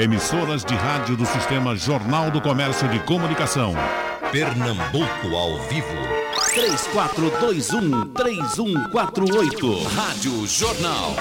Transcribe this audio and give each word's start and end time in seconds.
Emissoras 0.00 0.64
de 0.64 0.74
rádio 0.74 1.14
do 1.14 1.26
Sistema 1.26 1.76
Jornal 1.76 2.30
do 2.30 2.40
Comércio 2.40 2.88
de 2.88 2.98
Comunicação. 3.00 3.74
Pernambuco 4.32 5.36
ao 5.36 5.58
vivo. 5.68 5.92
3421-3148. 8.14 9.82
Rádio 9.94 10.46
Jornal. 10.46 11.16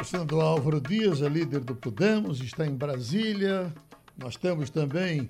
O 0.00 0.04
senador 0.04 0.44
Álvaro 0.44 0.80
Dias 0.80 1.22
é 1.22 1.28
líder 1.28 1.58
do 1.58 1.74
Podemos, 1.74 2.40
está 2.40 2.64
em 2.64 2.72
Brasília. 2.72 3.74
Nós 4.16 4.36
temos 4.36 4.70
também 4.70 5.28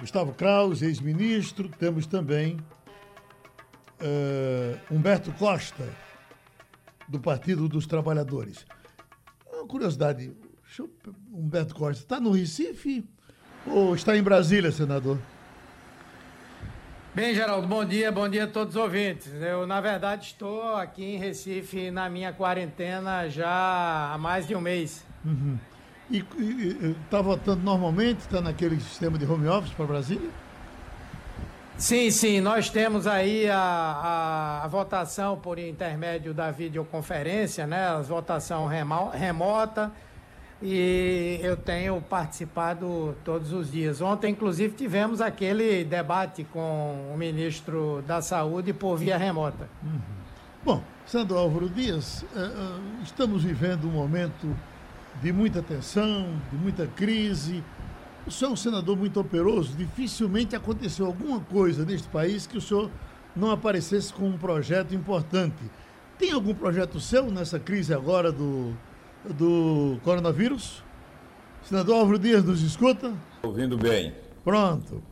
Gustavo 0.00 0.32
Kraus, 0.32 0.82
ex-ministro. 0.82 1.68
Temos 1.68 2.08
também 2.08 2.58
uh, 4.00 4.76
Humberto 4.90 5.30
Costa, 5.34 5.88
do 7.06 7.20
Partido 7.20 7.68
dos 7.68 7.86
Trabalhadores. 7.86 8.66
Uma 9.52 9.64
curiosidade, 9.64 10.32
Humberto 11.32 11.74
Costa, 11.74 12.02
está 12.02 12.20
no 12.20 12.30
Recife 12.30 13.04
ou 13.66 13.94
está 13.94 14.16
em 14.16 14.22
Brasília, 14.22 14.70
senador? 14.70 15.18
Bem, 17.14 17.34
Geraldo, 17.34 17.66
bom 17.66 17.84
dia, 17.84 18.12
bom 18.12 18.28
dia 18.28 18.44
a 18.44 18.46
todos 18.46 18.76
os 18.76 18.80
ouvintes. 18.80 19.32
Eu, 19.40 19.66
na 19.66 19.80
verdade, 19.80 20.26
estou 20.26 20.76
aqui 20.76 21.04
em 21.04 21.18
Recife 21.18 21.90
na 21.90 22.08
minha 22.08 22.32
quarentena 22.32 23.28
já 23.28 24.12
há 24.12 24.18
mais 24.18 24.46
de 24.46 24.54
um 24.54 24.60
mês. 24.60 25.04
Uhum. 25.24 25.58
E 26.10 26.24
está 27.04 27.20
votando 27.20 27.62
normalmente? 27.62 28.20
Está 28.20 28.40
naquele 28.40 28.78
sistema 28.78 29.18
de 29.18 29.24
home 29.24 29.48
office 29.48 29.72
para 29.72 29.86
Brasília? 29.86 30.30
Sim, 31.76 32.10
sim, 32.10 32.40
nós 32.40 32.70
temos 32.70 33.06
aí 33.06 33.48
a, 33.48 33.58
a, 33.58 34.64
a, 34.64 34.68
votação 34.68 35.38
por 35.38 35.58
intermédio 35.58 36.34
da 36.34 36.50
videoconferência, 36.50 37.66
né? 37.66 37.88
A 37.88 38.00
votação 38.00 38.66
remo, 38.66 39.10
remota 39.10 39.92
e 40.62 41.38
eu 41.42 41.56
tenho 41.56 42.00
participado 42.00 43.16
todos 43.24 43.52
os 43.52 43.70
dias. 43.70 44.00
Ontem, 44.00 44.32
inclusive, 44.32 44.74
tivemos 44.74 45.20
aquele 45.20 45.84
debate 45.84 46.44
com 46.44 47.12
o 47.14 47.16
ministro 47.16 48.02
da 48.06 48.20
Saúde 48.20 48.72
por 48.72 48.96
via 48.96 49.16
remota. 49.16 49.68
Uhum. 49.82 50.00
Bom, 50.64 50.82
Sandro 51.06 51.38
Álvaro 51.38 51.68
Dias, 51.68 52.22
uh, 52.22 52.38
uh, 52.38 53.02
estamos 53.02 53.44
vivendo 53.44 53.86
um 53.86 53.92
momento 53.92 54.54
de 55.22 55.32
muita 55.32 55.62
tensão, 55.62 56.40
de 56.50 56.56
muita 56.58 56.86
crise 56.86 57.62
o 58.28 58.30
senhor 58.30 58.50
é 58.50 58.52
um 58.52 58.56
senador 58.56 58.94
muito 58.94 59.18
operoso, 59.18 59.74
dificilmente 59.74 60.54
aconteceu 60.54 61.06
alguma 61.06 61.40
coisa 61.40 61.82
neste 61.82 62.06
país 62.08 62.46
que 62.46 62.58
o 62.58 62.60
senhor 62.60 62.90
não 63.34 63.50
aparecesse 63.50 64.12
com 64.12 64.28
um 64.28 64.36
projeto 64.36 64.94
importante. 64.94 65.56
Tem 66.18 66.32
algum 66.32 66.52
projeto 66.52 67.00
seu 67.00 67.30
nessa 67.30 67.58
crise 67.58 67.94
agora 67.94 68.30
do, 68.30 68.76
do 69.24 69.98
coronavírus? 70.02 70.82
Senador 71.62 71.96
Álvaro 71.96 72.18
Dias 72.18 72.44
nos 72.44 72.62
escuta? 72.62 73.12
Ouvindo 73.42 73.76
bem. 73.76 74.14
Pronto. 74.44 75.02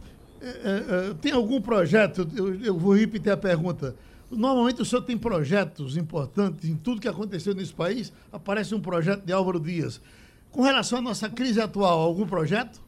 É, 0.41 0.47
é, 0.47 1.11
é, 1.11 1.15
tem 1.15 1.33
algum 1.33 1.61
projeto? 1.61 2.29
Eu, 2.35 2.55
eu, 2.63 2.79
vou 2.79 2.97
repetir 2.97 3.33
a 3.33 3.37
pergunta. 3.37 3.97
Normalmente 4.31 4.83
o 4.83 4.85
senhor 4.85 5.03
tem 5.03 5.17
projetos 5.17 5.97
importantes 5.97 6.69
em 6.69 6.77
tudo 6.77 7.01
que 7.01 7.09
aconteceu 7.09 7.55
nesse 7.55 7.75
país. 7.75 8.13
Aparece 8.33 8.75
um 8.75 8.81
projeto 8.81 9.25
de 9.25 9.33
Álvaro 9.33 9.61
Dias. 9.61 10.01
Com 10.51 10.63
relação 10.63 10.99
à 10.99 11.03
nossa 11.03 11.29
crise 11.29 11.61
atual, 11.61 12.01
algum 12.01 12.27
projeto? 12.27 12.81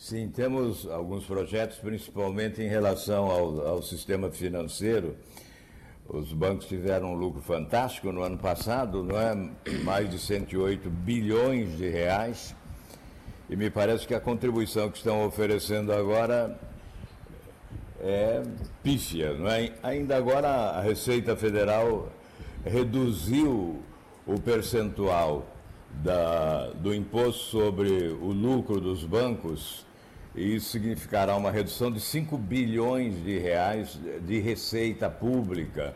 Sim, 0.00 0.28
temos 0.28 0.86
alguns 0.86 1.24
projetos, 1.24 1.76
principalmente 1.76 2.62
em 2.62 2.68
relação 2.68 3.26
ao, 3.30 3.66
ao, 3.66 3.82
sistema 3.82 4.30
financeiro. 4.30 5.14
Os 6.12 6.32
bancos 6.32 6.66
tiveram 6.66 7.12
um 7.12 7.14
lucro 7.14 7.40
fantástico 7.40 8.10
no 8.10 8.22
ano 8.22 8.36
passado, 8.36 9.04
não 9.04 9.16
é? 9.16 9.32
Mais 9.84 10.10
de 10.10 10.18
108 10.18 10.90
bilhões 10.90 11.76
de 11.76 11.88
reais. 11.88 12.52
E 13.48 13.54
me 13.54 13.70
parece 13.70 14.08
que 14.08 14.14
a 14.14 14.18
contribuição 14.18 14.90
que 14.90 14.96
estão 14.98 15.24
oferecendo 15.24 15.92
agora 15.92 16.58
é 18.00 18.42
pífia, 18.82 19.34
não 19.34 19.46
é? 19.46 19.72
Ainda 19.84 20.16
agora 20.16 20.48
a 20.48 20.80
Receita 20.80 21.36
Federal 21.36 22.08
reduziu 22.64 23.80
o 24.26 24.40
percentual 24.40 25.46
da, 26.02 26.70
do 26.70 26.92
imposto 26.92 27.44
sobre 27.44 27.88
o 28.20 28.32
lucro 28.32 28.80
dos 28.80 29.04
bancos 29.04 29.86
e 30.34 30.54
isso 30.56 30.70
significará 30.70 31.36
uma 31.36 31.50
redução 31.50 31.90
de 31.90 32.00
5 32.00 32.38
bilhões 32.38 33.22
de 33.22 33.38
reais 33.38 33.98
de 34.22 34.38
receita 34.38 35.10
pública. 35.10 35.94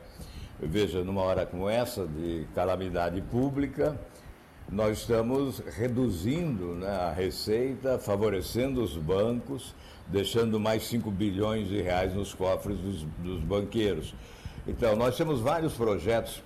Veja, 0.61 1.05
numa 1.05 1.23
hora 1.23 1.47
como 1.47 1.69
essa, 1.69 2.07
de 2.07 2.47
calamidade 2.55 3.21
pública, 3.23 3.99
nós 4.69 4.99
estamos 4.99 5.59
reduzindo 5.77 6.75
né, 6.75 6.89
a 6.89 7.13
receita, 7.13 7.99
favorecendo 7.99 8.83
os 8.83 8.97
bancos, 8.97 9.75
deixando 10.07 10.59
mais 10.59 10.85
5 10.85 11.11
bilhões 11.11 11.69
de 11.69 11.81
reais 11.81 12.15
nos 12.15 12.35
cofres 12.35 12.79
dos, 12.79 13.03
dos 13.19 13.41
banqueiros. 13.41 14.15
Então, 14.67 14.97
nós 14.97 15.17
temos 15.17 15.41
vários 15.41 15.75
projetos. 15.75 16.43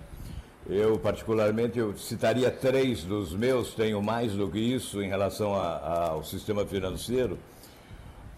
Eu, 0.68 0.98
particularmente, 0.98 1.78
eu 1.78 1.96
citaria 1.96 2.50
três 2.50 3.02
dos 3.02 3.32
meus, 3.32 3.72
tenho 3.72 4.02
mais 4.02 4.32
do 4.32 4.50
que 4.50 4.58
isso 4.58 5.00
em 5.02 5.08
relação 5.08 5.54
a, 5.54 5.76
a, 5.76 6.08
ao 6.10 6.24
sistema 6.24 6.66
financeiro 6.66 7.38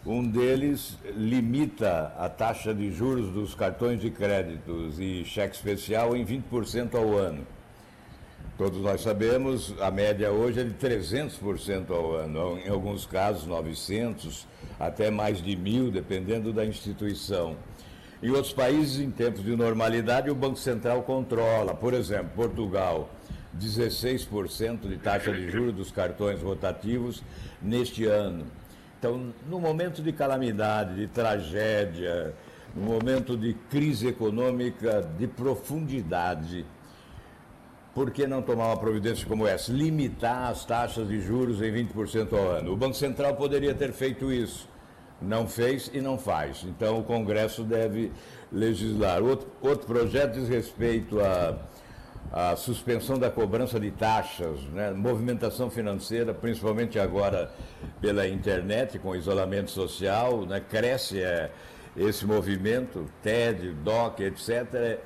um 0.05 0.27
deles 0.27 0.97
limita 1.15 2.15
a 2.17 2.29
taxa 2.29 2.75
de 2.75 2.91
juros 2.91 3.31
dos 3.31 3.55
cartões 3.55 4.01
de 4.01 4.11
créditos 4.11 4.99
e 4.99 5.25
cheque 5.25 5.55
especial 5.55 6.17
em 6.17 6.25
20% 6.25 6.95
ao 6.95 7.17
ano. 7.17 7.47
Todos 8.57 8.81
nós 8.81 9.03
sabemos, 9.03 9.75
a 9.81 9.91
média 9.91 10.31
hoje 10.31 10.61
é 10.61 10.65
de 10.65 10.75
300% 10.75 11.91
ao 11.91 12.15
ano, 12.15 12.59
em 12.59 12.69
alguns 12.69 13.07
casos 13.07 13.47
900, 13.47 14.47
até 14.79 15.11
mais 15.11 15.43
de 15.43 15.57
mil, 15.57 15.91
dependendo 15.91 16.53
da 16.53 16.65
instituição. 16.65 17.57
Em 18.23 18.31
outros 18.31 18.53
países, 18.53 19.01
em 19.01 19.11
tempos 19.11 19.43
de 19.43 19.57
normalidade, 19.57 20.31
o 20.31 20.35
Banco 20.35 20.59
Central 20.59 21.03
controla. 21.03 21.75
Por 21.75 21.95
exemplo, 21.95 22.31
Portugal, 22.37 23.09
16% 23.59 24.89
de 24.89 24.99
taxa 24.99 25.33
de 25.33 25.51
juros 25.51 25.75
dos 25.75 25.91
cartões 25.91 26.43
rotativos 26.43 27.23
neste 27.63 28.05
ano. 28.05 28.45
Então, 29.01 29.33
no 29.49 29.59
momento 29.59 30.03
de 30.03 30.13
calamidade, 30.13 30.95
de 30.95 31.07
tragédia, 31.07 32.35
no 32.77 32.83
momento 32.83 33.35
de 33.35 33.55
crise 33.71 34.09
econômica 34.09 35.01
de 35.19 35.27
profundidade, 35.27 36.67
por 37.95 38.11
que 38.11 38.27
não 38.27 38.43
tomar 38.43 38.67
uma 38.67 38.77
providência 38.77 39.27
como 39.27 39.47
essa? 39.47 39.73
Limitar 39.73 40.51
as 40.51 40.67
taxas 40.67 41.09
de 41.09 41.19
juros 41.19 41.63
em 41.63 41.73
20% 41.73 42.35
ao 42.35 42.51
ano. 42.51 42.75
O 42.75 42.77
Banco 42.77 42.95
Central 42.95 43.35
poderia 43.37 43.75
ter 43.75 43.91
feito 43.93 44.31
isso. 44.31 44.69
Não 45.19 45.49
fez 45.49 45.91
e 45.95 46.01
não 46.03 46.19
faz. 46.19 46.63
Então, 46.65 46.99
o 46.99 47.03
Congresso 47.03 47.65
deve 47.65 48.13
legislar. 48.53 49.23
Outro, 49.23 49.49
outro 49.63 49.87
projeto 49.87 50.35
diz 50.35 50.47
respeito 50.47 51.21
a 51.21 51.57
a 52.33 52.55
suspensão 52.55 53.19
da 53.19 53.31
cobrança 53.31 53.81
de 53.81 53.91
taxas, 53.91 54.61
né? 54.73 54.93
movimentação 54.93 55.69
financeira, 55.69 56.33
principalmente 56.33 56.99
agora 56.99 57.51
pela 58.01 58.27
internet, 58.29 58.99
com 58.99 59.17
isolamento 59.17 59.71
social, 59.71 60.47
né? 60.47 60.61
cresce 60.61 61.21
é, 61.21 61.51
esse 61.97 62.25
movimento, 62.25 63.07
TED, 63.23 63.73
DOC, 63.73 64.21
etc., 64.21 64.99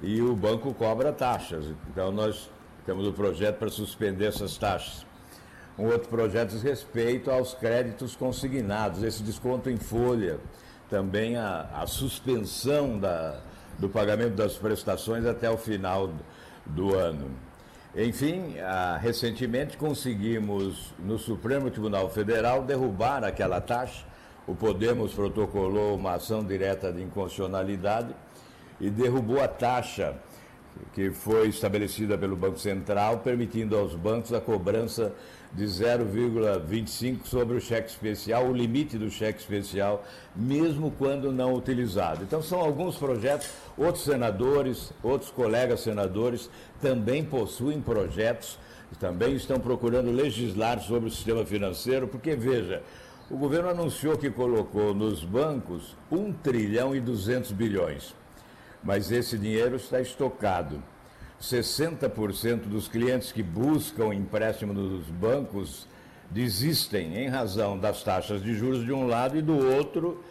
e 0.00 0.20
o 0.20 0.34
banco 0.34 0.74
cobra 0.74 1.12
taxas. 1.12 1.66
Então, 1.90 2.10
nós 2.10 2.50
temos 2.84 3.06
o 3.06 3.10
um 3.10 3.12
projeto 3.12 3.58
para 3.58 3.68
suspender 3.68 4.26
essas 4.26 4.56
taxas. 4.56 5.06
Um 5.78 5.86
outro 5.86 6.08
projeto 6.08 6.50
diz 6.50 6.62
respeito 6.62 7.30
aos 7.30 7.54
créditos 7.54 8.16
consignados, 8.16 9.02
esse 9.02 9.22
desconto 9.22 9.70
em 9.70 9.76
folha, 9.76 10.40
também 10.90 11.36
a, 11.36 11.68
a 11.72 11.86
suspensão 11.86 12.98
da, 12.98 13.40
do 13.78 13.88
pagamento 13.88 14.34
das 14.34 14.54
prestações 14.54 15.24
até 15.24 15.50
o 15.50 15.56
final 15.56 16.12
do 16.66 16.94
ano. 16.94 17.30
Enfim, 17.94 18.58
ah, 18.58 18.98
recentemente 19.00 19.76
conseguimos 19.76 20.94
no 20.98 21.18
Supremo 21.18 21.70
Tribunal 21.70 22.08
Federal 22.08 22.62
derrubar 22.62 23.22
aquela 23.24 23.60
taxa. 23.60 24.04
O 24.46 24.54
Podemos 24.54 25.12
protocolou 25.12 25.96
uma 25.96 26.14
ação 26.14 26.42
direta 26.42 26.92
de 26.92 27.02
inconstitucionalidade 27.02 28.14
e 28.80 28.90
derrubou 28.90 29.40
a 29.42 29.46
taxa 29.46 30.16
que 30.94 31.10
foi 31.10 31.48
estabelecida 31.48 32.16
pelo 32.16 32.36
Banco 32.36 32.58
Central, 32.58 33.18
permitindo 33.18 33.76
aos 33.76 33.94
bancos 33.94 34.32
a 34.32 34.40
cobrança 34.40 35.14
de 35.54 35.64
0,25 35.64 37.26
sobre 37.26 37.56
o 37.56 37.60
cheque 37.60 37.90
especial, 37.90 38.46
o 38.46 38.52
limite 38.52 38.96
do 38.96 39.10
cheque 39.10 39.40
especial, 39.40 40.04
mesmo 40.34 40.90
quando 40.92 41.30
não 41.30 41.54
utilizado. 41.54 42.22
Então, 42.24 42.42
são 42.42 42.58
alguns 42.60 42.96
projetos. 42.96 43.50
Outros 43.76 44.04
senadores, 44.04 44.92
outros 45.02 45.30
colegas 45.30 45.80
senadores 45.80 46.48
também 46.80 47.22
possuem 47.22 47.80
projetos, 47.80 48.58
também 48.98 49.34
estão 49.34 49.58
procurando 49.58 50.10
legislar 50.10 50.80
sobre 50.80 51.08
o 51.08 51.12
sistema 51.12 51.44
financeiro, 51.44 52.08
porque, 52.08 52.34
veja, 52.34 52.82
o 53.30 53.36
governo 53.36 53.70
anunciou 53.70 54.16
que 54.16 54.30
colocou 54.30 54.94
nos 54.94 55.24
bancos 55.24 55.96
1 56.10 56.32
trilhão 56.34 56.94
e 56.94 57.00
200 57.00 57.52
bilhões, 57.52 58.14
mas 58.82 59.10
esse 59.10 59.38
dinheiro 59.38 59.76
está 59.76 60.00
estocado 60.00 60.82
60% 61.42 62.68
dos 62.68 62.86
clientes 62.86 63.32
que 63.32 63.42
buscam 63.42 64.14
empréstimo 64.14 64.72
nos 64.72 65.04
bancos 65.06 65.88
desistem 66.30 67.16
em 67.16 67.28
razão 67.28 67.76
das 67.76 68.02
taxas 68.04 68.40
de 68.40 68.54
juros 68.54 68.84
de 68.84 68.92
um 68.92 69.08
lado 69.08 69.36
e 69.36 69.42
do 69.42 69.58
outro 69.74 70.22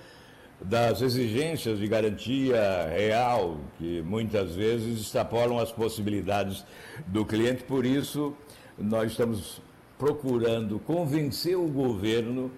das 0.61 1.01
exigências 1.01 1.79
de 1.79 1.87
garantia 1.87 2.87
real, 2.95 3.57
que 3.77 4.01
muitas 4.03 4.55
vezes 4.55 5.01
extrapolam 5.01 5.59
as 5.59 5.71
possibilidades 5.71 6.63
do 7.07 7.25
cliente. 7.25 7.63
Por 7.63 7.85
isso, 7.85 8.33
nós 8.77 9.11
estamos 9.11 9.61
procurando 9.99 10.79
convencer 10.79 11.57
o 11.57 11.67
governo 11.67 12.51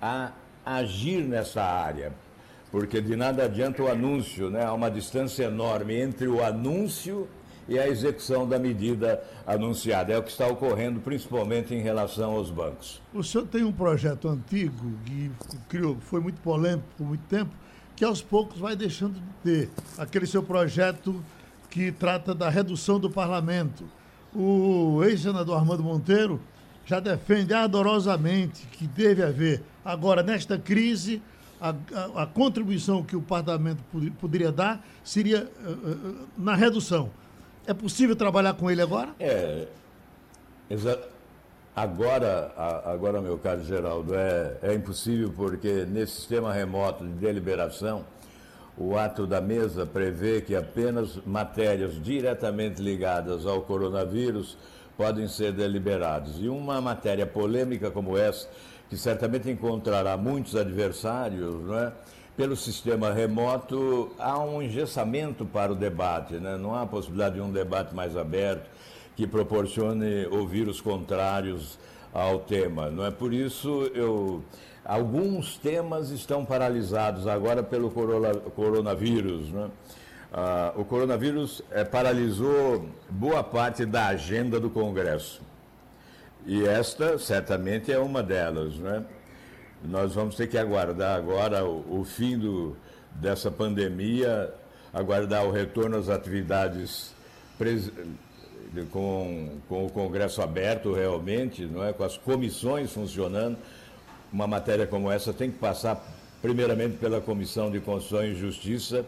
a 0.00 0.32
agir 0.64 1.24
nessa 1.24 1.62
área, 1.62 2.12
porque 2.70 3.02
de 3.02 3.16
nada 3.16 3.44
adianta 3.44 3.82
o 3.82 3.88
anúncio, 3.88 4.48
né? 4.48 4.64
há 4.64 4.72
uma 4.72 4.90
distância 4.90 5.44
enorme 5.44 6.00
entre 6.00 6.26
o 6.26 6.42
anúncio 6.42 7.28
e 7.68 7.78
a 7.78 7.86
execução 7.86 8.48
da 8.48 8.58
medida 8.58 9.22
anunciada. 9.46 10.12
É 10.12 10.18
o 10.18 10.22
que 10.22 10.30
está 10.30 10.46
ocorrendo, 10.46 11.00
principalmente 11.00 11.74
em 11.74 11.80
relação 11.80 12.32
aos 12.32 12.50
bancos. 12.50 13.00
O 13.12 13.22
senhor 13.22 13.46
tem 13.46 13.62
um 13.62 13.72
projeto 13.72 14.28
antigo 14.28 14.92
que 15.04 15.30
criou, 15.68 15.96
foi 16.00 16.20
muito 16.20 16.40
polêmico 16.40 16.88
por 16.96 17.06
muito 17.06 17.24
tempo, 17.28 17.50
que 17.94 18.04
aos 18.04 18.22
poucos 18.22 18.58
vai 18.58 18.74
deixando 18.74 19.14
de 19.14 19.20
ter. 19.42 19.70
Aquele 19.98 20.26
seu 20.26 20.42
projeto 20.42 21.22
que 21.68 21.92
trata 21.92 22.34
da 22.34 22.48
redução 22.48 22.98
do 22.98 23.10
parlamento. 23.10 23.84
O 24.34 25.02
ex-senador 25.04 25.56
Armando 25.56 25.82
Monteiro 25.82 26.40
já 26.86 27.00
defende 27.00 27.52
ardorosamente 27.52 28.66
que 28.72 28.86
deve 28.86 29.22
haver, 29.22 29.62
agora, 29.84 30.22
nesta 30.22 30.56
crise, 30.56 31.20
a, 31.60 31.74
a, 31.94 32.22
a 32.22 32.26
contribuição 32.26 33.02
que 33.02 33.16
o 33.16 33.20
parlamento 33.20 33.82
pod 33.92 34.10
poderia 34.12 34.50
dar 34.50 34.82
seria 35.04 35.50
uh, 35.64 35.70
uh, 35.70 36.28
na 36.36 36.54
redução. 36.54 37.10
É 37.68 37.74
possível 37.74 38.16
trabalhar 38.16 38.54
com 38.54 38.70
ele 38.70 38.80
agora? 38.80 39.10
É. 39.20 39.66
Agora, 41.76 42.50
agora, 42.86 43.20
meu 43.20 43.36
caro 43.36 43.62
Geraldo, 43.62 44.14
é, 44.14 44.56
é 44.62 44.72
impossível 44.72 45.30
porque 45.36 45.84
nesse 45.84 46.12
sistema 46.12 46.50
remoto 46.50 47.04
de 47.04 47.12
deliberação, 47.12 48.06
o 48.74 48.96
ato 48.96 49.26
da 49.26 49.42
mesa 49.42 49.84
prevê 49.84 50.40
que 50.40 50.56
apenas 50.56 51.16
matérias 51.26 52.02
diretamente 52.02 52.80
ligadas 52.80 53.44
ao 53.44 53.60
coronavírus 53.60 54.56
podem 54.96 55.28
ser 55.28 55.52
deliberadas. 55.52 56.36
E 56.38 56.48
uma 56.48 56.80
matéria 56.80 57.26
polêmica 57.26 57.90
como 57.90 58.16
essa, 58.16 58.48
que 58.88 58.96
certamente 58.96 59.50
encontrará 59.50 60.16
muitos 60.16 60.56
adversários, 60.56 61.66
não 61.66 61.78
é? 61.78 61.92
Pelo 62.38 62.54
sistema 62.54 63.12
remoto, 63.12 64.12
há 64.16 64.38
um 64.38 64.62
engessamento 64.62 65.44
para 65.44 65.72
o 65.72 65.74
debate, 65.74 66.34
né? 66.34 66.56
não 66.56 66.72
há 66.72 66.86
possibilidade 66.86 67.34
de 67.34 67.40
um 67.40 67.50
debate 67.50 67.92
mais 67.92 68.16
aberto 68.16 68.70
que 69.16 69.26
proporcione 69.26 70.24
ouvir 70.30 70.68
os 70.68 70.80
contrários 70.80 71.76
ao 72.12 72.38
tema. 72.38 72.90
Não 72.90 73.04
é 73.04 73.10
por 73.10 73.34
isso 73.34 73.90
eu 73.92 74.40
alguns 74.84 75.58
temas 75.58 76.10
estão 76.10 76.44
paralisados 76.44 77.26
agora 77.26 77.60
pelo 77.60 77.90
coronavírus, 77.90 79.50
né? 79.50 79.68
Ah, 80.32 80.72
o 80.76 80.84
coronavírus 80.84 81.60
é, 81.72 81.82
paralisou 81.82 82.86
boa 83.10 83.42
parte 83.42 83.84
da 83.84 84.06
agenda 84.06 84.60
do 84.60 84.70
Congresso. 84.70 85.42
E 86.46 86.64
esta 86.64 87.18
certamente 87.18 87.90
é 87.90 87.98
uma 87.98 88.22
delas, 88.22 88.76
né? 88.76 89.04
Nós 89.84 90.14
vamos 90.14 90.34
ter 90.34 90.48
que 90.48 90.58
aguardar 90.58 91.16
agora 91.16 91.64
o, 91.64 92.00
o 92.00 92.04
fim 92.04 92.36
do, 92.36 92.76
dessa 93.12 93.50
pandemia, 93.50 94.52
aguardar 94.92 95.44
o 95.44 95.50
retorno 95.50 95.96
às 95.96 96.08
atividades 96.08 97.14
pres, 97.56 97.90
com, 98.90 99.58
com 99.68 99.86
o 99.86 99.90
Congresso 99.90 100.42
aberto 100.42 100.92
realmente, 100.92 101.64
não 101.64 101.84
é? 101.84 101.92
com 101.92 102.04
as 102.04 102.16
comissões 102.16 102.92
funcionando. 102.92 103.56
Uma 104.32 104.46
matéria 104.46 104.86
como 104.86 105.10
essa 105.10 105.32
tem 105.32 105.50
que 105.50 105.58
passar 105.58 106.02
primeiramente 106.42 106.98
pela 106.98 107.20
Comissão 107.20 107.70
de 107.70 107.80
Constituição 107.80 108.24
e 108.24 108.34
Justiça 108.34 109.04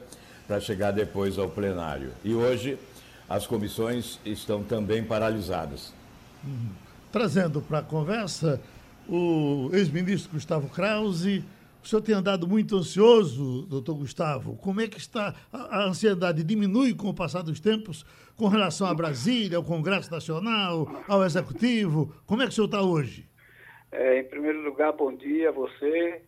para 0.47 0.61
chegar 0.61 0.91
depois 0.91 1.39
ao 1.39 1.49
plenário. 1.49 2.11
E 2.25 2.35
hoje 2.35 2.79
as 3.29 3.47
comissões 3.47 4.19
estão 4.25 4.65
também 4.65 5.05
paralisadas. 5.05 5.93
Uhum. 6.43 6.71
Trazendo 7.13 7.61
para 7.61 7.79
a 7.79 7.83
conversa 7.83 8.61
o 9.09 9.71
ex-ministro 9.73 10.33
Gustavo 10.33 10.69
Krause. 10.69 11.45
O 11.83 11.89
senhor 11.89 12.03
tem 12.03 12.15
andado 12.15 12.47
muito 12.47 12.77
ansioso, 12.77 13.63
doutor 13.63 13.95
Gustavo. 13.95 14.57
Como 14.57 14.81
é 14.81 14.87
que 14.87 14.99
está? 14.99 15.35
A, 15.53 15.85
ansiedade 15.85 16.45
diminui 16.45 16.95
com 16.95 17.09
o 17.09 17.15
passar 17.15 17.43
dos 17.43 17.59
tempos 17.59 18.05
com 18.37 18.49
relação 18.49 18.87
a 18.87 18.95
Brasília, 18.95 19.57
ao 19.57 19.65
Congresso 19.65 20.11
Nacional, 20.11 20.87
ao 21.09 21.25
Executivo? 21.25 22.15
Como 22.27 22.43
é 22.43 22.45
que 22.45 22.53
o 22.53 22.55
senhor 22.55 22.67
está 22.67 22.83
hoje? 22.83 23.27
É, 23.93 24.21
em 24.21 24.25
primeiro 24.25 24.63
lugar, 24.63 24.93
bom 24.93 25.13
dia 25.15 25.49
a 25.49 25.53
você, 25.53 26.23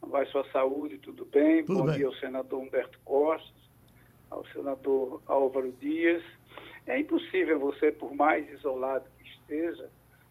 vai 0.00 0.24
sua 0.26 0.44
saúde, 0.52 0.98
tudo 0.98 1.24
bem? 1.26 1.64
Tudo 1.64 1.80
bom 1.80 1.86
bem. 1.86 1.96
dia 1.96 2.06
ao 2.06 2.14
senador 2.14 2.60
Humberto 2.60 2.98
Costa, 3.04 3.52
ao 4.30 4.46
senador 4.46 5.20
Álvaro 5.26 5.72
Dias. 5.80 6.22
É 6.86 6.98
impossível 6.98 7.58
você, 7.58 7.90
por 7.90 8.14
mais 8.14 8.48
isolado 8.52 9.04
que 9.18 9.28
esteja, 9.28 9.90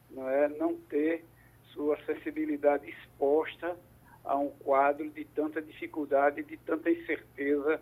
não, 0.09 0.29
é, 0.29 0.47
não 0.49 0.75
ter 0.89 1.25
sua 1.73 1.95
acessibilidade 1.95 2.89
exposta 2.89 3.77
a 4.23 4.37
um 4.37 4.49
quadro 4.49 5.09
de 5.09 5.25
tanta 5.25 5.61
dificuldade 5.61 6.43
de 6.43 6.57
tanta 6.57 6.89
incerteza 6.89 7.81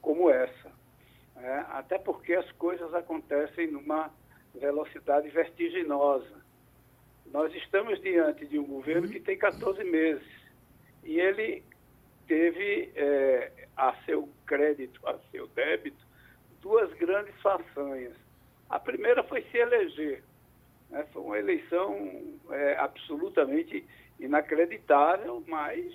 como 0.00 0.30
essa. 0.30 0.72
É, 1.36 1.64
até 1.68 1.98
porque 1.98 2.34
as 2.34 2.50
coisas 2.52 2.92
acontecem 2.94 3.70
numa 3.70 4.10
velocidade 4.54 5.28
vertiginosa. 5.28 6.42
Nós 7.26 7.54
estamos 7.54 8.00
diante 8.00 8.46
de 8.46 8.58
um 8.58 8.64
governo 8.64 9.08
que 9.08 9.20
tem 9.20 9.38
14 9.38 9.84
meses 9.84 10.26
e 11.04 11.20
ele 11.20 11.62
teve 12.26 12.90
é, 12.96 13.68
a 13.76 13.94
seu 14.04 14.28
crédito, 14.46 15.00
a 15.06 15.16
seu 15.30 15.46
débito, 15.48 16.04
duas 16.60 16.92
grandes 16.94 17.34
façanhas. 17.40 18.16
A 18.68 18.80
primeira 18.80 19.22
foi 19.22 19.42
se 19.42 19.56
eleger. 19.56 20.22
Né? 20.90 21.06
Foi 21.12 21.22
uma 21.22 21.38
eleição 21.38 22.38
é, 22.50 22.76
absolutamente 22.78 23.84
inacreditável, 24.18 25.42
mas 25.46 25.92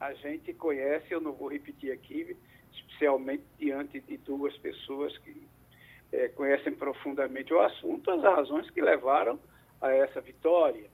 a 0.00 0.12
gente 0.14 0.52
conhece, 0.54 1.06
eu 1.10 1.20
não 1.20 1.32
vou 1.32 1.48
repetir 1.48 1.92
aqui, 1.92 2.36
especialmente 2.72 3.44
diante 3.58 4.00
de 4.00 4.16
duas 4.18 4.56
pessoas 4.58 5.16
que 5.18 5.46
é, 6.12 6.28
conhecem 6.28 6.74
profundamente 6.74 7.52
o 7.52 7.60
assunto, 7.60 8.10
as 8.10 8.22
razões 8.22 8.70
que 8.70 8.80
levaram 8.80 9.38
a 9.80 9.90
essa 9.90 10.20
vitória. 10.20 10.88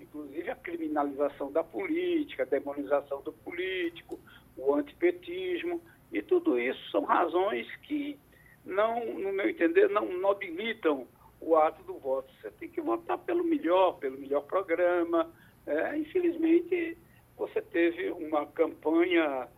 Inclusive 0.00 0.50
a 0.50 0.56
criminalização 0.56 1.52
da 1.52 1.62
política, 1.62 2.42
a 2.42 2.46
demonização 2.46 3.22
do 3.22 3.32
político, 3.32 4.18
o 4.56 4.74
antipetismo, 4.74 5.80
e 6.12 6.20
tudo 6.22 6.58
isso 6.58 6.90
são 6.90 7.04
razões 7.04 7.66
que 7.82 8.18
não, 8.64 9.04
no 9.14 9.32
meu 9.32 9.48
entender, 9.48 9.88
não 9.88 10.06
nobilitam 10.18 11.06
o 11.40 11.56
ato 11.56 11.82
do 11.82 11.98
voto. 11.98 12.32
Você 12.40 12.50
tem 12.52 12.68
que 12.68 12.80
votar 12.80 13.18
pelo 13.18 13.44
melhor, 13.44 13.98
pelo 13.98 14.18
melhor 14.18 14.42
programa. 14.42 15.32
É, 15.66 15.96
infelizmente, 15.96 16.98
você 17.36 17.62
teve 17.62 18.10
uma 18.10 18.46
campanha 18.46 19.48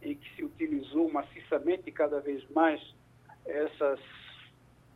em 0.00 0.14
que 0.14 0.36
se 0.36 0.44
utilizou 0.44 1.10
maciçamente 1.10 1.90
cada 1.90 2.20
vez 2.20 2.48
mais 2.50 2.80
essas 3.44 4.00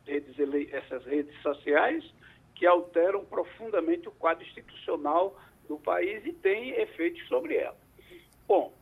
redes, 0.06 0.34
essas 0.72 1.04
redes 1.04 1.40
sociais 1.42 2.04
que 2.54 2.66
alteram 2.66 3.24
profundamente 3.24 4.08
o 4.08 4.12
quadro 4.12 4.44
institucional 4.44 5.38
do 5.68 5.78
país 5.78 6.24
e 6.24 6.32
tem 6.32 6.70
efeitos 6.70 7.26
sobre 7.28 7.56
ela. 7.56 7.76
Bom, 8.46 8.72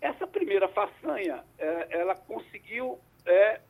essa 0.00 0.26
primeira 0.26 0.68
façanha, 0.68 1.44
é, 1.58 2.00
ela 2.00 2.14
conseguiu, 2.14 2.98
é, 3.24 3.60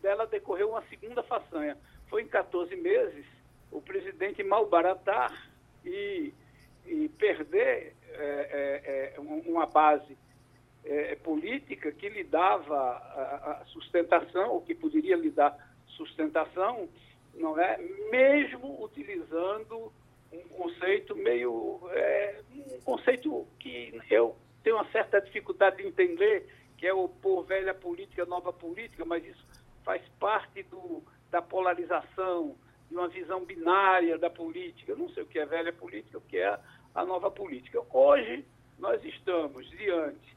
dela 0.00 0.26
decorreu 0.26 0.70
uma 0.70 0.82
segunda 0.88 1.22
façanha, 1.22 1.76
foi 2.12 2.24
em 2.24 2.28
14 2.28 2.76
meses 2.76 3.24
o 3.70 3.80
presidente 3.80 4.44
malbaratar 4.44 5.50
e, 5.82 6.34
e 6.84 7.08
perder 7.08 7.96
é, 8.10 9.14
é, 9.14 9.14
é 9.16 9.20
uma 9.20 9.64
base 9.64 10.18
é, 10.84 11.14
política 11.16 11.90
que 11.90 12.10
lhe 12.10 12.22
dava 12.22 12.76
a, 12.76 13.62
a 13.62 13.64
sustentação, 13.64 14.50
ou 14.50 14.60
que 14.60 14.74
poderia 14.74 15.16
lhe 15.16 15.30
dar 15.30 15.56
sustentação, 15.86 16.86
não 17.34 17.58
é? 17.58 17.78
mesmo 18.10 18.84
utilizando 18.84 19.90
um 20.30 20.42
conceito 20.50 21.16
meio. 21.16 21.80
É, 21.92 22.42
um 22.76 22.80
conceito 22.82 23.46
que 23.58 23.98
eu 24.10 24.36
tenho 24.62 24.76
uma 24.76 24.90
certa 24.90 25.18
dificuldade 25.18 25.78
de 25.78 25.86
entender, 25.88 26.46
que 26.76 26.86
é 26.86 26.92
opor 26.92 27.44
velha 27.44 27.72
política, 27.72 28.26
nova 28.26 28.52
política, 28.52 29.02
mas 29.02 29.24
isso 29.24 29.46
faz 29.82 30.02
parte 30.20 30.62
do, 30.64 31.02
da 31.32 31.40
polarização, 31.40 32.54
de 32.88 32.94
uma 32.94 33.08
visão 33.08 33.42
binária 33.44 34.18
da 34.18 34.28
política. 34.28 34.92
Eu 34.92 34.98
não 34.98 35.08
sei 35.08 35.22
o 35.22 35.26
que 35.26 35.38
é 35.38 35.46
velha 35.46 35.72
política, 35.72 36.18
o 36.18 36.20
que 36.20 36.36
é 36.36 36.58
a 36.94 37.04
nova 37.06 37.30
política. 37.30 37.82
Hoje, 37.90 38.44
nós 38.78 39.02
estamos 39.02 39.68
diante 39.70 40.36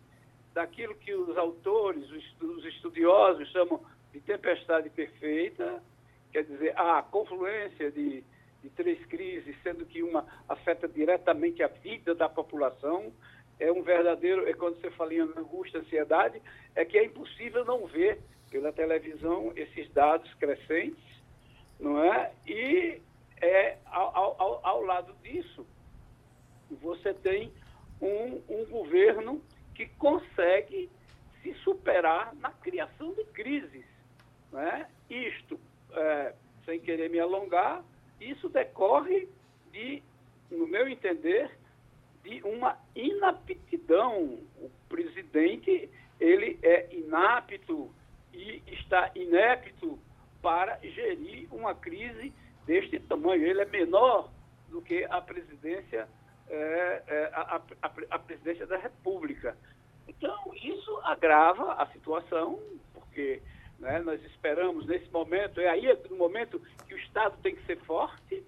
daquilo 0.54 0.96
que 0.96 1.14
os 1.14 1.38
autores, 1.38 2.10
os 2.42 2.66
estudiosos 2.66 3.52
chamam 3.52 3.84
de 4.14 4.22
tempestade 4.22 4.90
perfeita, 4.90 5.84
quer 6.32 6.46
dizer, 6.46 6.74
a 6.80 7.02
confluência 7.04 7.92
de, 7.92 8.24
de 8.64 8.70
três 8.70 9.06
crises, 9.08 9.54
sendo 9.62 9.86
que 9.86 10.02
uma 10.02 10.26
afeta 10.48 10.88
diretamente 10.88 11.62
a 11.62 11.68
vida 11.68 12.16
da 12.16 12.30
população, 12.30 13.12
é 13.60 13.70
um 13.70 13.84
verdadeiro, 13.84 14.48
é 14.48 14.54
quando 14.54 14.80
você 14.80 14.90
fala 14.92 15.14
em 15.14 15.20
angústia, 15.20 15.82
ansiedade, 15.82 16.42
é 16.74 16.86
que 16.86 16.98
é 16.98 17.04
impossível 17.04 17.66
não 17.66 17.86
ver 17.86 18.22
pela 18.56 18.72
televisão 18.72 19.52
esses 19.54 19.92
dados 19.92 20.34
crescentes, 20.36 21.04
não 21.78 22.02
é? 22.02 22.32
E 22.48 23.02
é, 23.42 23.78
ao, 23.86 24.42
ao, 24.42 24.66
ao 24.66 24.82
lado 24.82 25.14
disso, 25.22 25.68
você 26.82 27.14
tem 27.16 27.52
um, 28.02 28.42
um 28.48 28.66
governo 28.68 29.44
que 29.74 29.88
consegue 29.98 30.90
se 31.44 31.54
superar 31.66 32.34
na 32.36 32.50
criação 32.50 33.14
de 33.14 33.26
crises. 33.26 33.86
Né? 34.54 34.88
Isto, 35.10 35.60
é, 35.92 36.34
sem 36.64 36.80
querer 36.80 37.10
me 37.10 37.20
alongar, 37.20 37.84
isso 38.22 38.48
decorre 38.48 39.28
de, 39.74 40.02
no 40.50 40.66
meu 40.66 40.88
entender, 40.88 41.52
de 42.24 42.42
uma 42.44 42.80
inaptidão. 42.96 44.40
O 44.62 44.72
presidente 44.88 45.90
ele 46.22 46.58
é 46.64 46.88
inapto 46.96 47.94
e 48.36 48.64
está 48.68 49.12
inepto 49.16 49.98
para 50.42 50.78
gerir 50.84 51.48
uma 51.52 51.74
crise 51.74 52.34
deste 52.66 53.00
tamanho. 53.00 53.46
Ele 53.46 53.62
é 53.62 53.66
menor 53.66 54.30
do 54.70 54.82
que 54.82 55.06
a 55.06 55.22
presidência, 55.22 56.08
é, 56.48 57.04
é, 57.08 57.30
a, 57.34 57.62
a, 57.82 57.92
a, 58.12 58.20
presidência 58.20 58.68
da 58.68 58.78
República. 58.78 59.58
Então, 60.08 60.54
isso 60.54 61.00
agrava 61.04 61.74
a 61.74 61.88
situação, 61.88 62.60
porque 62.94 63.42
né, 63.80 64.00
nós 64.00 64.24
esperamos 64.26 64.86
nesse 64.86 65.10
momento, 65.10 65.60
é 65.60 65.68
aí 65.68 65.98
no 66.10 66.18
momento 66.18 66.62
que 66.88 66.94
o 66.94 66.98
Estado 66.98 67.38
tem 67.42 67.56
que 67.56 67.66
ser 67.66 67.80
forte, 67.80 68.44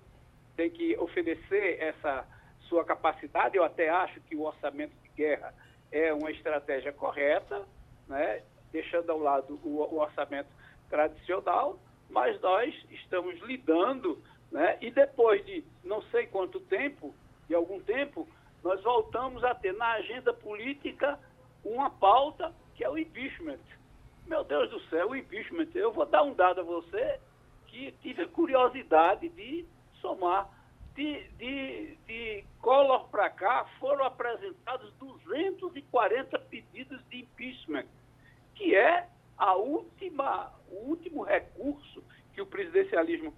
tem 0.56 0.70
que 0.70 0.98
oferecer 0.98 1.82
essa 1.82 2.28
sua 2.68 2.84
capacidade. 2.84 3.58
Eu 3.58 3.64
até 3.64 3.90
acho 3.90 4.20
que 4.22 4.36
o 4.36 4.44
orçamento 4.44 4.94
de 5.02 5.10
guerra 5.10 5.54
é 5.92 6.14
uma 6.14 6.30
estratégia 6.32 6.92
correta, 6.92 7.66
né, 8.08 8.44
deixando 8.78 9.12
ao 9.12 9.18
lado 9.18 9.60
o, 9.64 9.96
o 9.96 10.00
orçamento 10.00 10.50
tradicional, 10.90 11.80
mas 12.10 12.40
nós 12.42 12.74
estamos 12.92 13.40
lidando, 13.42 14.22
né, 14.52 14.78
e 14.82 14.92
depois 14.92 15.44
de 15.46 15.64
não 15.84 16.02
sei 16.04 16.28
quanto 16.28 16.60
tempo, 16.60 17.14
de 17.48 17.56
algum 17.56 17.80
tempo, 17.82 18.28
nós 18.64 18.82
voltamos 18.84 19.44
a 19.44 19.56
ter 19.56 19.74
na 19.74 19.94
agenda 19.94 20.32
política 20.34 21.20
uma 21.66 21.90
pauta 21.90 22.54
que 22.76 22.84
é 22.84 22.90
o 22.90 22.98
impeachment. 22.98 23.60
Meu 24.28 24.44
Deus 24.44 24.70
do 24.70 24.80
céu, 24.90 25.10
o 25.10 25.16
impeachment. 25.16 25.70
Eu 25.74 25.92
vou 25.92 26.06
dar 26.06 26.22
um 26.22 26.34
dado 26.34 26.62
a 26.62 26.64
você 26.64 27.20
que 27.68 27.92
tive 28.04 28.28
curiosidade 28.28 29.30
de 29.30 29.66
somar. 30.02 30.50
De, 30.94 31.28
de, 31.38 31.96
de 32.08 32.44
Collor 32.60 33.08
para 33.10 33.30
cá 33.30 33.66
foram 33.80 34.04
apresentados 34.04 34.92
240 34.94 36.40
pedidos 36.40 37.00
de 37.10 37.20
impeachment, 37.20 37.86
que 38.58 38.76
é 38.76 39.08
a 39.38 39.56
última, 39.56 40.52
o 40.70 40.90
último 40.90 41.24
recurso 41.24 42.04
que 42.34 42.42
o 42.42 42.46
presidencialismo 42.46 43.34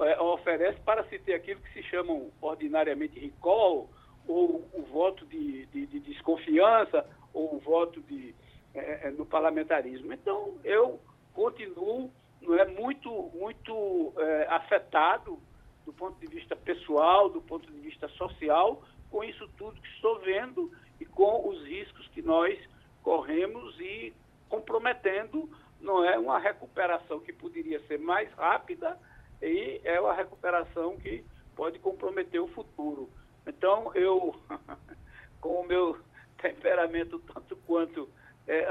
é, 0.00 0.20
oferece 0.20 0.80
para 0.80 1.04
se 1.04 1.18
ter 1.20 1.34
aquilo 1.34 1.60
que 1.60 1.72
se 1.72 1.82
chamam 1.84 2.30
ordinariamente 2.40 3.18
recall, 3.18 3.88
ou 4.26 4.68
o 4.74 4.82
voto 4.82 5.24
de, 5.26 5.66
de, 5.66 5.86
de 5.86 6.00
desconfiança, 6.00 7.06
ou 7.32 7.54
o 7.54 7.58
voto 7.60 8.00
de, 8.02 8.34
é, 8.74 9.10
no 9.10 9.24
parlamentarismo. 9.24 10.12
Então, 10.12 10.58
eu 10.64 11.00
continuo 11.32 12.10
não 12.42 12.58
é, 12.58 12.66
muito, 12.66 13.30
muito 13.34 14.12
é, 14.16 14.46
afetado 14.48 15.38
do 15.84 15.92
ponto 15.92 16.18
de 16.18 16.26
vista 16.26 16.56
pessoal, 16.56 17.28
do 17.28 17.40
ponto 17.40 17.70
de 17.70 17.78
vista 17.80 18.08
social, 18.10 18.82
com 19.10 19.22
isso 19.22 19.48
tudo 19.56 19.80
que 19.80 19.88
estou 19.88 20.18
vendo 20.20 20.70
e 20.98 21.04
com 21.04 21.48
os 21.48 21.62
riscos 21.64 22.06
que 22.08 22.22
nós 22.22 22.58
corremos 23.02 23.78
e 23.80 24.12
comprometendo 24.50 25.48
não 25.80 26.04
é 26.04 26.18
uma 26.18 26.38
recuperação 26.38 27.20
que 27.20 27.32
poderia 27.32 27.80
ser 27.86 27.98
mais 27.98 28.30
rápida 28.34 28.98
e 29.40 29.80
é 29.84 29.98
uma 29.98 30.12
recuperação 30.12 30.98
que 30.98 31.24
pode 31.56 31.78
comprometer 31.78 32.40
o 32.40 32.48
futuro. 32.48 33.08
Então, 33.46 33.90
eu, 33.94 34.34
com 35.40 35.60
o 35.60 35.66
meu 35.66 35.98
temperamento 36.42 37.18
tanto 37.20 37.56
quanto 37.66 38.08
é, 38.46 38.66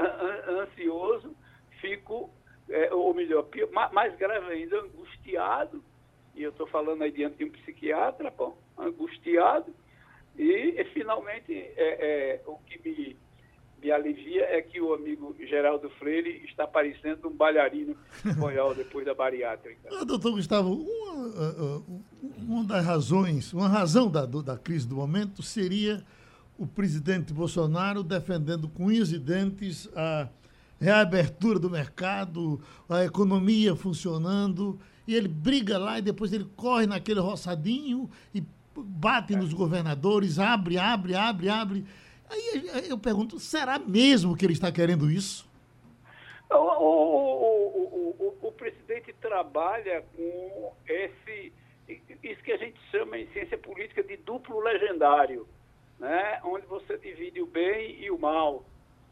ansioso, 0.48 1.34
fico, 1.80 2.30
é, 2.68 2.92
ou 2.92 3.12
melhor, 3.14 3.48
mais 3.92 4.14
grave 4.16 4.52
ainda, 4.52 4.80
angustiado, 4.80 5.82
e 6.34 6.42
eu 6.42 6.50
estou 6.50 6.66
falando 6.66 7.02
aí 7.02 7.10
diante 7.10 7.38
de 7.38 7.44
um 7.44 7.50
psiquiatra, 7.50 8.30
bom, 8.30 8.56
angustiado, 8.78 9.74
e, 10.36 10.80
e 10.80 10.84
finalmente 10.92 11.52
é, 11.52 11.74
é, 11.76 12.40
o 12.46 12.58
me 13.90 13.92
alivia 13.92 14.44
é 14.44 14.62
que 14.62 14.80
o 14.80 14.94
amigo 14.94 15.34
Geraldo 15.40 15.90
Freire 15.90 16.42
está 16.44 16.66
parecendo 16.66 17.28
um 17.28 17.32
bailarino 17.32 17.96
espanhol 18.24 18.74
depois 18.74 19.04
da 19.04 19.14
bariátrica. 19.14 19.80
Ah, 20.00 20.04
doutor 20.04 20.32
Gustavo, 20.32 20.72
uma, 20.72 21.82
uma 22.38 22.64
das 22.64 22.84
razões, 22.84 23.52
uma 23.52 23.68
razão 23.68 24.08
da, 24.08 24.24
da 24.24 24.56
crise 24.56 24.86
do 24.86 24.96
momento 24.96 25.42
seria 25.42 26.02
o 26.56 26.66
presidente 26.66 27.32
Bolsonaro 27.32 28.02
defendendo 28.02 28.68
com 28.68 28.86
unhas 28.86 29.12
e 29.12 29.18
dentes 29.18 29.88
a 29.94 30.28
reabertura 30.80 31.58
do 31.58 31.68
mercado, 31.68 32.60
a 32.88 33.04
economia 33.04 33.74
funcionando, 33.74 34.78
e 35.06 35.14
ele 35.14 35.28
briga 35.28 35.76
lá 35.76 35.98
e 35.98 36.02
depois 36.02 36.32
ele 36.32 36.48
corre 36.56 36.86
naquele 36.86 37.20
roçadinho 37.20 38.08
e 38.34 38.42
bate 38.74 39.34
nos 39.34 39.52
governadores, 39.52 40.38
abre, 40.38 40.78
abre, 40.78 41.14
abre, 41.14 41.48
abre. 41.48 41.84
Aí 42.30 42.88
eu 42.88 42.98
pergunto, 42.98 43.38
será 43.38 43.78
mesmo 43.78 44.36
que 44.36 44.46
ele 44.46 44.52
está 44.52 44.70
querendo 44.70 45.10
isso? 45.10 45.48
O, 46.48 46.54
o, 46.54 48.16
o, 48.18 48.48
o, 48.48 48.52
presidente 48.52 49.12
trabalha 49.20 50.04
com 50.16 50.72
esse, 50.88 51.52
isso 52.22 52.42
que 52.42 52.52
a 52.52 52.56
gente 52.56 52.78
chama 52.90 53.18
em 53.18 53.26
ciência 53.28 53.58
política 53.58 54.02
de 54.02 54.16
duplo 54.16 54.60
legendário 54.60 55.46
né, 56.00 56.40
onde 56.42 56.66
você 56.66 56.96
divide 56.96 57.42
o 57.42 57.46
bem 57.46 58.02
e 58.02 58.10
o 58.10 58.18
mal, 58.18 58.64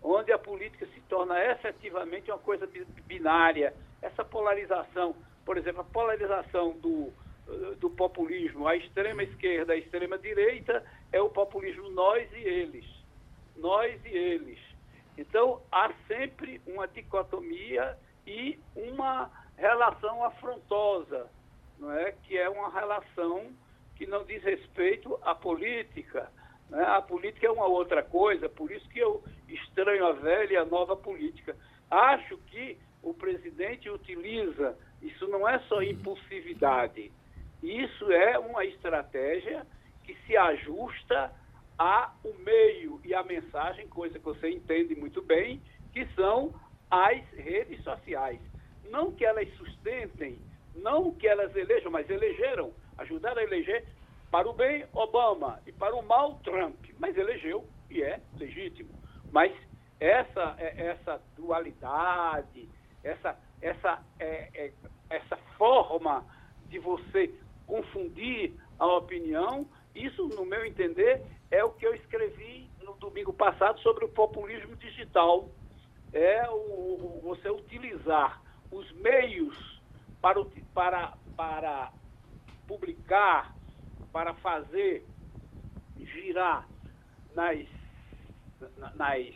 onde 0.02 0.32
a 0.32 0.38
política 0.38 0.86
se 0.86 1.00
torna 1.02 1.38
efetivamente 1.52 2.30
uma 2.30 2.38
coisa 2.38 2.66
binária. 3.06 3.74
Essa 4.00 4.24
polarização, 4.24 5.14
por 5.44 5.58
exemplo, 5.58 5.82
a 5.82 5.84
polarização 5.84 6.72
do, 6.78 7.12
do 7.78 7.90
populismo, 7.90 8.66
a 8.66 8.74
extrema 8.74 9.22
esquerda, 9.22 9.74
a 9.74 9.76
extrema 9.76 10.16
direita, 10.18 10.82
é 11.12 11.20
o 11.20 11.28
populismo 11.28 11.90
nós 11.90 12.26
e 12.32 12.38
eles. 12.38 12.86
Nós 13.58 14.00
e 14.04 14.08
eles. 14.08 14.58
Então, 15.16 15.60
há 15.70 15.92
sempre 16.06 16.60
uma 16.66 16.86
dicotomia 16.86 17.96
e 18.26 18.58
uma 18.76 19.30
relação 19.56 20.24
afrontosa, 20.24 21.28
não 21.78 21.92
é? 21.92 22.12
que 22.24 22.36
é 22.36 22.48
uma 22.48 22.70
relação 22.70 23.52
que 23.96 24.06
não 24.06 24.24
diz 24.24 24.42
respeito 24.44 25.18
à 25.22 25.34
política, 25.34 26.30
né? 26.70 26.84
A 26.84 27.02
política 27.02 27.46
é 27.46 27.50
uma 27.50 27.66
outra 27.66 28.02
coisa, 28.02 28.48
por 28.48 28.70
isso 28.70 28.88
que 28.90 28.98
eu 28.98 29.22
estranho 29.48 30.06
a 30.06 30.12
velha 30.12 30.52
e 30.52 30.56
a 30.56 30.64
nova 30.64 30.96
política. 30.96 31.56
Acho 31.90 32.36
que 32.38 32.78
o 33.02 33.14
presidente 33.14 33.88
utiliza, 33.88 34.76
isso 35.00 35.26
não 35.28 35.48
é 35.48 35.58
só 35.60 35.82
impulsividade, 35.82 37.10
isso 37.62 38.12
é 38.12 38.38
uma 38.38 38.64
estratégia 38.64 39.66
que 40.04 40.14
se 40.26 40.36
ajusta 40.36 41.32
ao 41.78 42.12
meio 42.44 43.00
e 43.04 43.14
à 43.14 43.22
mensagem, 43.22 43.86
coisa 43.88 44.18
que 44.18 44.24
você 44.24 44.50
entende 44.50 44.96
muito 44.96 45.22
bem, 45.22 45.62
que 45.92 46.04
são 46.14 46.52
as 46.90 47.22
redes 47.30 47.82
sociais. 47.84 48.40
Não 48.90 49.12
que 49.12 49.24
elas 49.24 49.48
sustentem, 49.56 50.38
não 50.74 51.12
que 51.12 51.28
elas 51.28 51.54
elejam, 51.54 51.90
mas 51.90 52.08
elegeram, 52.10 52.72
ajudaram 52.96 53.40
a 53.40 53.44
eleger 53.44 53.86
para 54.30 54.48
o 54.48 54.52
bem, 54.52 54.84
Obama, 54.92 55.60
e 55.66 55.72
para 55.72 55.94
o 55.94 56.02
mal, 56.02 56.38
Trump. 56.40 56.76
Mas 56.98 57.16
elegeu 57.16 57.66
e 57.88 58.02
é 58.02 58.20
legítimo. 58.36 58.90
Mas 59.30 59.52
essa, 60.00 60.54
é, 60.58 60.88
essa 60.88 61.20
dualidade, 61.36 62.68
essa, 63.02 63.38
essa, 63.60 64.02
é, 64.18 64.48
é, 64.54 64.72
essa 65.10 65.36
forma 65.56 66.24
de 66.68 66.78
você 66.78 67.32
confundir 67.66 68.52
a 68.78 68.86
opinião, 68.86 69.66
isso, 69.94 70.28
no 70.28 70.44
meu 70.44 70.64
entender, 70.64 71.22
é 71.50 71.64
o 71.64 71.70
que 71.70 71.86
eu 71.86 71.94
escrevi 71.94 72.68
no 72.82 72.94
domingo 72.94 73.32
passado 73.32 73.78
sobre 73.80 74.04
o 74.04 74.08
populismo 74.08 74.76
digital. 74.76 75.48
É 76.12 76.48
o, 76.50 77.20
você 77.22 77.50
utilizar 77.50 78.42
os 78.70 78.90
meios 78.92 79.80
para, 80.20 80.44
para, 80.74 81.14
para 81.36 81.92
publicar 82.66 83.54
para 84.12 84.34
fazer 84.34 85.04
girar 85.98 86.66
nas, 87.34 87.66
nas 88.94 89.34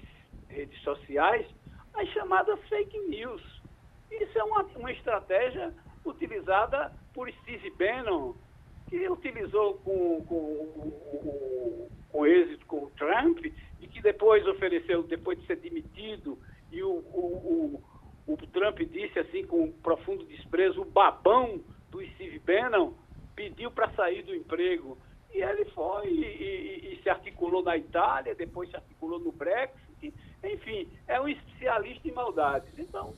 redes 0.49 0.81
sociais 0.83 1.47
as 1.95 2.09
chamadas 2.09 2.59
fake 2.69 2.99
news. 3.09 3.43
Isso 4.11 4.39
é 4.39 4.45
uma, 4.45 4.63
uma 4.77 4.93
estratégia 4.93 5.75
utilizada 6.05 6.93
por 7.13 7.31
Steve 7.33 7.71
Bannon, 7.71 8.35
que 8.89 9.09
utilizou 9.09 9.75
com, 9.79 10.25
com, 10.25 10.91
com 11.21 11.89
êxito 12.27 12.67
com 12.67 12.85
o 12.85 12.91
Trump 12.91 13.45
e 13.81 13.87
que 13.89 14.01
depois 14.01 14.47
ofereceu, 14.47 15.03
depois 15.03 15.39
de 15.41 15.47
ser 15.47 15.57
demitido, 15.57 16.39
e 16.71 16.83
o, 16.83 16.91
o, 16.91 17.83
o, 18.27 18.33
o 18.33 18.37
Trump 18.49 18.79
disse 18.81 19.19
assim 19.19 19.47
com 19.47 19.73
profundo 19.73 20.25
desprezo, 20.25 20.83
o 20.83 20.85
babão 20.85 21.61
do 21.91 22.05
Steve 22.11 22.39
Bannon 22.39 22.95
pediu 23.35 23.71
para 23.71 23.91
sair 23.93 24.23
do 24.23 24.35
emprego. 24.35 24.97
E 25.33 25.43
ele 25.43 25.65
foi 25.67 26.09
e, 26.09 26.25
e, 26.25 26.93
e, 26.93 27.03
se 27.03 27.09
articulou 27.09 27.63
na 27.63 27.77
Itália, 27.77 28.35
depois 28.35 28.69
se 28.69 28.77
articulou 28.77 29.19
no 29.19 29.33
Brexit. 29.33 30.15
Enfim, 30.45 30.89
é 31.09 31.21
um 31.21 31.29
especialista 31.29 32.07
em 32.07 32.13
maldades. 32.13 32.71
Então, 32.79 33.15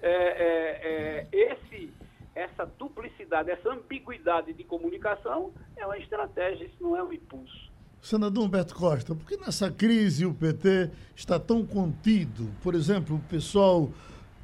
é, 0.00 0.10
é, 0.10 0.78
é, 0.82 1.28
esse, 1.32 1.92
essa 2.34 2.66
duplicidade, 2.66 3.50
essa 3.50 3.70
ambiguidade 3.72 4.52
de 4.52 4.62
comunicação 4.64 5.52
é 5.76 5.84
uma 5.84 5.98
estratégia, 5.98 6.66
isso 6.66 6.82
não 6.82 6.96
é 6.96 7.02
um 7.02 7.12
impulso. 7.12 7.72
Senador 8.04 8.44
Humberto 8.44 8.74
Costa, 8.74 9.14
por 9.14 9.26
que 9.26 9.34
nessa 9.38 9.70
crise 9.70 10.26
o 10.26 10.34
PT 10.34 10.90
está 11.16 11.40
tão 11.40 11.64
contido? 11.64 12.50
Por 12.62 12.74
exemplo, 12.74 13.16
o 13.16 13.20
pessoal 13.20 13.90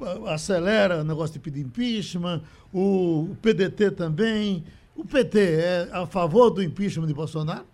ah, 0.01 0.33
acelera 0.33 1.01
o 1.01 1.03
negócio 1.03 1.33
de 1.33 1.39
pedir 1.39 1.61
impeachment, 1.61 2.41
o 2.73 3.35
PDT 3.39 3.91
também. 3.91 4.63
O 4.95 5.05
PT 5.05 5.39
é 5.39 5.89
a 5.91 6.07
favor 6.07 6.49
do 6.49 6.63
impeachment 6.63 7.05
de 7.05 7.13
Bolsonaro? 7.13 7.67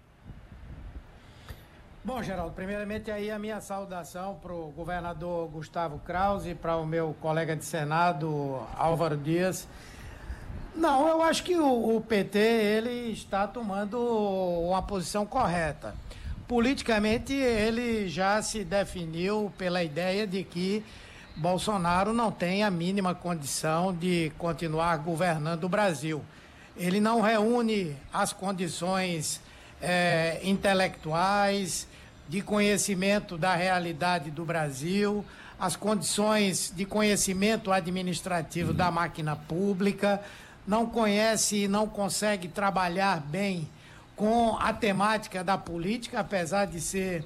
Bom, 2.04 2.22
Geraldo, 2.22 2.54
primeiramente 2.54 3.10
aí 3.10 3.32
a 3.32 3.40
minha 3.40 3.62
saudação 3.62 4.36
para 4.36 4.54
o 4.54 4.72
governador 4.72 5.48
Gustavo 5.48 6.00
Krause 6.00 6.54
para 6.54 6.76
o 6.76 6.86
meu 6.86 7.16
colega 7.22 7.56
de 7.56 7.64
Senado, 7.64 8.62
Álvaro 8.76 9.16
Dias. 9.16 9.66
Não, 10.78 11.08
eu 11.08 11.22
acho 11.22 11.44
que 11.44 11.56
o, 11.58 11.98
o, 11.98 12.02
PT 12.02 12.38
ele 12.38 13.12
está 13.12 13.48
tomando 13.48 14.00
uma 14.00 14.82
posição 14.82 15.26
correta. 15.26 15.96
Politicamente, 16.48 17.34
ele 17.34 18.08
já 18.08 18.42
se 18.42 18.64
definiu 18.64 19.52
pela 19.58 19.84
ideia 19.84 20.26
de 20.26 20.44
que 20.44 20.84
Bolsonaro 21.36 22.14
não 22.14 22.32
tem 22.32 22.64
a 22.64 22.72
mínima 22.72 23.14
condição 23.14 23.94
de 23.94 24.32
continuar 24.38 24.98
governando 24.98 25.66
o 25.66 25.70
Brasil 25.70 26.24
ele 26.78 27.02
não 27.02 27.22
reúne 27.22 27.96
as 28.14 28.32
condições 28.32 29.42
é, 29.82 30.40
intelectuais, 30.44 31.88
de 32.30 32.42
conhecimento 32.42 33.38
da 33.38 33.56
realidade 33.56 34.30
do 34.30 34.46
Brasil, 34.46 35.26
as 35.60 35.76
condições 35.76 36.72
de 36.76 36.86
conhecimento 36.86 37.72
administrativo 37.72 38.74
da 38.74 38.92
máquina 38.92 39.36
pública, 39.36 40.22
não 40.68 40.86
conhece 40.86 41.64
e 41.64 41.68
não 41.68 41.88
consegue 41.88 42.50
trabalhar 42.50 43.22
bem 43.22 43.68
com 44.16 44.58
a 44.60 44.74
temática 44.74 45.44
da 45.44 45.58
política, 45.58 46.20
apesar 46.20 46.66
de 46.66 46.82
ser 46.82 47.24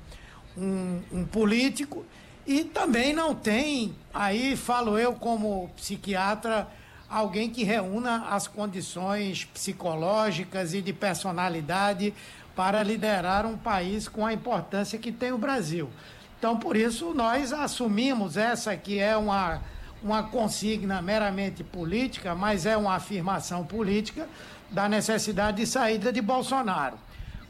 um, 0.55 1.01
um 1.11 1.25
político, 1.25 2.05
e 2.45 2.63
também 2.63 3.13
não 3.13 3.33
tem, 3.33 3.95
aí 4.13 4.55
falo 4.55 4.97
eu 4.97 5.13
como 5.13 5.69
psiquiatra, 5.75 6.67
alguém 7.09 7.49
que 7.49 7.63
reúna 7.63 8.27
as 8.29 8.47
condições 8.47 9.45
psicológicas 9.45 10.73
e 10.73 10.81
de 10.81 10.93
personalidade 10.93 12.13
para 12.55 12.83
liderar 12.83 13.45
um 13.45 13.57
país 13.57 14.07
com 14.07 14.25
a 14.25 14.33
importância 14.33 14.99
que 14.99 15.11
tem 15.11 15.31
o 15.31 15.37
Brasil. 15.37 15.89
Então, 16.37 16.57
por 16.57 16.75
isso, 16.75 17.13
nós 17.13 17.53
assumimos 17.53 18.35
essa 18.35 18.75
que 18.75 18.99
é 18.99 19.15
uma, 19.15 19.61
uma 20.03 20.23
consigna 20.23 21.01
meramente 21.01 21.63
política, 21.63 22.33
mas 22.33 22.65
é 22.65 22.75
uma 22.75 22.95
afirmação 22.95 23.65
política 23.65 24.27
da 24.69 24.89
necessidade 24.89 25.57
de 25.57 25.67
saída 25.67 26.11
de 26.11 26.21
Bolsonaro. 26.21 26.97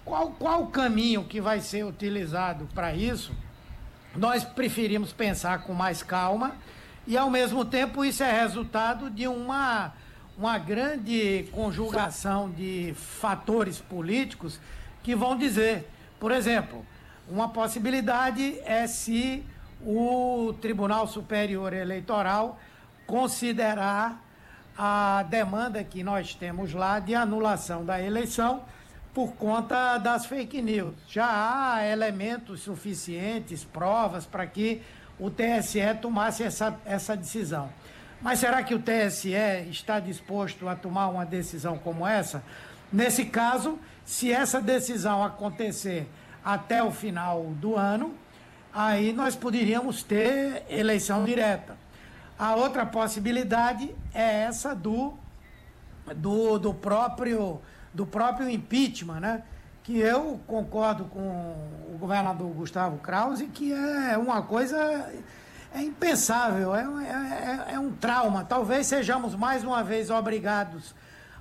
Qual, 0.03 0.31
qual 0.31 0.63
o 0.63 0.67
caminho 0.67 1.23
que 1.23 1.39
vai 1.39 1.61
ser 1.61 1.85
utilizado 1.85 2.67
para 2.73 2.93
isso? 2.93 3.33
Nós 4.15 4.43
preferimos 4.43 5.13
pensar 5.13 5.63
com 5.63 5.73
mais 5.73 6.03
calma 6.03 6.55
e, 7.07 7.17
ao 7.17 7.29
mesmo 7.29 7.63
tempo, 7.63 8.03
isso 8.03 8.23
é 8.23 8.41
resultado 8.41 9.09
de 9.09 9.27
uma, 9.27 9.93
uma 10.37 10.57
grande 10.57 11.47
conjugação 11.51 12.49
de 12.51 12.93
fatores 12.95 13.79
políticos 13.79 14.59
que 15.01 15.15
vão 15.15 15.37
dizer, 15.37 15.87
por 16.19 16.31
exemplo, 16.31 16.85
uma 17.29 17.49
possibilidade 17.49 18.59
é 18.65 18.85
se 18.87 19.43
o 19.85 20.53
Tribunal 20.61 21.07
Superior 21.07 21.73
Eleitoral 21.73 22.59
considerar 23.05 24.21
a 24.77 25.23
demanda 25.29 25.83
que 25.83 26.03
nós 26.03 26.33
temos 26.33 26.73
lá 26.73 26.99
de 26.99 27.13
anulação 27.13 27.83
da 27.83 28.01
eleição 28.01 28.63
por 29.13 29.33
conta 29.33 29.97
das 29.97 30.25
fake 30.25 30.61
news. 30.61 30.93
Já 31.07 31.27
há 31.27 31.85
elementos 31.85 32.61
suficientes, 32.61 33.63
provas 33.63 34.25
para 34.25 34.47
que 34.47 34.81
o 35.19 35.29
TSE 35.29 35.79
tomasse 36.01 36.43
essa, 36.43 36.79
essa 36.85 37.15
decisão. 37.15 37.69
Mas 38.21 38.39
será 38.39 38.63
que 38.63 38.73
o 38.73 38.79
TSE 38.79 39.33
está 39.69 39.99
disposto 39.99 40.69
a 40.69 40.75
tomar 40.75 41.09
uma 41.09 41.25
decisão 41.25 41.77
como 41.77 42.07
essa? 42.07 42.43
Nesse 42.93 43.25
caso, 43.25 43.79
se 44.05 44.31
essa 44.31 44.61
decisão 44.61 45.23
acontecer 45.23 46.07
até 46.43 46.83
o 46.83 46.91
final 46.91 47.45
do 47.59 47.75
ano, 47.75 48.13
aí 48.73 49.13
nós 49.13 49.35
poderíamos 49.35 50.03
ter 50.03 50.63
eleição 50.69 51.23
direta. 51.23 51.77
A 52.37 52.55
outra 52.55 52.85
possibilidade 52.85 53.93
é 54.13 54.43
essa 54.43 54.73
do, 54.73 55.13
do, 56.15 56.57
do, 56.57 56.73
próprio, 56.73 57.61
do 57.93 58.05
próprio 58.05 58.49
impeachment, 58.49 59.19
né? 59.19 59.43
que 59.83 59.97
eu 59.97 60.39
concordo 60.47 61.05
com 61.05 61.19
o 61.19 61.97
governador 61.99 62.47
Gustavo 62.49 62.97
Krause, 62.99 63.47
que 63.47 63.73
é 63.73 64.17
uma 64.17 64.41
coisa 64.41 64.77
é 65.73 65.81
impensável, 65.81 66.75
é, 66.75 66.81
é, 66.83 67.71
é, 67.71 67.73
é 67.75 67.79
um 67.79 67.91
trauma. 67.91 68.43
Talvez 68.43 68.87
sejamos 68.87 69.35
mais 69.35 69.63
uma 69.63 69.83
vez 69.83 70.09
obrigados 70.09 70.93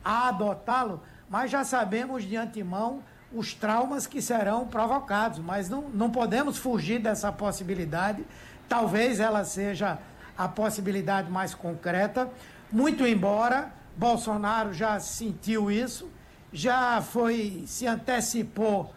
a 0.05 0.29
adotá-lo, 0.29 1.03
mas 1.29 1.51
já 1.51 1.65
sabemos 1.65 2.25
de 2.25 2.37
antemão 2.37 3.03
os 3.33 3.55
traumas 3.55 4.07
que 4.07 4.21
serão 4.21 4.67
provocados, 4.67 5.39
mas 5.39 5.69
não, 5.69 5.83
não 5.91 6.11
podemos 6.11 6.57
fugir 6.59 6.99
dessa 7.01 7.31
possibilidade. 7.31 8.25
Talvez 8.69 9.21
ela 9.21 9.45
seja 9.45 9.99
a 10.37 10.49
possibilidade 10.49 11.31
mais 11.31 11.55
concreta, 11.55 12.29
muito 12.73 13.07
embora 13.07 13.73
Bolsonaro 13.97 14.73
já 14.73 14.99
sentiu 14.99 15.71
isso 15.71 16.09
já 16.53 17.01
foi, 17.01 17.65
se 17.67 17.87
antecipou 17.87 18.93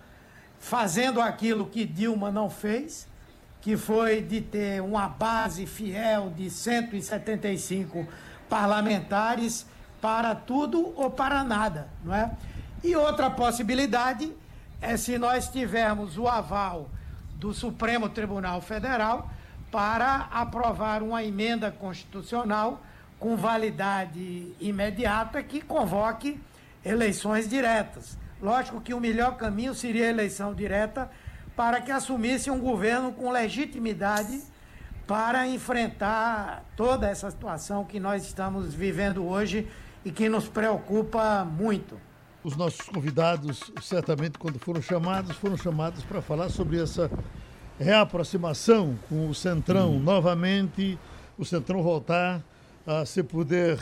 fazendo 0.59 1.21
aquilo 1.21 1.67
que 1.67 1.85
Dilma 1.85 2.31
não 2.31 2.49
fez, 2.49 3.07
que 3.61 3.77
foi 3.77 4.21
de 4.21 4.41
ter 4.41 4.81
uma 4.81 5.07
base 5.07 5.65
fiel 5.65 6.31
de 6.35 6.49
175 6.49 8.07
parlamentares 8.49 9.65
para 10.01 10.35
tudo 10.35 10.93
ou 10.97 11.09
para 11.09 11.43
nada, 11.43 11.87
não 12.03 12.13
é? 12.13 12.31
E 12.83 12.97
outra 12.97 13.29
possibilidade 13.29 14.33
é 14.81 14.97
se 14.97 15.17
nós 15.17 15.47
tivermos 15.47 16.17
o 16.17 16.27
aval 16.27 16.89
do 17.35 17.53
Supremo 17.53 18.09
Tribunal 18.09 18.59
Federal 18.59 19.31
para 19.71 20.27
aprovar 20.29 21.01
uma 21.01 21.23
emenda 21.23 21.71
constitucional 21.71 22.83
com 23.17 23.37
validade 23.37 24.53
imediata 24.59 25.41
que 25.41 25.61
convoque 25.61 26.37
eleições 26.83 27.47
diretas. 27.47 28.17
Lógico 28.41 28.81
que 28.81 28.93
o 28.93 28.99
melhor 28.99 29.37
caminho 29.37 29.73
seria 29.73 30.07
a 30.07 30.09
eleição 30.09 30.53
direta 30.53 31.09
para 31.55 31.79
que 31.79 31.91
assumisse 31.91 32.51
um 32.51 32.59
governo 32.59 33.13
com 33.13 33.31
legitimidade 33.31 34.41
para 35.07 35.47
enfrentar 35.47 36.65
toda 36.75 37.09
essa 37.09 37.31
situação 37.31 37.85
que 37.85 37.99
nós 37.99 38.25
estamos 38.25 38.73
vivendo 38.73 39.25
hoje 39.25 39.69
e 40.03 40.11
que 40.11 40.27
nos 40.27 40.49
preocupa 40.49 41.45
muito. 41.45 41.97
Os 42.43 42.57
nossos 42.57 42.81
convidados, 42.81 43.71
certamente, 43.81 44.37
quando 44.37 44.59
foram 44.59 44.81
chamados, 44.81 45.35
foram 45.37 45.55
chamados 45.55 46.03
para 46.03 46.21
falar 46.21 46.49
sobre 46.49 46.81
essa 46.81 47.09
reaproximação 47.79 48.99
com 49.07 49.29
o 49.29 49.33
Centrão, 49.33 49.93
hum. 49.93 49.99
novamente, 49.99 50.99
o 51.37 51.45
Centrão 51.45 51.81
voltar 51.81 52.43
a 52.85 53.05
se 53.05 53.23
poder 53.23 53.79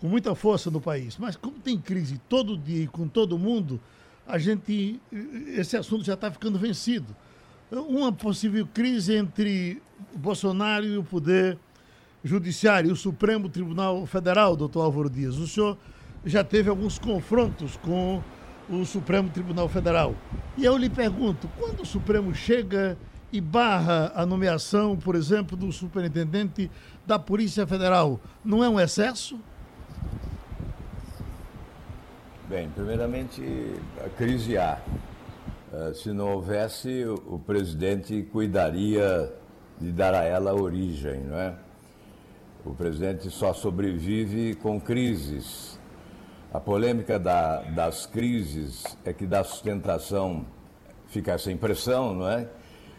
com 0.00 0.08
muita 0.08 0.34
força 0.34 0.70
no 0.70 0.80
país. 0.80 1.16
Mas 1.18 1.34
como 1.34 1.58
tem 1.58 1.76
crise 1.76 2.20
todo 2.28 2.56
dia 2.56 2.84
e 2.84 2.86
com 2.86 3.08
todo 3.08 3.36
mundo, 3.36 3.80
a 4.26 4.38
gente 4.38 5.00
esse 5.56 5.76
assunto 5.76 6.04
já 6.04 6.14
está 6.14 6.30
ficando 6.30 6.58
vencido. 6.58 7.16
Uma 7.70 8.12
possível 8.12 8.66
crise 8.72 9.14
entre 9.16 9.82
Bolsonaro 10.14 10.86
e 10.86 10.96
o 10.96 11.02
poder 11.02 11.58
judiciário, 12.22 12.92
o 12.92 12.96
Supremo 12.96 13.48
Tribunal 13.48 14.06
Federal, 14.06 14.56
doutor 14.56 14.82
Álvaro 14.82 15.10
Dias. 15.10 15.36
O 15.36 15.46
senhor 15.46 15.76
já 16.24 16.42
teve 16.44 16.68
alguns 16.68 16.98
confrontos 16.98 17.76
com 17.76 18.22
o 18.68 18.84
Supremo 18.84 19.30
Tribunal 19.30 19.68
Federal. 19.68 20.14
E 20.56 20.64
eu 20.64 20.76
lhe 20.76 20.90
pergunto, 20.90 21.48
quando 21.58 21.80
o 21.80 21.86
Supremo 21.86 22.34
chega 22.34 22.96
e 23.32 23.40
barra 23.40 24.12
a 24.14 24.24
nomeação, 24.26 24.96
por 24.96 25.14
exemplo, 25.14 25.56
do 25.56 25.70
superintendente 25.72 26.70
da 27.06 27.18
Polícia 27.18 27.66
Federal, 27.66 28.20
não 28.44 28.62
é 28.62 28.68
um 28.68 28.78
excesso? 28.78 29.38
Bem, 32.48 32.68
primeiramente, 32.70 33.42
a 34.04 34.08
crise 34.08 34.56
há. 34.56 34.78
Uh, 35.70 35.94
se 35.94 36.12
não 36.12 36.32
houvesse, 36.32 37.04
o 37.04 37.38
presidente 37.38 38.22
cuidaria 38.32 39.30
de 39.78 39.92
dar 39.92 40.14
a 40.14 40.24
ela 40.24 40.54
origem, 40.54 41.20
não 41.20 41.36
é? 41.36 41.54
O 42.64 42.74
presidente 42.74 43.30
só 43.30 43.52
sobrevive 43.52 44.54
com 44.54 44.80
crises. 44.80 45.77
A 46.52 46.58
polêmica 46.58 47.18
da, 47.18 47.60
das 47.60 48.06
crises 48.06 48.82
é 49.04 49.12
que 49.12 49.26
dá 49.26 49.44
sustentação, 49.44 50.46
fica 51.08 51.32
essa 51.32 51.52
impressão, 51.52 52.14
não 52.14 52.28
é? 52.28 52.48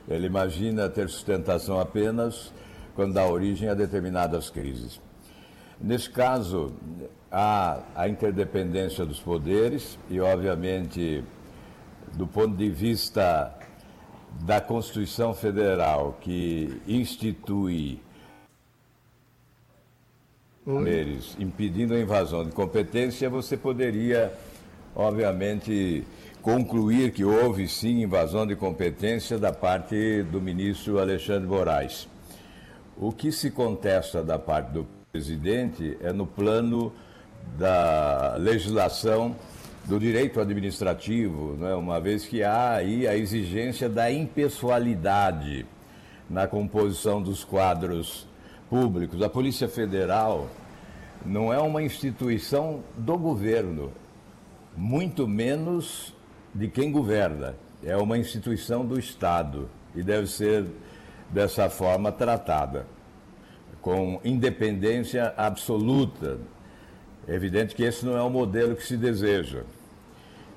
Ele 0.07 0.27
imagina 0.27 0.87
ter 0.87 1.09
sustentação 1.09 1.79
apenas 1.79 2.53
quando 2.93 3.13
dá 3.13 3.25
origem 3.25 3.67
a 3.67 3.73
determinadas 3.73 4.51
crises. 4.51 5.01
Nesse 5.81 6.09
caso, 6.11 6.73
há 7.31 7.81
a 7.95 8.07
interdependência 8.07 9.03
dos 9.03 9.19
poderes 9.19 9.97
e, 10.11 10.19
obviamente, 10.19 11.23
do 12.13 12.27
ponto 12.27 12.55
de 12.55 12.69
vista 12.69 13.51
da 14.41 14.61
Constituição 14.61 15.33
Federal, 15.33 16.17
que 16.21 16.81
institui 16.87 17.99
poderes 20.69 21.35
impedindo 21.39 21.95
a 21.95 21.99
invasão 21.99 22.45
de 22.45 22.51
competência, 22.51 23.27
você 23.27 23.57
poderia, 23.57 24.31
obviamente, 24.95 26.05
concluir 26.43 27.11
que 27.11 27.25
houve 27.25 27.67
sim 27.67 28.03
invasão 28.03 28.45
de 28.45 28.55
competência 28.55 29.39
da 29.39 29.51
parte 29.51 30.21
do 30.31 30.39
ministro 30.39 30.99
Alexandre 30.99 31.47
Moraes. 31.47 32.07
O 32.95 33.11
que 33.11 33.31
se 33.31 33.49
contesta 33.49 34.21
da 34.21 34.37
parte 34.37 34.71
do 34.71 34.85
presidente 35.11 35.97
é 36.01 36.13
no 36.13 36.27
plano 36.27 36.93
da 37.57 38.35
legislação 38.37 39.35
do 39.85 39.99
direito 39.99 40.39
administrativo, 40.39 41.55
né? 41.57 41.73
uma 41.73 41.99
vez 41.99 42.27
que 42.27 42.43
há 42.43 42.73
aí 42.73 43.07
a 43.07 43.17
exigência 43.17 43.89
da 43.89 44.11
impessoalidade 44.11 45.65
na 46.29 46.45
composição 46.45 47.19
dos 47.19 47.43
quadros 47.43 48.27
públicos. 48.69 49.19
A 49.23 49.29
Polícia 49.29 49.67
Federal 49.67 50.47
não 51.25 51.53
é 51.53 51.59
uma 51.59 51.81
instituição 51.81 52.83
do 52.97 53.17
governo, 53.17 53.91
muito 54.75 55.27
menos 55.27 56.13
de 56.53 56.67
quem 56.67 56.91
governa. 56.91 57.55
É 57.83 57.95
uma 57.95 58.17
instituição 58.17 58.85
do 58.85 58.99
Estado 58.99 59.69
e 59.95 60.03
deve 60.03 60.27
ser 60.27 60.65
dessa 61.29 61.69
forma 61.69 62.11
tratada, 62.11 62.85
com 63.81 64.19
independência 64.23 65.33
absoluta 65.37 66.39
é 67.29 67.35
evidente 67.35 67.75
que 67.75 67.83
esse 67.83 68.03
não 68.03 68.17
é 68.17 68.21
o 68.23 68.29
modelo 68.29 68.75
que 68.75 68.83
se 68.83 68.97
deseja. 68.97 69.61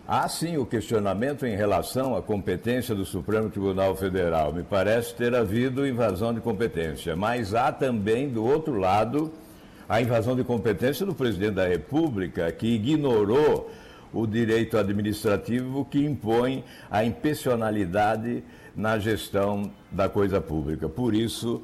Há 0.09 0.27
sim 0.27 0.57
o 0.57 0.65
questionamento 0.65 1.45
em 1.45 1.55
relação 1.55 2.17
à 2.17 2.23
competência 2.23 2.95
do 2.95 3.05
Supremo 3.05 3.51
Tribunal 3.51 3.95
Federal. 3.95 4.55
Me 4.55 4.63
parece 4.63 5.15
ter 5.15 5.35
havido 5.35 5.87
invasão 5.87 6.33
de 6.33 6.41
competência, 6.41 7.15
mas 7.15 7.55
há 7.55 7.71
também, 7.71 8.27
do 8.27 8.43
outro 8.43 8.79
lado, 8.79 9.31
a 9.93 10.01
invasão 10.01 10.35
de 10.35 10.43
competência 10.43 11.05
do 11.05 11.15
presidente 11.15 11.57
da 11.57 11.69
República, 11.69 12.51
que 12.51 12.67
ignorou 12.67 13.71
o 14.11 14.27
direito 14.27 14.79
administrativo 14.79 15.85
que 15.85 16.03
impõe 16.03 16.65
a 16.91 17.05
impessionalidade 17.05 18.43
na 18.75 18.99
gestão 18.99 19.71
da 19.91 20.09
coisa 20.09 20.41
pública. 20.41 20.89
Por 20.89 21.15
isso, 21.15 21.63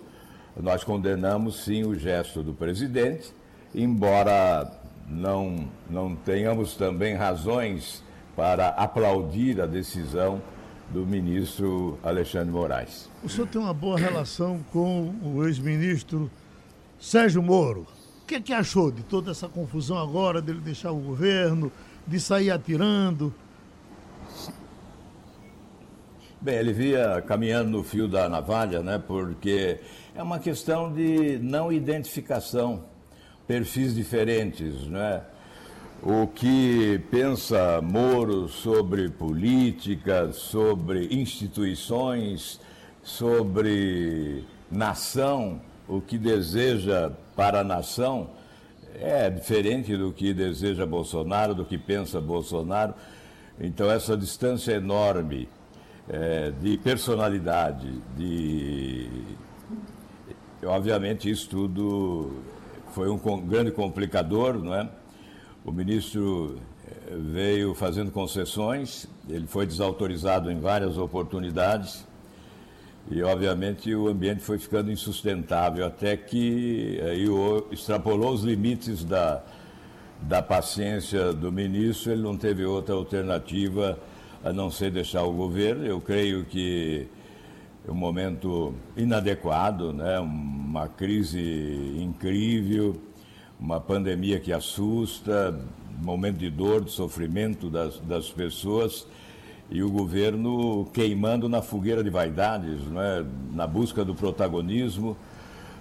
nós 0.55 0.85
condenamos 0.85 1.65
sim 1.65 1.85
o 1.85 1.99
gesto 1.99 2.43
do 2.43 2.53
presidente, 2.53 3.33
embora 3.75 4.71
não, 5.09 5.67
não 5.89 6.15
tenhamos 6.15 6.77
também 6.77 7.15
razões 7.15 8.05
para 8.37 8.69
aplaudir 8.69 9.59
a 9.59 9.65
decisão 9.65 10.43
do 10.91 11.07
ministro 11.07 11.99
Alexandre 12.03 12.53
Moraes. 12.53 13.09
O 13.25 13.29
senhor 13.31 13.47
tem 13.47 13.59
uma 13.59 13.73
boa 13.73 13.99
relação 13.99 14.61
com 14.71 15.15
o 15.25 15.47
ex-ministro 15.47 16.31
Sérgio 17.01 17.43
Moro. 17.43 17.87
Que, 18.29 18.35
é 18.35 18.41
que 18.43 18.53
achou 18.53 18.93
de 18.93 19.03
toda 19.03 19.31
essa 19.31 19.49
confusão 19.49 19.97
agora, 19.97 20.43
dele 20.43 20.61
deixar 20.61 20.93
o 20.93 21.01
governo, 21.01 21.73
de 22.07 22.21
sair 22.21 22.51
atirando? 22.51 23.33
Bem, 26.39 26.57
ele 26.57 26.75
via 26.75 27.25
caminhando 27.27 27.71
no 27.71 27.83
fio 27.83 28.07
da 28.07 28.29
navalha, 28.29 28.83
né? 28.83 28.99
Porque 28.99 29.81
é 30.15 30.23
uma 30.23 30.39
questão 30.39 30.93
de 30.93 31.39
não 31.39 31.73
identificação 31.73 32.85
perfis 33.47 33.95
diferentes, 33.95 34.87
né? 34.89 35.23
O 36.03 36.27
que 36.27 37.01
pensa 37.11 37.81
Moro 37.81 38.47
sobre 38.47 39.09
política, 39.09 40.35
sobre 40.35 41.09
instituições, 41.11 42.61
sobre 43.03 44.45
nação, 44.71 45.63
o 45.89 46.01
que 46.01 46.19
deseja 46.19 47.11
para 47.35 47.61
a 47.61 47.65
nação, 47.65 48.31
é 49.01 49.31
diferente 49.31 49.97
do 49.97 50.13
que 50.13 50.35
deseja 50.35 50.85
Bolsonaro, 50.85 51.55
do 51.55 51.65
que 51.65 51.79
pensa 51.79 52.21
Bolsonaro. 52.21 52.95
Então, 53.61 53.91
essa 53.91 54.17
distância 54.17 54.73
enorme 54.73 55.49
é, 56.09 56.51
de 56.51 56.77
personalidade, 56.79 57.91
de. 58.17 59.09
Obviamente, 60.65 61.31
isso 61.31 61.49
tudo 61.49 62.43
foi 62.93 63.09
um 63.09 63.19
grande 63.47 63.71
complicador, 63.71 64.59
não 64.59 64.75
é? 64.75 64.89
O 65.65 65.71
ministro 65.71 66.59
eh, 66.85 67.15
veio 67.17 67.75
fazendo 67.75 68.11
concessões, 68.11 69.07
ele 69.29 69.47
foi 69.47 69.67
desautorizado 69.67 70.51
em 70.51 70.59
várias 70.59 70.99
oportunidades 70.99 72.05
e, 73.11 73.23
obviamente, 73.23 73.95
o 73.95 74.09
ambiente 74.09 74.43
foi 74.43 74.59
ficando 74.59 74.93
insustentável 74.93 75.87
até 75.87 76.17
que 76.17 77.01
aí, 77.03 77.25
extrapolou 77.71 78.33
os 78.33 78.43
limites 78.43 79.03
da, 79.03 79.43
da 80.21 80.43
paciência 80.43 81.33
do 81.33 81.51
ministro, 81.51 82.13
ele 82.13 82.23
não 82.23 82.37
teve 82.37 82.65
outra 82.65 82.95
alternativa 82.95 83.99
a 84.45 84.53
não 84.53 84.71
ser 84.71 84.91
deixar 84.91 85.23
o 85.23 85.33
governo. 85.33 85.87
Eu 85.87 86.01
creio 86.01 86.45
que 86.45 87.09
é 87.87 87.91
um 87.91 87.95
momento 87.95 88.75
inadequado, 88.95 89.93
né? 89.93 90.19
uma 90.19 90.87
crise 90.89 91.97
incrível, 91.99 93.01
uma 93.59 93.81
pandemia 93.81 94.39
que 94.39 94.53
assusta, 94.53 95.59
momento 96.03 96.37
de 96.37 96.51
dor, 96.51 96.85
de 96.85 96.91
sofrimento 96.91 97.71
das, 97.71 97.99
das 98.01 98.29
pessoas 98.31 99.07
e 99.71 99.83
o 99.83 99.91
governo 99.91 100.87
queimando 100.93 101.49
na 101.49 101.61
fogueira 101.61 102.03
de 102.03 102.11
vaidades, 102.11 102.81
né? 102.87 103.25
na 103.53 103.67
busca 103.67 104.05
do 104.05 104.15
protagonismo. 104.15 105.17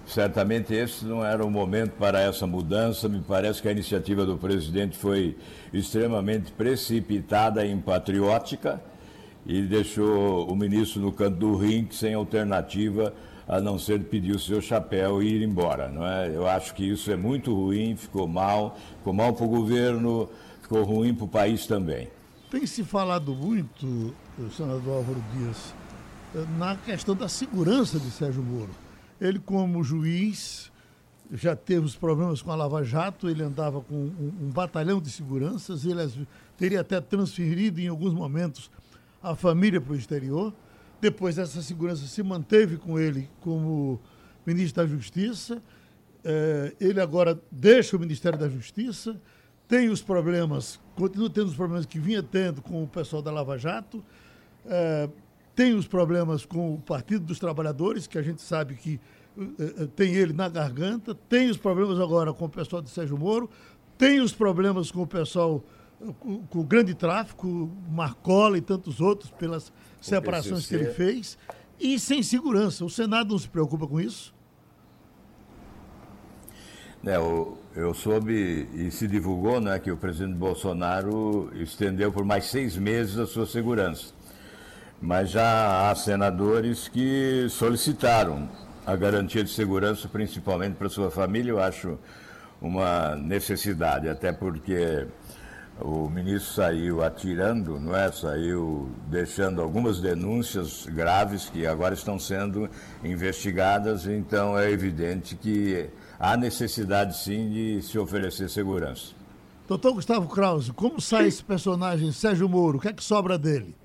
Certamente 0.06 0.73
esse 0.73 1.06
não 1.06 1.23
era 1.23 1.45
o 1.45 1.52
momento 1.52 1.91
para 1.91 2.21
essa 2.21 2.47
mudança. 2.47 3.10
Me 3.10 3.21
parece 3.21 3.62
que 3.62 3.67
a 3.67 3.71
iniciativa 3.71 4.26
do 4.26 4.38
presidente 4.38 4.97
foi 4.97 5.38
extremamente 5.73 6.52
precipitada 6.52 7.65
e 7.65 7.76
patriótica 7.78 8.82
e 9.45 9.62
deixou 9.62 10.50
o 10.50 10.56
ministro 10.56 11.02
no 11.02 11.12
canto 11.12 11.38
do 11.38 11.56
ringue 11.56 11.95
sem 11.95 12.13
alternativa 12.13 13.13
a 13.47 13.62
não 13.62 13.80
ser 13.80 14.04
pedir 14.04 14.36
o 14.36 14.39
seu 14.39 14.62
chapéu 14.62 15.23
e 15.23 15.36
ir 15.36 15.41
embora. 15.41 15.88
Não 15.88 16.06
é? 16.06 16.30
Eu 16.34 16.45
acho 16.45 16.73
que 16.73 16.84
isso 16.84 17.10
é 17.10 17.15
muito 17.15 17.54
ruim, 17.54 17.95
ficou 17.95 18.28
mal, 18.28 18.78
ficou 18.97 19.13
mal 19.13 19.34
para 19.34 19.45
o 19.45 19.50
governo, 19.50 20.30
ficou 20.62 20.84
ruim 20.84 21.13
para 21.13 21.26
o 21.26 21.30
país 21.30 21.65
também. 21.65 22.10
Tem 22.49 22.65
se 22.65 22.81
falado 22.81 23.36
muito, 23.36 24.15
senador 24.55 24.95
Álvaro 24.95 25.21
Dias, 25.33 25.75
na 26.57 26.77
questão 26.77 27.13
da 27.13 27.27
segurança 27.27 27.99
de 27.99 28.10
Sérgio 28.10 28.41
Moro. 28.41 28.71
Ele, 29.19 29.38
como 29.38 29.83
juiz, 29.83 30.71
já 31.33 31.57
teve 31.57 31.86
os 31.86 31.97
problemas 31.97 32.41
com 32.41 32.49
a 32.49 32.55
Lava 32.55 32.86
Jato, 32.86 33.29
ele 33.29 33.43
andava 33.43 33.81
com 33.81 33.95
um, 33.95 34.33
um 34.43 34.49
batalhão 34.49 35.01
de 35.01 35.10
seguranças, 35.10 35.83
ele 35.83 36.25
teria 36.57 36.79
até 36.79 37.01
transferido 37.01 37.81
em 37.81 37.89
alguns 37.89 38.13
momentos 38.13 38.71
a 39.21 39.36
família 39.36 39.81
para 39.81 39.91
o 39.91 39.95
exterior. 39.95 40.53
Depois, 41.01 41.38
essa 41.38 41.62
segurança 41.62 42.07
se 42.07 42.23
manteve 42.23 42.77
com 42.77 42.97
ele 42.97 43.29
como 43.41 43.99
ministro 44.45 44.83
da 44.83 44.89
Justiça. 44.89 45.62
É, 46.23 46.73
ele 46.79 47.01
agora 47.01 47.38
deixa 47.51 47.97
o 47.97 47.99
Ministério 47.99 48.39
da 48.39 48.47
Justiça, 48.47 49.19
tem 49.67 49.89
os 49.89 50.01
problemas, 50.01 50.80
continua 50.95 51.30
tendo 51.30 51.47
os 51.47 51.56
problemas 51.56 51.86
que 51.86 51.99
vinha 51.99 52.23
tendo 52.23 52.62
com 52.62 52.84
o 52.84 52.88
pessoal 52.88 53.21
da 53.21 53.32
Lava 53.32 53.58
Jato, 53.58 54.03
é, 54.65 55.10
tem 55.56 55.73
os 55.73 55.88
problemas 55.88 56.45
com 56.45 56.75
o 56.75 56.80
Partido 56.80 57.25
dos 57.25 57.39
Trabalhadores, 57.39 58.08
que 58.08 58.17
a 58.17 58.21
gente 58.21 58.41
sabe 58.41 58.75
que 58.75 58.99
é, 59.38 59.88
tem 59.95 60.13
ele 60.13 60.34
na 60.34 60.47
garganta, 60.47 61.13
tem 61.13 61.49
os 61.49 61.58
problemas 61.58 61.99
agora 61.99 62.34
com 62.34 62.45
o 62.45 62.49
pessoal 62.49 62.82
de 62.82 62.89
Sérgio 62.89 63.17
Moro, 63.17 63.49
tem 63.97 64.19
os 64.21 64.32
problemas 64.32 64.91
com 64.91 65.01
o 65.01 65.08
pessoal 65.08 65.63
com, 66.19 66.43
com 66.45 66.60
o 66.60 66.63
grande 66.63 66.93
tráfico, 66.93 67.71
Marcola 67.89 68.58
e 68.58 68.62
tantos 68.62 69.01
outros, 69.01 69.32
pelas 69.32 69.71
separações 69.99 70.67
que 70.67 70.75
ele 70.75 70.91
fez, 70.91 71.38
e 71.80 71.99
sem 71.99 72.21
segurança. 72.21 72.86
O 72.86 72.89
Senado 72.89 73.32
não 73.32 73.39
se 73.39 73.49
preocupa 73.49 73.88
com 73.88 73.99
isso? 73.99 74.34
É, 77.06 77.17
o, 77.17 77.58
eu 77.77 77.93
soube 77.93 78.67
e 78.73 78.89
se 78.89 79.07
divulgou 79.07 79.61
né, 79.61 79.77
que 79.77 79.91
o 79.91 79.95
presidente 79.95 80.33
Bolsonaro 80.33 81.51
estendeu 81.53 82.11
por 82.11 82.25
mais 82.25 82.45
seis 82.45 82.75
meses 82.75 83.19
a 83.19 83.27
sua 83.27 83.45
segurança. 83.45 84.07
Mas 84.99 85.29
já 85.29 85.91
há 85.91 85.93
senadores 85.93 86.87
que 86.87 87.45
solicitaram 87.51 88.49
a 88.83 88.95
garantia 88.95 89.43
de 89.43 89.51
segurança, 89.51 90.09
principalmente 90.09 90.73
para 90.73 90.89
sua 90.89 91.11
família, 91.11 91.51
eu 91.51 91.61
acho 91.61 91.99
uma 92.59 93.15
necessidade, 93.15 94.09
até 94.09 94.33
porque 94.33 95.05
o 95.79 96.09
ministro 96.09 96.55
saiu 96.55 97.03
atirando, 97.03 97.79
não 97.79 97.95
é? 97.95 98.11
Saiu 98.11 98.89
deixando 99.05 99.61
algumas 99.61 99.99
denúncias 99.99 100.87
graves 100.87 101.47
que 101.47 101.67
agora 101.67 101.93
estão 101.93 102.17
sendo 102.17 102.67
investigadas, 103.03 104.07
então 104.07 104.57
é 104.57 104.71
evidente 104.71 105.35
que 105.35 105.91
há 106.19 106.36
necessidade 106.36 107.17
sim 107.17 107.49
de 107.49 107.82
se 107.82 107.97
oferecer 107.97 108.49
segurança. 108.49 109.15
Doutor 109.67 109.93
Gustavo 109.93 110.30
Krause, 110.34 110.71
como 110.71 111.01
sai 111.01 111.27
esse 111.27 111.43
personagem 111.43 112.12
Sérgio 112.12 112.47
Moro? 112.47 112.77
O 112.77 112.82
que 112.82 112.88
é 112.88 112.93
que 112.93 113.03
sobra 113.03 113.38
dele? 113.38 113.75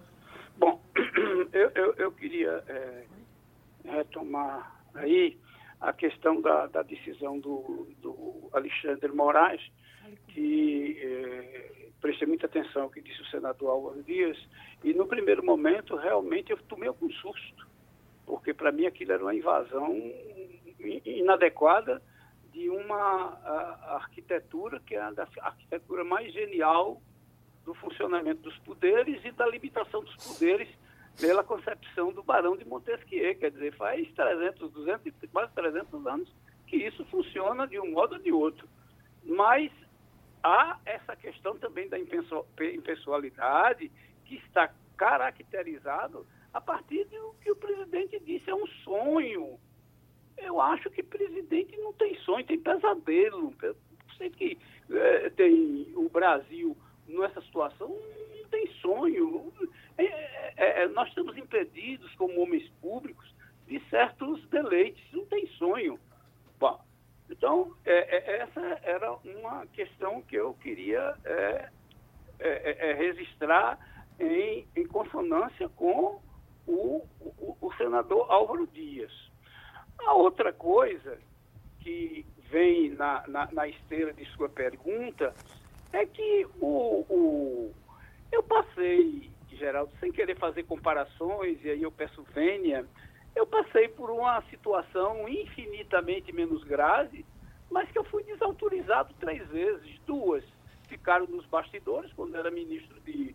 Bom, 0.57 0.81
eu, 1.53 1.71
eu, 1.75 1.95
eu 1.95 2.13
queria 2.13 2.63
é, 2.69 3.05
retomar 3.85 4.81
aí 4.95 5.37
a 5.81 5.93
questão 5.93 6.41
da, 6.41 6.67
da 6.67 6.83
decisão 6.83 7.39
do, 7.41 7.89
do, 8.01 8.49
Alexandre 8.53 9.11
Moraes, 9.13 9.61
que 10.29 10.97
é, 11.03 11.89
prestei 12.01 12.29
muita 12.29 12.47
atenção 12.47 12.83
ao 12.83 12.91
que 12.91 13.01
disse 13.01 13.21
o 13.21 13.27
senador 13.27 13.71
Álvaro 13.71 14.03
Dias, 14.05 14.39
e 14.85 14.95
no 14.95 15.07
primeiro 15.07 15.45
momento 15.45 15.97
realmente 15.97 16.53
eu 16.53 16.59
tomei 16.69 16.89
algum 16.89 17.11
susto, 17.11 17.67
porque 18.25 18.55
para 18.55 18.71
mim 18.71 18.87
aquilo 18.87 19.13
era 19.13 19.23
uma 19.23 19.35
invasão 19.35 19.93
inadequada 21.05 22.01
de 22.53 22.69
uma 22.69 23.39
arquitetura 23.97 24.81
que 24.81 24.95
é 24.95 25.01
a 25.01 25.13
arquitetura 25.41 26.05
mais 26.05 26.33
genial 26.33 27.01
do 27.65 27.75
funcionamento 27.75 28.43
dos 28.43 28.59
poderes 28.59 29.25
e 29.25 29.33
da 29.33 29.47
limitação 29.47 30.03
dos 30.03 30.17
poderes 30.17 30.69
pela 31.19 31.45
concepção 31.45 32.13
do 32.13 32.23
Barão 32.23 32.57
de 32.57 32.65
Montesquieu. 32.65 33.35
Quer 33.37 33.51
dizer, 33.51 33.75
faz 33.77 34.11
300, 34.13 34.71
200, 34.73 35.13
quase 35.31 35.53
300 35.55 36.07
anos 36.07 36.33
que 36.67 36.77
isso 36.77 37.05
funciona 37.07 37.67
de 37.67 37.79
um 37.79 37.91
modo 37.91 38.15
ou 38.15 38.21
de 38.21 38.33
outro. 38.33 38.69
Mas 39.25 39.71
há 40.43 40.79
essa 40.85 41.15
questão 41.17 41.57
também 41.59 41.89
da 41.89 41.99
impessoalidade 41.99 43.91
que 44.25 44.37
está 44.37 44.73
caracterizado 44.97 46.27
a 46.53 46.61
partir 46.61 47.05
do 47.07 47.35
que 47.41 47.51
o 47.51 47.57
presidente 47.57 48.21
disse, 48.21 48.51
é 48.51 48.55
um 48.55 48.67
sonho 48.85 49.59
eu 50.43 50.61
acho 50.61 50.91
que 50.91 51.03
presidente 51.03 51.77
não 51.79 51.93
tem 51.93 52.17
sonho, 52.21 52.45
tem 52.45 52.59
pesadelo. 52.59 53.55
Sei 54.19 54.31
que 54.31 54.59
é, 54.91 55.31
tem 55.31 55.93
o 55.95 56.09
Brasil 56.09 56.77
nessa 57.07 57.41
situação, 57.43 57.89
não 57.89 58.49
tem 58.51 58.67
sonho. 58.81 59.53
É, 59.97 60.05
é, 60.05 60.83
é, 60.83 60.89
nós 60.89 61.09
estamos 61.09 61.37
impedidos, 61.37 62.13
como 62.15 62.41
homens 62.41 62.69
públicos, 62.81 63.33
de 63.67 63.81
certos 63.89 64.47
deleites, 64.49 65.03
não 65.13 65.25
tem 65.27 65.47
sonho. 65.59 65.99
Bom, 66.59 66.81
então, 67.31 67.75
é, 67.85 68.17
é, 68.17 68.39
essa 68.43 68.61
era 68.83 69.13
uma 69.25 69.67
questão 69.69 70.23
que 70.23 70.37
eu 70.37 70.55
queria 70.55 71.17
registrar 72.99 73.79
em, 74.19 74.67
em 74.77 74.87
consonância 74.87 75.69
com 75.71 76.21
o, 76.67 77.07
o, 77.21 77.57
o 77.61 77.73
senador 77.75 78.31
Álvaro 78.31 78.67
Dias. 78.67 79.32
A 80.07 80.15
outra 80.15 80.53
coisa 80.53 81.19
que 81.81 82.25
vem 82.51 82.91
na, 82.91 83.23
na, 83.27 83.49
na 83.53 83.69
esteira 83.69 84.13
de 84.13 84.25
sua 84.33 84.49
pergunta 84.49 85.35
é 85.93 86.07
que 86.07 86.47
o, 86.61 87.05
o, 87.09 87.75
eu 88.31 88.43
passei, 88.43 89.31
Geraldo, 89.51 89.93
sem 90.01 90.11
querer 90.11 90.37
fazer 90.39 90.65
comparações, 90.65 91.63
e 91.65 91.71
aí 91.71 91.83
eu 91.83 91.93
peço 91.93 92.23
vênia, 92.35 92.87
eu 93.35 93.47
passei 93.47 93.89
por 93.89 94.11
uma 94.11 94.43
situação 94.51 95.29
infinitamente 95.29 96.33
menos 96.33 96.63
grave, 96.65 97.25
mas 97.71 97.91
que 97.91 97.99
eu 97.99 98.05
fui 98.05 98.23
desautorizado 98.25 99.15
três 99.19 99.47
vezes. 99.49 99.99
Duas 100.07 100.45
ficaram 100.89 101.27
nos 101.27 101.47
bastidores, 101.47 102.13
quando 102.13 102.37
era 102.37 102.51
ministro 102.51 103.01
de, 103.01 103.35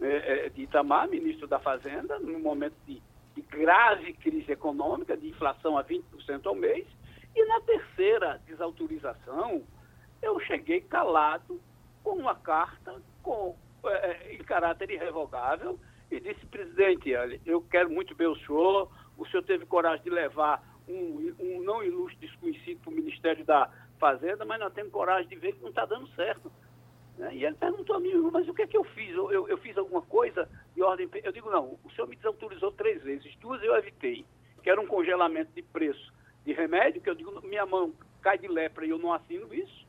eh, 0.00 0.46
eh, 0.46 0.48
de 0.48 0.62
Itamar, 0.62 1.08
ministro 1.08 1.48
da 1.48 1.58
Fazenda, 1.58 2.18
no 2.20 2.38
momento 2.38 2.76
de 2.86 3.02
de 3.34 3.42
grave 3.42 4.12
crise 4.14 4.52
econômica, 4.52 5.16
de 5.16 5.28
inflação 5.28 5.76
a 5.76 5.84
20% 5.84 6.46
ao 6.46 6.54
mês, 6.54 6.86
e 7.34 7.44
na 7.46 7.60
terceira 7.62 8.40
desautorização, 8.46 9.64
eu 10.22 10.38
cheguei 10.40 10.80
calado 10.80 11.60
com 12.02 12.12
uma 12.12 12.34
carta 12.34 13.02
com, 13.22 13.56
é, 13.84 14.34
em 14.34 14.38
caráter 14.38 14.90
irrevogável 14.90 15.78
e 16.10 16.20
disse, 16.20 16.46
presidente, 16.46 17.10
eu 17.44 17.60
quero 17.62 17.90
muito 17.90 18.14
ver 18.14 18.28
o 18.28 18.36
senhor, 18.36 18.90
o 19.16 19.26
senhor 19.26 19.42
teve 19.42 19.66
coragem 19.66 20.04
de 20.04 20.10
levar 20.10 20.62
um, 20.88 21.34
um 21.40 21.62
não 21.62 21.82
ilustre 21.82 22.26
desconhecido 22.26 22.80
para 22.80 22.90
o 22.90 22.94
Ministério 22.94 23.44
da 23.44 23.70
Fazenda, 23.98 24.44
mas 24.44 24.60
não 24.60 24.70
temos 24.70 24.92
coragem 24.92 25.28
de 25.28 25.36
ver 25.36 25.52
que 25.54 25.62
não 25.62 25.70
está 25.70 25.84
dando 25.86 26.06
certo. 26.14 26.43
Né? 27.18 27.34
E 27.34 27.44
ele 27.44 27.54
perguntou 27.56 27.96
a 27.96 28.00
mim, 28.00 28.12
mas 28.32 28.48
o 28.48 28.54
que 28.54 28.62
é 28.62 28.66
que 28.66 28.76
eu 28.76 28.84
fiz? 28.84 29.10
Eu, 29.10 29.30
eu, 29.30 29.48
eu, 29.48 29.58
fiz 29.58 29.76
alguma 29.76 30.02
coisa 30.02 30.48
de 30.74 30.82
ordem. 30.82 31.08
Eu 31.22 31.32
digo, 31.32 31.50
não, 31.50 31.78
o 31.84 31.90
senhor 31.92 32.08
me 32.08 32.16
desautorizou 32.16 32.72
três 32.72 33.02
vezes, 33.02 33.34
duas 33.36 33.62
eu 33.62 33.74
evitei, 33.76 34.24
que 34.62 34.70
era 34.70 34.80
um 34.80 34.86
congelamento 34.86 35.52
de 35.52 35.62
preço 35.62 36.12
de 36.44 36.52
remédio, 36.52 37.00
que 37.00 37.08
eu 37.08 37.14
digo, 37.14 37.40
minha 37.46 37.64
mão 37.64 37.92
cai 38.20 38.38
de 38.38 38.48
lepra 38.48 38.84
e 38.84 38.90
eu 38.90 38.98
não 38.98 39.12
assino 39.12 39.52
isso. 39.54 39.86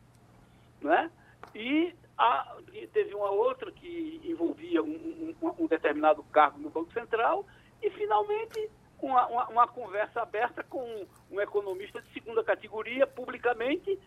Né? 0.81 1.11
E 1.53 1.93
a, 2.17 2.57
teve 2.93 3.13
uma 3.13 3.29
outra 3.29 3.71
que 3.71 4.21
envolvia 4.23 4.81
um, 4.81 5.35
um, 5.41 5.63
um, 5.63 5.67
determinado 5.67 6.23
cargo 6.23 6.59
no 6.59 6.69
Banco 6.69 6.93
Central, 6.93 7.45
e 7.81 7.89
finalmente 7.89 8.69
uma, 9.01 9.27
uma, 9.27 9.47
uma 9.49 9.67
conversa 9.67 10.21
aberta 10.21 10.63
com 10.63 11.05
um 11.29 11.41
economista 11.41 12.01
de 12.01 12.13
segunda 12.13 12.43
categoria, 12.43 13.05
publicamente, 13.05 13.99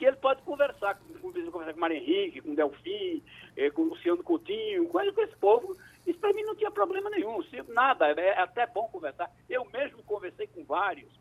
que 0.00 0.06
ele 0.06 0.16
pode 0.16 0.40
conversar 0.42 0.94
com, 0.94 1.30
conversar 1.50 1.74
com 1.74 1.78
Mário 1.78 1.98
Henrique, 1.98 2.40
com 2.40 2.54
Delfim, 2.54 3.22
eh, 3.54 3.70
com 3.70 3.82
Luciano 3.82 4.24
Coutinho, 4.24 4.88
com, 4.88 4.98
com 5.12 5.20
esse 5.20 5.36
povo. 5.36 5.76
Isso 6.06 6.18
para 6.18 6.32
mim 6.32 6.42
não 6.42 6.56
tinha 6.56 6.70
problema 6.70 7.10
nenhum, 7.10 7.44
nada, 7.68 8.10
é 8.12 8.40
até 8.40 8.66
bom 8.66 8.88
conversar. 8.88 9.30
Eu 9.46 9.66
mesmo 9.66 10.02
conversei 10.04 10.46
com 10.46 10.64
vários. 10.64 11.12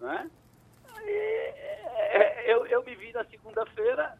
Né? 0.00 0.30
E, 1.00 1.10
é, 1.10 2.44
eu, 2.46 2.64
eu 2.66 2.84
me 2.84 2.94
vi 2.94 3.12
na 3.12 3.24
segunda-feira, 3.24 4.16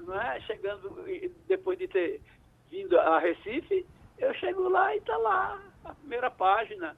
né, 0.00 0.38
chegando, 0.46 1.02
depois 1.48 1.78
de 1.78 1.88
ter 1.88 2.20
vindo 2.70 3.00
a 3.00 3.18
Recife, 3.18 3.86
eu 4.18 4.34
chego 4.34 4.68
lá 4.68 4.94
e 4.94 4.98
está 4.98 5.16
lá, 5.16 5.62
a 5.82 5.94
primeira 5.94 6.30
página. 6.30 6.94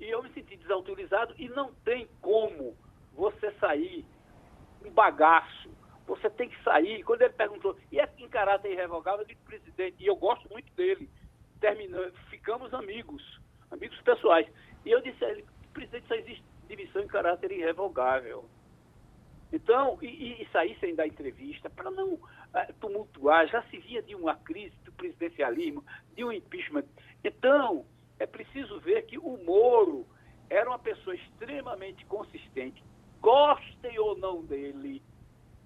E 0.00 0.10
eu 0.10 0.24
me 0.24 0.30
senti 0.30 0.56
desautorizado 0.56 1.34
e 1.38 1.48
não 1.50 1.72
tem 1.84 2.08
como 2.20 2.76
você 3.12 3.52
sair 3.60 4.04
um 4.84 4.90
bagaço 4.90 5.73
você 6.06 6.28
tem 6.30 6.48
que 6.48 6.62
sair. 6.62 7.02
Quando 7.02 7.22
ele 7.22 7.32
perguntou, 7.32 7.76
e 7.90 7.98
é 7.98 8.08
em 8.18 8.28
caráter 8.28 8.72
irrevogável, 8.72 9.20
eu 9.20 9.26
disse, 9.26 9.40
presidente, 9.42 9.96
e 10.02 10.06
eu 10.06 10.16
gosto 10.16 10.48
muito 10.50 10.72
dele. 10.74 11.08
Terminando, 11.60 12.12
ficamos 12.28 12.72
amigos, 12.74 13.40
amigos 13.70 14.00
pessoais. 14.02 14.46
E 14.84 14.90
eu 14.90 15.00
disse 15.00 15.24
a 15.24 15.30
ele, 15.30 15.44
presidente, 15.72 16.06
só 16.06 16.14
existe 16.14 16.44
demissão 16.66 17.02
em 17.02 17.06
caráter 17.06 17.52
irrevogável. 17.52 18.48
Então, 19.52 19.98
e, 20.02 20.42
e 20.42 20.48
sair 20.50 20.76
sem 20.80 20.94
dar 20.94 21.06
entrevista, 21.06 21.70
para 21.70 21.90
não 21.90 22.18
é, 22.54 22.72
tumultuar, 22.80 23.46
já 23.46 23.62
se 23.64 23.78
via 23.78 24.02
de 24.02 24.14
uma 24.14 24.34
crise 24.34 24.74
do 24.84 24.92
presidencialismo, 24.92 25.84
de 26.14 26.24
um 26.24 26.32
impeachment. 26.32 26.84
Então, 27.22 27.86
é 28.18 28.26
preciso 28.26 28.80
ver 28.80 29.02
que 29.02 29.16
o 29.18 29.36
Moro 29.44 30.06
era 30.50 30.68
uma 30.68 30.78
pessoa 30.78 31.14
extremamente 31.14 32.04
consistente, 32.06 32.82
gostem 33.20 33.98
ou 33.98 34.18
não 34.18 34.44
dele, 34.44 35.02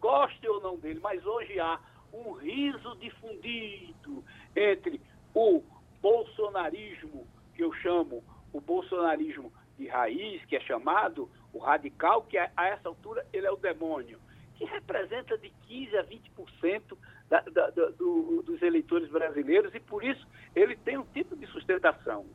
goste 0.01 0.47
ou 0.49 0.61
não 0.61 0.77
dele, 0.77 1.01
mas 1.01 1.25
hoje 1.25 1.59
há 1.61 1.79
um 2.13 2.33
riso 2.33 2.97
difundido 2.97 4.25
entre 4.57 5.01
o 5.35 5.63
bolsonarismo, 6.01 7.27
que 7.55 7.63
eu 7.63 7.73
chamo 7.75 8.23
o 8.53 8.61
bolsonarismo 8.61 9.53
de 9.77 9.87
raiz, 9.87 10.45
que 10.47 10.57
é 10.57 10.61
chamado 10.61 11.31
o 11.53 11.59
radical, 11.59 12.23
que 12.23 12.37
a 12.39 12.51
essa 12.57 12.89
altura 12.89 13.27
ele 13.33 13.47
é 13.47 13.51
o 13.51 13.57
demônio, 13.57 14.19
que 14.57 14.65
representa 14.65 15.37
de 15.39 15.53
15% 15.69 15.99
a 15.99 16.05
20% 16.05 16.99
da, 17.29 17.41
da, 17.41 17.71
da, 17.71 17.87
do, 17.91 18.43
dos 18.43 18.61
eleitores 18.63 19.09
brasileiros 19.09 19.75
e 19.75 19.81
por 19.81 20.03
isso 20.03 20.27
ele 20.55 20.77
tem 20.77 20.99
um 20.99 21.05
tipo 21.07 21.37
de 21.37 21.47
sustentação. 21.47 22.27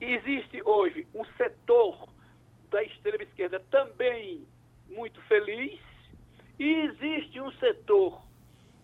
Existe 0.00 0.60
hoje 0.64 1.06
um 1.14 1.24
setor 1.36 2.08
da 2.70 2.82
extrema 2.82 3.22
esquerda 3.22 3.60
também 3.70 4.46
muito 4.88 5.20
feliz 5.22 5.80
e 6.58 6.64
existe 6.64 7.40
um 7.40 7.50
setor 7.52 8.22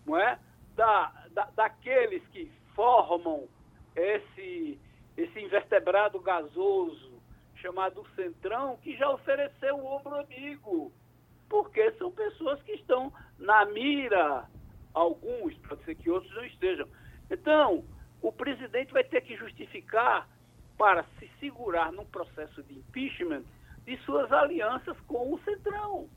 não 0.05 0.17
é, 0.17 0.39
da, 0.75 1.11
da, 1.31 1.45
daqueles 1.55 2.25
que 2.29 2.51
formam 2.73 3.47
esse, 3.95 4.79
esse 5.15 5.39
invertebrado 5.39 6.19
gasoso 6.19 7.19
chamado 7.55 8.05
Centrão, 8.15 8.77
que 8.77 8.95
já 8.95 9.09
ofereceu 9.09 9.75
o 9.75 9.85
ombro 9.85 10.15
amigo. 10.15 10.91
porque 11.49 11.91
são 11.93 12.11
pessoas 12.11 12.61
que 12.63 12.73
estão 12.73 13.11
na 13.37 13.65
mira, 13.65 14.47
alguns, 14.93 15.55
pode 15.59 15.83
ser 15.83 15.95
que 15.95 16.09
outros 16.09 16.33
não 16.33 16.45
estejam. 16.45 16.87
Então, 17.29 17.83
o 18.21 18.31
presidente 18.31 18.93
vai 18.93 19.03
ter 19.03 19.21
que 19.21 19.35
justificar 19.35 20.27
para 20.77 21.03
se 21.17 21.29
segurar 21.39 21.91
num 21.91 22.05
processo 22.05 22.63
de 22.63 22.73
impeachment 22.73 23.43
de 23.89 23.97
suas 24.03 24.31
alianças 24.31 24.95
com 25.07 25.33
o 25.33 25.39
Centrão. 25.39 26.07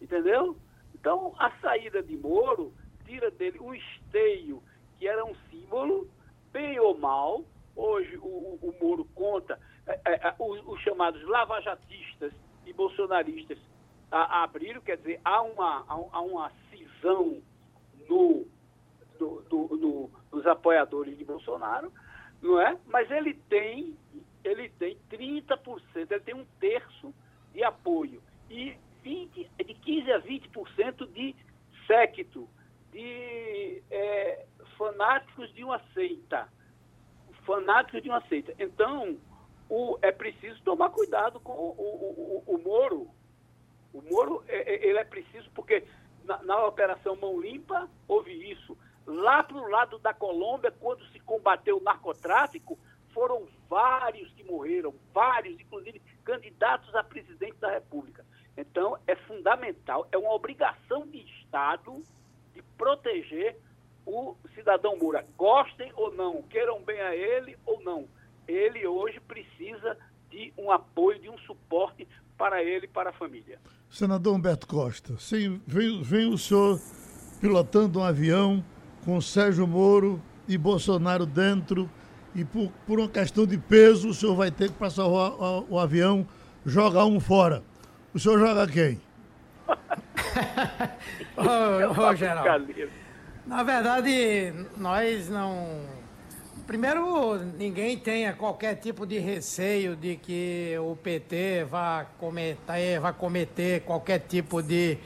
Entendeu? 0.00 0.56
Então, 0.92 1.32
a 1.38 1.50
saída 1.60 2.02
de 2.02 2.16
Moro 2.16 2.72
tira 3.04 3.30
dele 3.30 3.58
o 3.60 3.72
esteio, 3.72 4.60
que 4.98 5.06
era 5.06 5.24
um 5.24 5.34
símbolo, 5.48 6.08
bem 6.52 6.80
ou 6.80 6.98
mal. 6.98 7.44
Hoje, 7.76 8.16
o, 8.16 8.58
o 8.60 8.74
Moro 8.80 9.04
conta, 9.14 9.60
é, 9.86 10.00
é, 10.04 10.28
é 10.28 10.34
os, 10.38 10.66
os, 10.66 10.80
chamados 10.80 11.22
lavajatistas 11.28 12.32
e 12.66 12.72
bolsonaristas 12.72 13.58
a, 14.10 14.40
a 14.40 14.42
abriram, 14.42 14.80
quer 14.80 14.96
dizer, 14.96 15.20
há 15.24 15.40
uma, 15.42 15.84
há, 15.86 16.20
uma 16.20 16.50
cisão 16.70 17.40
no, 18.08 18.44
no, 19.20 19.42
no, 19.76 20.10
nos 20.32 20.46
apoiadores 20.46 21.16
de 21.16 21.24
Bolsonaro, 21.24 21.92
não 22.42 22.60
é? 22.60 22.76
Mas 22.86 23.08
ele 23.10 23.34
tem, 23.48 23.96
ele 24.44 24.68
tem 24.68 24.98
30%, 25.10 25.80
ele 25.96 26.20
tem 26.20 26.34
um 26.34 26.44
terço 26.60 27.14
de 27.52 27.64
apoio. 27.64 28.22
E 28.50 28.76
20, 29.02 29.50
de 29.64 29.74
15 29.74 30.12
a 30.12 30.20
20% 30.20 31.12
de 31.12 31.34
séquito, 31.86 32.48
de 32.92 33.82
é, 33.90 34.46
fanáticos 34.76 35.52
de 35.54 35.64
uma 35.64 35.80
seita. 35.92 36.48
Fanáticos 37.44 38.02
de 38.02 38.08
uma 38.08 38.20
seita. 38.28 38.54
Então, 38.58 39.18
o, 39.68 39.98
é 40.02 40.12
preciso 40.12 40.62
tomar 40.62 40.90
cuidado 40.90 41.40
com 41.40 41.52
o, 41.52 41.70
o, 41.70 42.44
o, 42.46 42.54
o 42.54 42.58
Moro. 42.58 43.08
O 43.92 44.02
Moro, 44.02 44.44
é, 44.48 44.74
é, 44.74 44.86
ele 44.86 44.98
é 44.98 45.04
preciso, 45.04 45.50
porque 45.54 45.84
na, 46.24 46.42
na 46.42 46.66
Operação 46.66 47.16
Mão 47.16 47.40
Limpa 47.40 47.88
houve 48.06 48.32
isso. 48.50 48.76
Lá 49.06 49.42
para 49.42 49.56
o 49.58 49.68
lado 49.68 49.98
da 49.98 50.14
Colômbia, 50.14 50.70
quando 50.70 51.04
se 51.08 51.20
combateu 51.20 51.78
o 51.78 51.82
narcotráfico, 51.82 52.78
foram 53.14 53.46
vários 53.70 54.30
que 54.32 54.42
morreram, 54.44 54.92
vários, 55.14 55.58
inclusive 55.58 56.02
candidatos 56.24 56.94
a 56.94 57.02
presidente 57.02 57.56
da 57.60 57.70
República. 57.70 58.24
Então, 58.56 58.98
é 59.06 59.16
fundamental, 59.16 60.06
é 60.12 60.18
uma 60.18 60.34
obrigação 60.34 61.06
de 61.06 61.18
Estado 61.18 62.02
de 62.52 62.62
proteger 62.76 63.56
o 64.04 64.36
cidadão 64.54 64.96
Moura. 64.96 65.24
Gostem 65.36 65.90
ou 65.96 66.12
não, 66.12 66.42
queiram 66.42 66.82
bem 66.82 67.00
a 67.00 67.16
ele 67.16 67.56
ou 67.64 67.80
não. 67.82 68.06
Ele 68.46 68.86
hoje 68.86 69.18
precisa 69.20 69.96
de 70.30 70.52
um 70.58 70.70
apoio, 70.70 71.18
de 71.18 71.30
um 71.30 71.38
suporte 71.38 72.06
para 72.36 72.62
ele 72.62 72.86
e 72.86 72.88
para 72.88 73.10
a 73.10 73.12
família. 73.12 73.58
Senador 73.88 74.34
Humberto 74.34 74.66
Costa, 74.66 75.16
sim, 75.18 75.60
vem, 75.66 76.02
vem 76.02 76.32
o 76.32 76.36
senhor 76.36 76.80
pilotando 77.40 78.00
um 78.00 78.02
avião 78.02 78.64
com 79.04 79.20
Sérgio 79.20 79.66
Moro 79.66 80.20
e 80.48 80.58
Bolsonaro 80.58 81.24
dentro 81.24 81.88
e 82.34 82.44
por, 82.44 82.70
por 82.86 82.98
uma 82.98 83.08
questão 83.08 83.46
de 83.46 83.56
peso 83.56 84.08
o 84.08 84.14
senhor 84.14 84.34
vai 84.34 84.50
ter 84.50 84.70
que 84.70 84.76
passar 84.76 85.06
o, 85.06 85.14
o, 85.14 85.66
o 85.70 85.78
avião, 85.78 86.26
jogar 86.66 87.06
um 87.06 87.20
fora. 87.20 87.62
O 88.12 88.18
senhor 88.18 88.38
joga 88.38 88.66
quem? 88.66 89.00
ô, 91.36 92.00
ô, 92.00 92.14
Geraldo, 92.14 92.74
na 93.46 93.62
verdade, 93.62 94.52
nós 94.76 95.28
não. 95.28 95.82
Primeiro, 96.66 97.36
ninguém 97.58 97.98
tenha 97.98 98.32
qualquer 98.32 98.76
tipo 98.76 99.06
de 99.06 99.18
receio 99.18 99.94
de 99.94 100.16
que 100.16 100.74
o 100.78 100.96
PT 100.96 101.64
vá 101.64 102.06
cometer, 102.18 102.98
vá 103.00 103.12
cometer 103.12 103.82
qualquer 103.82 104.20
tipo 104.20 104.62
de 104.62 104.96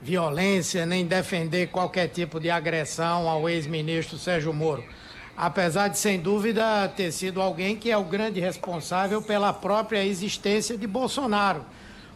violência, 0.00 0.86
nem 0.86 1.04
defender 1.04 1.68
qualquer 1.68 2.08
tipo 2.08 2.38
de 2.38 2.50
agressão 2.50 3.28
ao 3.28 3.48
ex-ministro 3.48 4.16
Sérgio 4.16 4.52
Moro. 4.52 4.84
Apesar 5.36 5.88
de, 5.88 5.98
sem 5.98 6.20
dúvida, 6.20 6.88
ter 6.88 7.10
sido 7.10 7.40
alguém 7.40 7.76
que 7.76 7.90
é 7.90 7.96
o 7.96 8.04
grande 8.04 8.38
responsável 8.38 9.22
pela 9.22 9.52
própria 9.52 10.04
existência 10.04 10.76
de 10.76 10.86
Bolsonaro. 10.86 11.64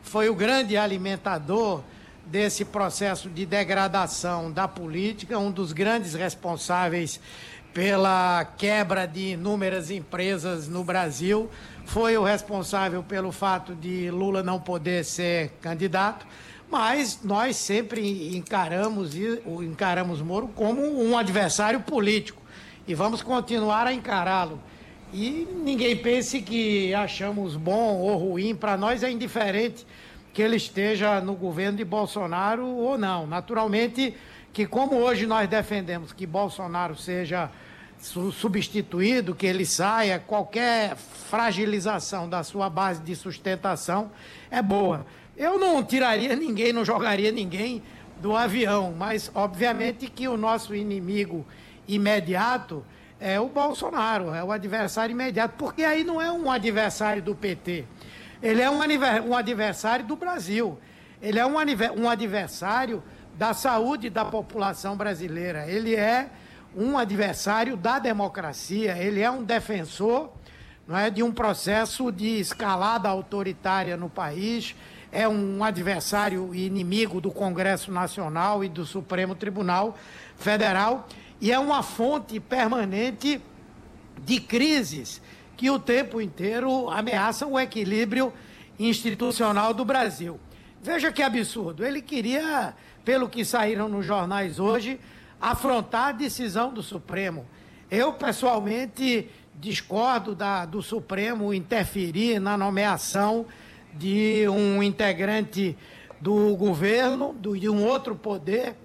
Foi 0.02 0.28
o 0.28 0.34
grande 0.34 0.76
alimentador 0.76 1.82
desse 2.26 2.64
processo 2.64 3.30
de 3.30 3.46
degradação 3.46 4.50
da 4.50 4.68
política, 4.68 5.38
um 5.38 5.50
dos 5.50 5.72
grandes 5.72 6.14
responsáveis 6.14 7.20
pela 7.72 8.44
quebra 8.56 9.06
de 9.06 9.32
inúmeras 9.32 9.90
empresas 9.90 10.66
no 10.66 10.82
Brasil, 10.82 11.50
foi 11.84 12.16
o 12.16 12.24
responsável 12.24 13.02
pelo 13.02 13.30
fato 13.30 13.74
de 13.74 14.10
Lula 14.10 14.42
não 14.42 14.58
poder 14.58 15.04
ser 15.04 15.50
candidato, 15.60 16.26
mas 16.70 17.20
nós 17.22 17.56
sempre 17.56 18.34
encaramos 18.34 19.14
encaramos 19.14 20.22
Moro 20.22 20.48
como 20.48 20.82
um 20.82 21.16
adversário 21.16 21.80
político 21.80 22.45
e 22.86 22.94
vamos 22.94 23.22
continuar 23.22 23.86
a 23.86 23.92
encará-lo. 23.92 24.60
E 25.12 25.46
ninguém 25.64 25.96
pense 25.96 26.40
que 26.42 26.92
achamos 26.94 27.56
bom 27.56 27.98
ou 27.98 28.16
ruim, 28.16 28.54
para 28.54 28.76
nós 28.76 29.02
é 29.02 29.10
indiferente 29.10 29.86
que 30.32 30.42
ele 30.42 30.56
esteja 30.56 31.20
no 31.20 31.34
governo 31.34 31.78
de 31.78 31.84
Bolsonaro 31.84 32.66
ou 32.66 32.98
não. 32.98 33.26
Naturalmente 33.26 34.14
que 34.52 34.66
como 34.66 34.96
hoje 34.96 35.26
nós 35.26 35.48
defendemos 35.48 36.12
que 36.12 36.26
Bolsonaro 36.26 36.96
seja 36.96 37.50
substituído, 37.98 39.34
que 39.34 39.46
ele 39.46 39.64
saia, 39.64 40.18
qualquer 40.18 40.96
fragilização 40.96 42.28
da 42.28 42.42
sua 42.42 42.68
base 42.68 43.00
de 43.02 43.16
sustentação 43.16 44.10
é 44.50 44.60
boa. 44.60 45.06
Eu 45.36 45.58
não 45.58 45.82
tiraria 45.82 46.34
ninguém, 46.36 46.72
não 46.72 46.84
jogaria 46.84 47.30
ninguém 47.30 47.82
do 48.20 48.36
avião, 48.36 48.94
mas 48.96 49.30
obviamente 49.34 50.08
que 50.08 50.26
o 50.28 50.36
nosso 50.36 50.74
inimigo 50.74 51.46
imediato 51.88 52.84
é 53.18 53.40
o 53.40 53.48
Bolsonaro, 53.48 54.34
é 54.34 54.44
o 54.44 54.52
adversário 54.52 55.12
imediato, 55.12 55.54
porque 55.56 55.84
aí 55.84 56.04
não 56.04 56.20
é 56.20 56.30
um 56.30 56.50
adversário 56.50 57.22
do 57.22 57.34
PT, 57.34 57.84
ele 58.42 58.60
é 58.60 58.70
um, 58.70 59.34
adversário 59.34 60.04
do 60.04 60.16
Brasil, 60.16 60.78
ele 61.22 61.38
é 61.38 61.46
um, 61.46 61.54
um 61.98 62.08
adversário 62.08 63.02
da 63.34 63.54
saúde 63.54 64.10
da 64.10 64.24
população 64.24 64.96
brasileira, 64.96 65.66
ele 65.66 65.94
é 65.94 66.28
um 66.76 66.98
adversário 66.98 67.76
da 67.76 67.98
democracia, 67.98 68.96
ele 68.98 69.22
é 69.22 69.30
um 69.30 69.42
defensor 69.42 70.30
não 70.86 70.96
é, 70.96 71.10
de 71.10 71.22
um 71.22 71.32
processo 71.32 72.12
de 72.12 72.38
escalada 72.38 73.08
autoritária 73.08 73.96
no 73.96 74.08
país, 74.08 74.74
é 75.10 75.26
um 75.26 75.64
adversário 75.64 76.54
e 76.54 76.66
inimigo 76.66 77.20
do 77.20 77.30
Congresso 77.30 77.90
Nacional 77.90 78.62
e 78.62 78.68
do 78.68 78.84
Supremo 78.84 79.34
Tribunal 79.34 79.96
Federal 80.36 81.08
e 81.40 81.52
é 81.52 81.58
uma 81.58 81.82
fonte 81.82 82.40
permanente 82.40 83.40
de 84.24 84.40
crises 84.40 85.20
que 85.56 85.70
o 85.70 85.78
tempo 85.78 86.20
inteiro 86.20 86.88
ameaçam 86.90 87.52
o 87.52 87.60
equilíbrio 87.60 88.32
institucional 88.78 89.72
do 89.72 89.84
Brasil. 89.84 90.38
Veja 90.82 91.10
que 91.10 91.22
absurdo. 91.22 91.84
Ele 91.84 92.00
queria, 92.00 92.74
pelo 93.04 93.28
que 93.28 93.44
saíram 93.44 93.88
nos 93.88 94.04
jornais 94.04 94.58
hoje, 94.58 95.00
afrontar 95.40 96.08
a 96.08 96.12
decisão 96.12 96.72
do 96.72 96.82
Supremo. 96.82 97.46
Eu, 97.90 98.12
pessoalmente, 98.12 99.28
discordo 99.54 100.34
da, 100.34 100.64
do 100.64 100.82
Supremo 100.82 101.54
interferir 101.54 102.38
na 102.38 102.56
nomeação 102.56 103.46
de 103.94 104.46
um 104.48 104.82
integrante 104.82 105.76
do 106.20 106.54
governo, 106.56 107.32
do, 107.32 107.58
de 107.58 107.68
um 107.68 107.84
outro 107.84 108.14
poder, 108.14 108.76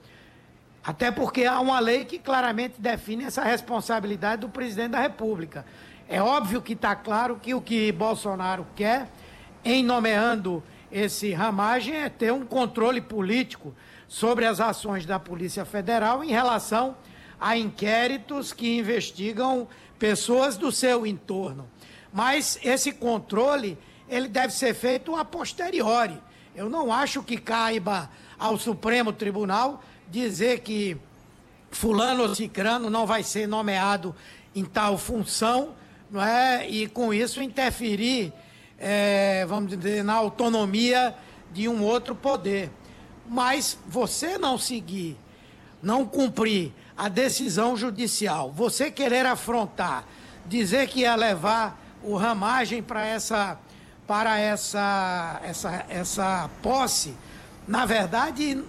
até 0.83 1.11
porque 1.11 1.45
há 1.45 1.59
uma 1.59 1.79
lei 1.79 2.05
que 2.05 2.17
claramente 2.17 2.75
define 2.79 3.25
essa 3.25 3.43
responsabilidade 3.43 4.41
do 4.41 4.49
presidente 4.49 4.91
da 4.91 4.99
República. 4.99 5.65
É 6.09 6.21
óbvio 6.21 6.61
que 6.61 6.73
está 6.73 6.95
claro 6.95 7.39
que 7.41 7.53
o 7.53 7.61
que 7.61 7.91
Bolsonaro 7.91 8.65
quer, 8.75 9.07
em 9.63 9.83
nomeando 9.83 10.63
esse 10.91 11.31
ramagem, 11.31 11.95
é 11.95 12.09
ter 12.09 12.33
um 12.33 12.45
controle 12.45 12.99
político 12.99 13.73
sobre 14.07 14.45
as 14.45 14.59
ações 14.59 15.05
da 15.05 15.19
Polícia 15.19 15.63
Federal 15.63 16.23
em 16.23 16.31
relação 16.31 16.97
a 17.39 17.55
inquéritos 17.55 18.51
que 18.51 18.77
investigam 18.77 19.67
pessoas 19.97 20.57
do 20.57 20.71
seu 20.71 21.05
entorno. 21.05 21.69
Mas 22.11 22.59
esse 22.63 22.91
controle, 22.91 23.77
ele 24.09 24.27
deve 24.27 24.51
ser 24.51 24.73
feito 24.73 25.15
a 25.15 25.23
posteriori. 25.23 26.21
Eu 26.53 26.69
não 26.69 26.91
acho 26.91 27.23
que 27.23 27.37
caiba 27.37 28.09
ao 28.37 28.57
Supremo 28.57 29.13
Tribunal 29.13 29.81
dizer 30.11 30.59
que 30.59 30.97
fulano 31.71 32.23
ou 32.23 32.35
cicrano 32.35 32.89
não 32.89 33.07
vai 33.07 33.23
ser 33.23 33.47
nomeado 33.47 34.13
em 34.53 34.65
tal 34.65 34.97
função, 34.97 35.73
não 36.09 36.21
é? 36.21 36.69
E 36.69 36.87
com 36.87 37.13
isso 37.13 37.41
interferir, 37.41 38.33
é, 38.77 39.45
vamos 39.47 39.77
dizer, 39.77 40.03
na 40.03 40.13
autonomia 40.13 41.15
de 41.53 41.69
um 41.69 41.81
outro 41.81 42.13
poder. 42.13 42.69
Mas 43.27 43.77
você 43.87 44.37
não 44.37 44.57
seguir, 44.57 45.17
não 45.81 46.05
cumprir 46.05 46.73
a 46.97 47.07
decisão 47.07 47.77
judicial, 47.77 48.51
você 48.51 48.91
querer 48.91 49.25
afrontar, 49.25 50.05
dizer 50.45 50.87
que 50.89 51.01
ia 51.01 51.15
levar 51.15 51.79
o 52.03 52.15
ramagem 52.17 52.83
para 52.83 53.05
essa 53.05 53.57
para 54.11 54.37
essa, 54.37 55.39
essa, 55.41 55.85
essa 55.87 56.49
posse, 56.61 57.15
na 57.65 57.85
verdade, 57.85 58.61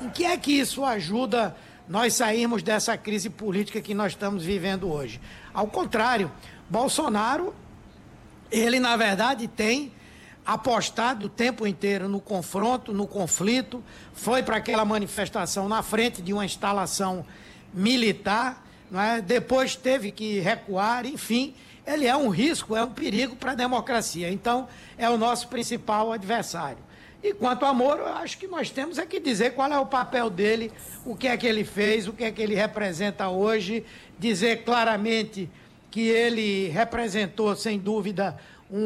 em 0.00 0.08
que 0.08 0.24
é 0.24 0.36
que 0.36 0.52
isso 0.52 0.84
ajuda 0.84 1.56
nós 1.88 2.14
sairmos 2.14 2.62
dessa 2.62 2.96
crise 2.96 3.30
política 3.30 3.80
que 3.80 3.94
nós 3.94 4.12
estamos 4.12 4.44
vivendo 4.44 4.90
hoje? 4.90 5.20
Ao 5.52 5.66
contrário, 5.66 6.30
Bolsonaro, 6.68 7.54
ele 8.50 8.78
na 8.78 8.96
verdade 8.96 9.48
tem 9.48 9.92
apostado 10.44 11.26
o 11.26 11.28
tempo 11.28 11.66
inteiro 11.66 12.08
no 12.08 12.20
confronto, 12.20 12.92
no 12.92 13.06
conflito, 13.06 13.84
foi 14.14 14.42
para 14.42 14.56
aquela 14.56 14.84
manifestação 14.84 15.68
na 15.68 15.82
frente 15.82 16.22
de 16.22 16.32
uma 16.32 16.44
instalação 16.44 17.24
militar, 17.74 18.64
é? 18.94 19.20
depois 19.20 19.76
teve 19.76 20.10
que 20.10 20.40
recuar, 20.40 21.04
enfim, 21.04 21.54
ele 21.86 22.06
é 22.06 22.16
um 22.16 22.30
risco, 22.30 22.74
é 22.74 22.82
um 22.82 22.90
perigo 22.90 23.36
para 23.36 23.52
a 23.52 23.54
democracia. 23.54 24.30
Então, 24.30 24.68
é 24.96 25.08
o 25.08 25.18
nosso 25.18 25.48
principal 25.48 26.12
adversário. 26.12 26.78
E 27.22 27.34
quanto 27.34 27.64
a 27.64 27.74
Moro, 27.74 28.02
eu 28.02 28.14
acho 28.14 28.38
que 28.38 28.46
nós 28.46 28.70
temos 28.70 28.98
é 28.98 29.04
que 29.04 29.18
dizer 29.18 29.54
qual 29.54 29.70
é 29.72 29.78
o 29.78 29.86
papel 29.86 30.30
dele, 30.30 30.70
o 31.04 31.16
que 31.16 31.26
é 31.26 31.36
que 31.36 31.46
ele 31.46 31.64
fez, 31.64 32.06
o 32.06 32.12
que 32.12 32.24
é 32.24 32.30
que 32.30 32.40
ele 32.40 32.54
representa 32.54 33.28
hoje, 33.28 33.84
dizer 34.18 34.64
claramente 34.64 35.50
que 35.90 36.08
ele 36.08 36.68
representou, 36.68 37.56
sem 37.56 37.78
dúvida, 37.78 38.38
um, 38.70 38.78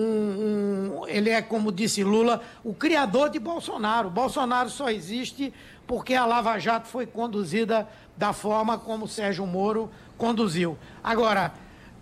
um, 1.03 1.09
ele 1.09 1.29
é, 1.31 1.43
como 1.43 1.73
disse 1.73 2.03
Lula, 2.05 2.41
o 2.65 2.73
criador 2.73 3.29
de 3.29 3.39
Bolsonaro. 3.39 4.09
Bolsonaro 4.09 4.71
só 4.71 4.89
existe 4.89 5.53
porque 5.87 6.15
a 6.15 6.25
Lava 6.25 6.59
Jato 6.59 6.89
foi 6.89 7.05
conduzida 7.05 7.87
da 8.17 8.33
forma 8.33 8.79
como 8.79 9.09
Sérgio 9.09 9.47
Moro 9.47 9.91
conduziu. 10.17 10.79
Agora, 11.03 11.53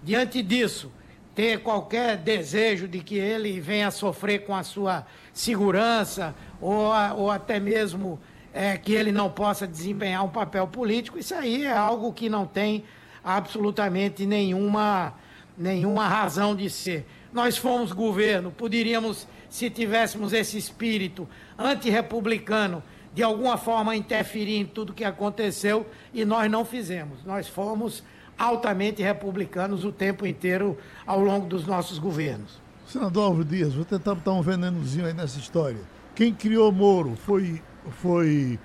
diante 0.02 0.42
disso, 0.42 0.92
ter 1.34 1.62
qualquer 1.62 2.18
desejo 2.18 2.86
de 2.86 3.00
que 3.00 3.16
ele 3.16 3.60
venha 3.60 3.90
sofrer 3.90 4.44
com 4.44 4.54
a 4.54 4.62
sua 4.62 5.06
segurança 5.41 6.34
ou, 6.61 6.93
ou 7.16 7.30
até 7.30 7.59
mesmo 7.59 8.20
é, 8.53 8.76
que 8.76 8.93
ele 8.93 9.11
não 9.11 9.30
possa 9.30 9.66
desempenhar 9.66 10.24
um 10.24 10.28
papel 10.28 10.66
político, 10.66 11.18
isso 11.18 11.34
aí 11.34 11.64
é 11.64 11.72
algo 11.72 12.12
que 12.12 12.28
não 12.28 12.47
tem 12.47 12.84
absolutamente 13.24 14.26
nenhuma, 14.26 15.14
nenhuma 15.57 16.07
razão 16.07 16.55
de 16.55 16.68
ser. 16.68 17.07
Nós 17.32 17.57
fomos 17.57 17.93
governo, 17.93 18.51
poderíamos, 18.51 19.26
se 19.49 19.70
tivéssemos 19.70 20.32
esse 20.32 20.59
espírito 20.59 21.26
antirrepublicano, 21.59 22.82
de 23.14 23.22
alguma 23.22 23.57
forma 23.57 23.97
interferir 23.97 24.57
em 24.57 24.66
tudo 24.66 24.93
que 24.93 25.05
aconteceu 25.05 25.86
e 26.12 26.24
nós 26.24 26.51
não 26.51 26.64
fizemos. 26.64 27.24
Nós 27.24 27.49
fomos 27.49 28.05
altamente 28.38 29.03
republicanos 29.03 29.84
o 29.84 29.93
tempo 29.93 30.26
inteiro 30.26 30.78
ao 31.07 31.18
longo 31.20 31.47
dos 31.47 31.66
nossos 31.66 31.99
governos. 31.99 32.59
Senador 32.91 33.26
Álvaro 33.26 33.45
Dias, 33.45 33.72
vou 33.72 33.84
tentar 33.84 34.16
botar 34.16 34.32
um 34.32 34.43
venenozinho 34.43 35.07
aí 35.07 35.12
nessa 35.12 35.38
história. 35.38 35.78
Quem 36.12 36.34
criou 36.34 36.72
Moro 36.72 37.14
foi. 37.24 37.62
foi 38.03 38.59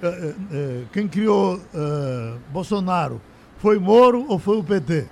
é, 0.00 0.06
é, 0.06 0.82
quem 0.92 1.08
criou 1.08 1.60
é, 1.74 2.36
Bolsonaro 2.52 3.20
foi 3.58 3.80
Moro 3.80 4.24
ou 4.28 4.38
foi 4.38 4.58
o 4.58 4.62
PT? 4.62 5.08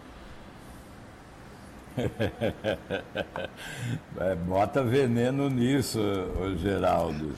Bota 4.47 4.85
veneno 4.85 5.51
nisso, 5.51 5.99
Geraldo. 6.59 7.33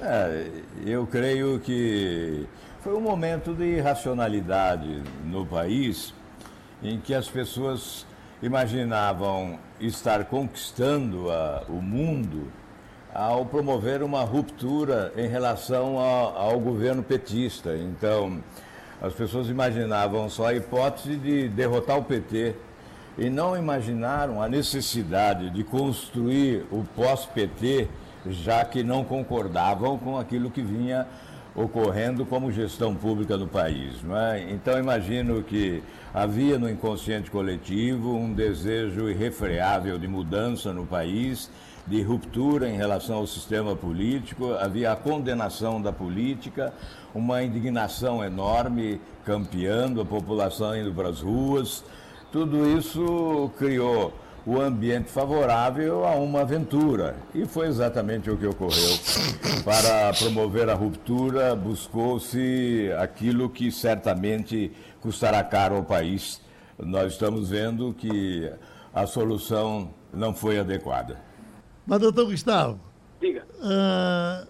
É, 0.00 0.50
eu 0.84 1.06
creio 1.06 1.60
que 1.60 2.44
foi 2.80 2.92
um 2.92 3.00
momento 3.00 3.54
de 3.54 3.78
racionalidade 3.78 5.00
no 5.24 5.46
país 5.46 6.12
em 6.82 6.98
que 6.98 7.14
as 7.14 7.28
pessoas 7.28 8.04
imaginavam 8.46 9.58
estar 9.80 10.24
conquistando 10.26 11.30
a, 11.30 11.64
o 11.68 11.82
mundo 11.82 12.50
ao 13.12 13.44
promover 13.44 14.02
uma 14.02 14.22
ruptura 14.22 15.12
em 15.16 15.26
relação 15.26 15.98
a, 15.98 16.42
ao 16.42 16.60
governo 16.60 17.02
petista. 17.02 17.76
Então, 17.76 18.40
as 19.02 19.12
pessoas 19.12 19.48
imaginavam 19.48 20.28
só 20.30 20.46
a 20.46 20.54
hipótese 20.54 21.16
de 21.16 21.48
derrotar 21.48 21.98
o 21.98 22.04
PT 22.04 22.54
e 23.18 23.28
não 23.28 23.56
imaginaram 23.56 24.40
a 24.40 24.48
necessidade 24.48 25.50
de 25.50 25.64
construir 25.64 26.66
o 26.70 26.84
pós-PT, 26.94 27.88
já 28.26 28.64
que 28.64 28.84
não 28.84 29.02
concordavam 29.02 29.98
com 29.98 30.18
aquilo 30.18 30.50
que 30.50 30.62
vinha 30.62 31.06
ocorrendo 31.56 32.26
como 32.26 32.52
gestão 32.52 32.94
pública 32.94 33.38
do 33.38 33.48
país. 33.48 34.02
Não 34.02 34.16
é? 34.16 34.50
Então, 34.50 34.78
imagino 34.78 35.42
que 35.42 35.82
havia 36.12 36.58
no 36.58 36.68
inconsciente 36.68 37.30
coletivo 37.30 38.14
um 38.14 38.32
desejo 38.32 39.08
irrefreável 39.08 39.98
de 39.98 40.06
mudança 40.06 40.72
no 40.72 40.86
país, 40.86 41.50
de 41.86 42.02
ruptura 42.02 42.68
em 42.68 42.76
relação 42.76 43.16
ao 43.16 43.26
sistema 43.26 43.74
político, 43.74 44.52
havia 44.54 44.92
a 44.92 44.96
condenação 44.96 45.80
da 45.80 45.92
política, 45.92 46.74
uma 47.14 47.42
indignação 47.42 48.22
enorme 48.22 49.00
campeando, 49.24 50.00
a 50.00 50.04
população 50.04 50.76
indo 50.76 50.92
para 50.92 51.08
as 51.08 51.20
ruas. 51.20 51.84
Tudo 52.32 52.68
isso 52.76 53.50
criou 53.56 54.12
o 54.46 54.60
ambiente 54.60 55.10
favorável 55.10 56.06
a 56.06 56.14
uma 56.14 56.42
aventura. 56.42 57.16
E 57.34 57.44
foi 57.44 57.66
exatamente 57.66 58.30
o 58.30 58.36
que 58.36 58.46
ocorreu. 58.46 58.96
Para 59.64 60.14
promover 60.14 60.70
a 60.70 60.74
ruptura, 60.74 61.56
buscou-se 61.56 62.92
aquilo 62.96 63.50
que 63.50 63.72
certamente 63.72 64.70
custará 65.00 65.42
caro 65.42 65.74
ao 65.74 65.82
país. 65.82 66.40
Nós 66.78 67.14
estamos 67.14 67.50
vendo 67.50 67.92
que 67.92 68.48
a 68.94 69.04
solução 69.04 69.90
não 70.12 70.32
foi 70.32 70.60
adequada. 70.60 71.20
Mas, 71.84 71.98
doutor 71.98 72.26
Gustavo. 72.26 72.78
Diga. 73.20 73.44
Uh, 73.58 74.46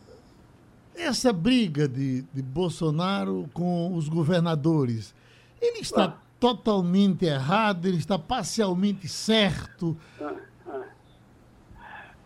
essa 0.95 1.33
briga 1.33 1.89
de, 1.89 2.23
de 2.35 2.43
Bolsonaro 2.43 3.49
com 3.55 3.95
os 3.95 4.09
governadores, 4.09 5.15
ele 5.61 5.79
está 5.79 6.05
ah 6.05 6.26
totalmente 6.39 7.25
errado, 7.25 7.87
ele 7.87 7.97
está 7.97 8.19
parcialmente 8.19 9.09
certo. 9.09 9.97
Ah, 10.21 10.37
ah. 10.67 10.85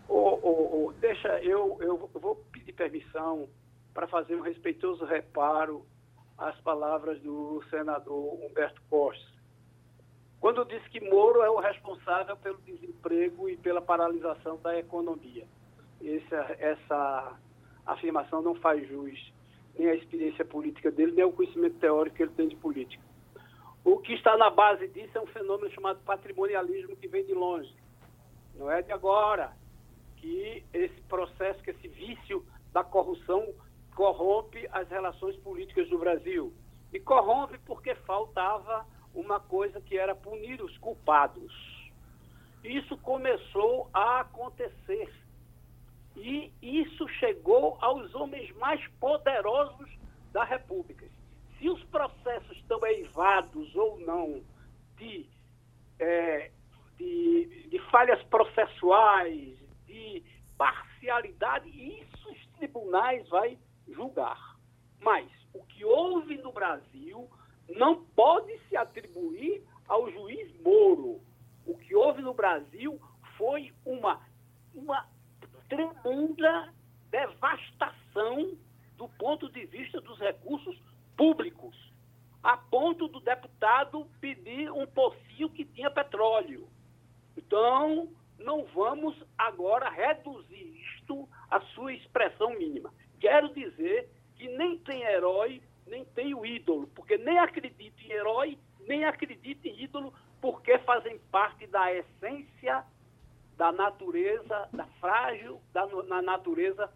Oh, 0.07 0.39
oh, 0.41 0.85
oh, 0.87 0.93
deixa, 0.99 1.39
eu, 1.39 1.77
eu 1.81 2.09
vou 2.13 2.35
pedir 2.51 2.73
permissão 2.73 3.47
para 3.93 4.07
fazer 4.07 4.35
um 4.35 4.41
respeitoso 4.41 5.05
reparo 5.05 5.85
às 6.37 6.59
palavras 6.61 7.21
do 7.21 7.63
senador 7.69 8.39
Humberto 8.43 8.81
Costa. 8.89 9.31
Quando 10.39 10.65
disse 10.65 10.89
que 10.89 10.99
Moro 10.99 11.43
é 11.43 11.49
o 11.49 11.59
responsável 11.59 12.35
pelo 12.35 12.57
desemprego 12.61 13.47
e 13.47 13.55
pela 13.57 13.81
paralisação 13.81 14.57
da 14.57 14.77
economia. 14.77 15.45
Essa, 16.03 16.55
essa 16.57 17.39
afirmação 17.85 18.41
não 18.41 18.55
faz 18.55 18.87
jus 18.89 19.31
nem 19.77 19.87
à 19.87 19.95
experiência 19.95 20.43
política 20.43 20.91
dele, 20.91 21.11
nem 21.11 21.23
ao 21.23 21.31
conhecimento 21.31 21.77
teórico 21.77 22.15
que 22.15 22.23
ele 22.23 22.31
tem 22.31 22.47
de 22.47 22.55
política. 22.55 23.03
O 23.83 23.97
que 23.97 24.13
está 24.13 24.37
na 24.37 24.49
base 24.49 24.87
disso 24.89 25.17
é 25.17 25.21
um 25.21 25.27
fenômeno 25.27 25.71
chamado 25.71 25.99
patrimonialismo 26.05 26.95
que 26.95 27.07
vem 27.07 27.25
de 27.25 27.33
longe. 27.33 27.73
Não 28.55 28.69
é 28.69 28.81
de 28.81 28.91
agora 28.91 29.53
que 30.17 30.63
esse 30.71 31.01
processo, 31.03 31.63
que 31.63 31.71
esse 31.71 31.87
vício 31.87 32.45
da 32.71 32.83
corrupção 32.83 33.53
corrompe 33.95 34.67
as 34.71 34.87
relações 34.87 35.35
políticas 35.37 35.89
do 35.89 35.97
Brasil. 35.97 36.53
E 36.93 36.99
corrompe 36.99 37.57
porque 37.65 37.95
faltava 37.95 38.85
uma 39.15 39.39
coisa 39.39 39.81
que 39.81 39.97
era 39.97 40.13
punir 40.13 40.61
os 40.61 40.77
culpados. 40.77 41.51
Isso 42.63 42.95
começou 42.99 43.89
a 43.91 44.19
acontecer. 44.19 45.11
E 46.15 46.53
isso 46.61 47.07
chegou 47.19 47.77
aos 47.81 48.13
homens 48.13 48.55
mais 48.57 48.85
poderosos 48.99 49.89
da 50.31 50.43
República 50.43 51.05
se 51.61 51.69
os 51.69 51.83
processos 51.85 52.57
estão 52.57 52.83
eivados 52.87 53.73
ou 53.75 53.99
não 53.99 54.41
de, 54.97 55.29
é, 55.99 56.51
de, 56.97 57.67
de, 57.69 57.79
falhas 57.91 58.21
processuais, 58.23 59.55
de 59.85 60.23
parcialidade, 60.57 61.69
isso 61.69 62.31
os 62.31 62.47
tribunais 62.57 63.29
vai 63.29 63.59
julgar. 63.87 64.57
Mas 64.99 65.29
o 65.53 65.63
que 65.63 65.85
houve 65.85 66.35
no 66.37 66.51
Brasil 66.51 67.29
não 67.69 68.03
pode 68.05 68.57
se 68.67 68.75
atribuir 68.75 69.63
ao 69.87 70.09
juiz 70.11 70.51
Moro. 70.61 71.21
O 71.65 71.77
que 71.77 71.95
houve 71.95 72.23
no 72.23 72.33
Brasil 72.33 72.99
foi 73.37 73.71
uma, 73.85 74.19
uma 74.73 75.07
tremenda 75.69 76.73
devastação 77.11 78.57
do 78.97 79.07
ponto 79.09 79.47
de 79.51 79.65
vista 79.67 80.01
dos 80.01 80.17
recursos 80.19 80.90
públicos, 81.21 81.77
a 82.41 82.57
ponto 82.57 83.07
do 83.07 83.19
deputado 83.19 84.07
pedir 84.19 84.71
um 84.71 84.87
pocinho 84.87 85.51
que 85.51 85.63
tinha 85.63 85.91
petróleo. 85.91 86.67
Então, 87.37 88.09
não 88.39 88.65
vamos 88.73 89.15
agora 89.37 89.87
reduzir 89.87 90.81
isto 90.81 91.29
à 91.51 91.61
sua 91.75 91.93
expressão 91.93 92.57
mínima. 92.57 92.91
Quero 93.19 93.53
dizer 93.53 94.09
que 94.35 94.47
nem 94.57 94.79
tem 94.79 95.03
herói, 95.03 95.61
nem 95.85 96.03
tem 96.05 96.33
o 96.33 96.43
ídolo, 96.43 96.87
porque 96.95 97.19
nem 97.19 97.37
acredito 97.37 98.01
em 98.01 98.11
herói, 98.13 98.57
nem 98.87 99.05
acredito 99.05 99.63
em 99.67 99.79
ídolo, 99.79 100.11
porque 100.41 100.79
fazem 100.79 101.19
parte 101.31 101.67
da 101.67 101.93
essência 101.93 102.83
da 103.57 103.71
natureza, 103.71 104.67
da 104.73 104.87
frágil, 104.99 105.61
da 105.71 105.85
na 106.07 106.19
natureza 106.19 106.91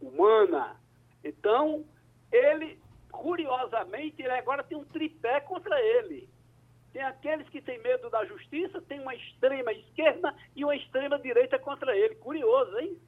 humana. 0.00 0.74
Então, 1.22 1.84
ele, 2.32 2.80
curiosamente, 3.10 4.22
ele 4.22 4.32
agora 4.32 4.62
tem 4.62 4.76
um 4.76 4.84
tripé 4.84 5.40
contra 5.40 5.80
ele. 5.80 6.28
Tem 6.92 7.02
aqueles 7.02 7.48
que 7.48 7.60
têm 7.60 7.78
medo 7.80 8.10
da 8.10 8.24
justiça, 8.24 8.82
tem 8.82 9.00
uma 9.00 9.14
extrema 9.14 9.72
esquerda 9.72 10.34
e 10.56 10.64
uma 10.64 10.74
extrema 10.74 11.18
direita 11.18 11.58
contra 11.58 11.96
ele. 11.96 12.16
Curioso, 12.16 12.78
hein? 12.78 12.98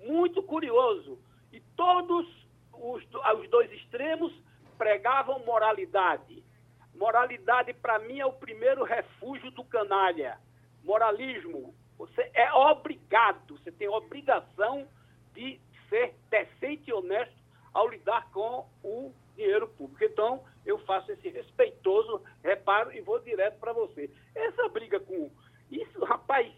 Muito 0.00 0.42
curioso. 0.42 1.18
E 1.52 1.60
todos 1.76 2.26
os, 2.72 3.04
os 3.04 3.50
dois 3.50 3.70
extremos 3.72 4.32
pregavam 4.76 5.44
moralidade. 5.44 6.42
Moralidade, 6.94 7.72
para 7.74 7.98
mim, 8.00 8.18
é 8.18 8.26
o 8.26 8.32
primeiro 8.32 8.82
refúgio 8.82 9.50
do 9.52 9.64
canalha. 9.64 10.38
Moralismo. 10.82 11.74
Você 11.96 12.28
é 12.34 12.52
obrigado, 12.52 13.56
você 13.56 13.70
tem 13.70 13.88
obrigação 13.88 14.88
de 15.32 15.60
ser 15.88 16.14
decente 16.28 16.90
e 16.90 16.92
honesto 16.92 17.36
ao 17.72 17.88
lidar 17.88 18.28
com 18.32 18.66
o 18.82 19.12
dinheiro 19.34 19.68
público. 19.68 20.04
Então, 20.04 20.44
eu 20.64 20.78
faço 20.80 21.10
esse 21.12 21.28
respeitoso 21.28 22.22
reparo 22.42 22.92
e 22.92 23.00
vou 23.00 23.18
direto 23.18 23.58
para 23.58 23.72
você. 23.72 24.10
Essa 24.34 24.68
briga 24.68 25.00
com. 25.00 25.30
Isso, 25.70 26.04
rapaz, 26.04 26.52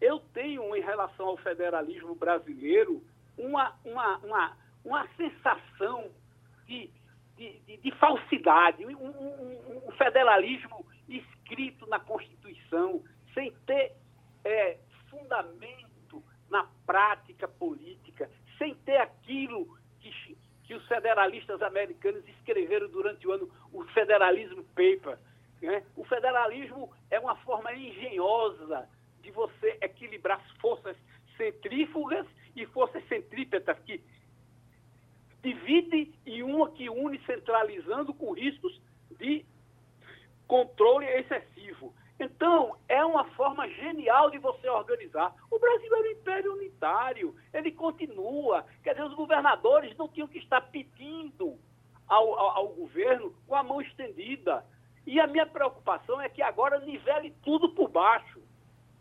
eu 0.00 0.18
tenho 0.32 0.74
em 0.74 0.80
relação 0.80 1.28
ao 1.28 1.36
federalismo 1.36 2.14
brasileiro 2.14 3.02
uma, 3.36 3.74
uma, 3.84 4.18
uma, 4.18 4.56
uma 4.84 5.08
sensação 5.16 6.10
de, 6.66 6.90
de, 7.36 7.58
de, 7.60 7.76
de 7.76 7.90
falsidade, 7.92 8.84
um, 8.84 8.90
um, 8.90 9.88
um, 9.88 9.92
federalismo 9.92 10.86
escrito 11.08 11.86
na 11.86 12.00
Constituição, 12.00 13.02
sem 13.34 13.52
ter 13.66 13.92
é, 14.44 14.78
fundamento 15.08 16.22
na 16.50 16.66
prática 16.86 17.46
política, 17.46 18.30
sem 18.58 18.74
ter 18.76 18.96
aquilo 18.98 19.78
que 20.70 20.74
os 20.76 20.86
federalistas 20.86 21.60
americanos 21.62 22.22
escreveram 22.28 22.88
durante 22.88 23.26
o 23.26 23.32
ano 23.32 23.50
o 23.72 23.82
Federalismo 23.86 24.62
Paper. 24.66 25.18
Né? 25.60 25.84
O 25.96 26.04
federalismo 26.04 26.92
é 27.10 27.18
uma 27.18 27.34
forma 27.38 27.74
engenhosa 27.74 28.88
de 29.20 29.32
você 29.32 29.76
equilibrar 29.80 30.38
as 30.38 30.50
forças 30.58 30.96
centrífugas 31.36 32.24
e 32.54 32.64
forças 32.66 33.04
centrípetas 33.08 33.76
que 33.80 34.00
divide 35.42 36.14
e 36.24 36.40
uma 36.40 36.70
que 36.70 36.88
une 36.88 37.18
centralizando 37.26 38.14
com 38.14 38.30
riscos 38.30 38.80
de 39.18 39.44
controle 40.46 41.04
excessivo. 41.06 41.92
Então, 42.22 42.76
é 42.86 43.02
uma 43.02 43.24
forma 43.30 43.66
genial 43.66 44.30
de 44.30 44.36
você 44.36 44.68
organizar. 44.68 45.34
O 45.50 45.58
Brasil 45.58 45.96
era 45.96 46.06
um 46.06 46.12
império 46.12 46.52
unitário, 46.52 47.34
ele 47.50 47.72
continua. 47.72 48.66
Quer 48.82 48.90
dizer, 48.92 49.06
os 49.06 49.14
governadores 49.14 49.96
não 49.96 50.06
tinham 50.06 50.28
que 50.28 50.38
estar 50.38 50.60
pedindo 50.60 51.58
ao, 52.06 52.38
ao, 52.38 52.56
ao 52.58 52.68
governo 52.68 53.34
com 53.46 53.54
a 53.54 53.62
mão 53.62 53.80
estendida. 53.80 54.62
E 55.06 55.18
a 55.18 55.26
minha 55.26 55.46
preocupação 55.46 56.20
é 56.20 56.28
que 56.28 56.42
agora 56.42 56.78
nivele 56.80 57.34
tudo 57.42 57.70
por 57.70 57.88
baixo. 57.88 58.42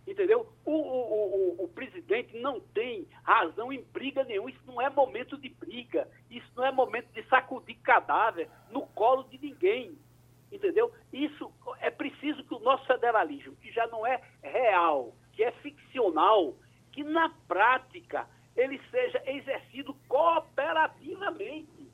Entendeu? 0.08 0.48
O, 0.66 0.72
o, 0.72 1.60
o, 1.60 1.66
o, 1.66 1.68
presidente 1.68 2.40
não 2.40 2.62
tem 2.62 3.06
razão 3.22 3.72
em 3.72 3.84
briga 3.84 4.24
nenhuma. 4.24 4.50
Isso 4.50 4.64
não 4.66 4.82
é 4.82 4.90
momento 4.90 5.38
de 5.38 5.50
briga. 5.50 6.10
Isso 6.32 6.50
não 6.56 6.66
é 6.66 6.72
momento 6.72 7.12
de 7.12 7.22
sacudir 7.24 7.78
cadáver 7.84 8.50
no 8.72 8.88
colo 8.88 9.24
de 9.26 9.38
ninguém. 9.38 9.98
Entendeu? 10.52 10.92
Isso 11.14 11.52
é 11.80 11.90
preciso 11.92 12.44
que 12.44 12.56
o 12.56 12.60
nosso 12.60 12.86
federalismo, 12.86 13.56
que 13.58 13.72
já 13.72 13.86
não 13.88 14.06
é 14.06 14.22
real, 14.42 15.14
que 15.34 15.44
é 15.44 15.52
ficcional, 15.52 16.56
que 16.92 17.04
na 17.04 17.30
prática 17.48 18.28
ele 18.56 18.82
seja 18.90 19.22
exercido 19.26 19.94
cooperativamente. 20.08 21.90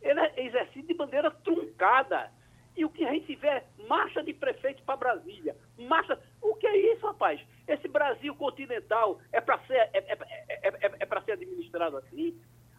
Ele 0.00 0.20
é 0.20 0.46
exercido 0.46 0.88
de 0.88 0.94
maneira 0.94 1.30
truncada. 1.30 2.30
E 2.76 2.84
o 2.84 2.90
que 2.90 3.04
a 3.04 3.12
gente 3.12 3.34
vê 3.36 3.48
é 3.48 3.64
marcha 3.88 4.22
de 4.22 4.34
prefeito 4.34 4.82
para 4.82 4.96
Brasília. 4.96 5.56
Marcha. 5.78 6.20
O 6.42 6.54
que 6.56 6.66
é 6.66 6.76
isso, 6.92 7.06
rapaz? 7.06 7.40
Esse 7.66 7.88
Brasil 7.88 8.34
continental 8.34 9.18
é 9.32 9.40
para 9.40 9.58
ser, 9.60 9.76
é, 9.76 9.90
é, 9.94 10.18
é, 10.48 10.68
é, 10.68 10.96
é 11.00 11.20
ser 11.22 11.32
administrado 11.32 11.96
assim? 11.96 12.38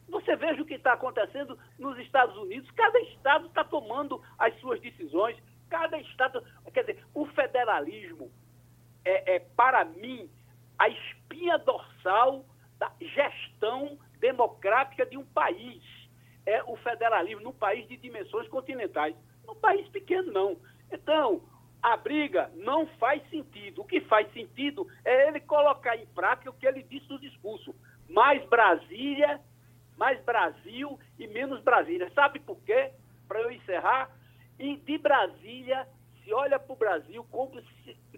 Você 0.09 0.35
veja 0.35 0.61
o 0.61 0.65
que 0.65 0.75
está 0.75 0.93
acontecendo 0.93 1.57
nos 1.79 1.97
Estados 1.99 2.35
Unidos. 2.37 2.69
Cada 2.71 2.99
estado 3.01 3.47
está 3.47 3.63
tomando 3.63 4.21
as 4.37 4.57
suas 4.59 4.79
decisões. 4.79 5.37
Cada 5.69 5.97
estado. 5.97 6.43
Quer 6.73 6.81
dizer, 6.81 7.05
o 7.13 7.25
federalismo 7.27 8.31
é, 9.03 9.35
é 9.35 9.39
para 9.39 9.83
mim, 9.85 10.29
a 10.77 10.89
espinha 10.89 11.57
dorsal 11.57 12.45
da 12.77 12.91
gestão 12.99 13.97
democrática 14.19 15.05
de 15.05 15.17
um 15.17 15.25
país. 15.25 15.83
É 16.45 16.63
o 16.63 16.75
federalismo 16.77 17.41
num 17.41 17.53
país 17.53 17.87
de 17.87 17.97
dimensões 17.97 18.47
continentais. 18.49 19.15
Num 19.45 19.55
país 19.55 19.87
pequeno, 19.89 20.31
não. 20.31 20.57
Então, 20.91 21.41
a 21.81 21.97
briga 21.97 22.51
não 22.55 22.87
faz 22.99 23.27
sentido. 23.29 23.81
O 23.81 23.85
que 23.85 24.01
faz 24.01 24.31
sentido 24.33 24.87
é 25.03 25.27
ele 25.27 25.39
colocar 25.39 25.95
em 25.95 26.05
prática 26.07 26.49
o 26.49 26.53
que 26.53 26.67
ele 26.67 26.83
disse 26.83 27.09
no 27.09 27.19
discurso. 27.19 27.75
Mais 28.07 28.43
Brasília 28.47 29.41
mais 29.97 30.21
Brasil 30.23 30.99
e 31.17 31.27
menos 31.27 31.61
Brasília. 31.61 32.11
Sabe 32.13 32.39
por 32.39 32.57
quê? 32.65 32.91
Para 33.27 33.41
eu 33.41 33.51
encerrar, 33.51 34.09
e 34.59 34.77
de 34.77 34.97
Brasília 34.97 35.87
se 36.23 36.33
olha 36.33 36.59
para 36.59 36.73
o 36.73 36.75
Brasil 36.75 37.25
como 37.31 37.61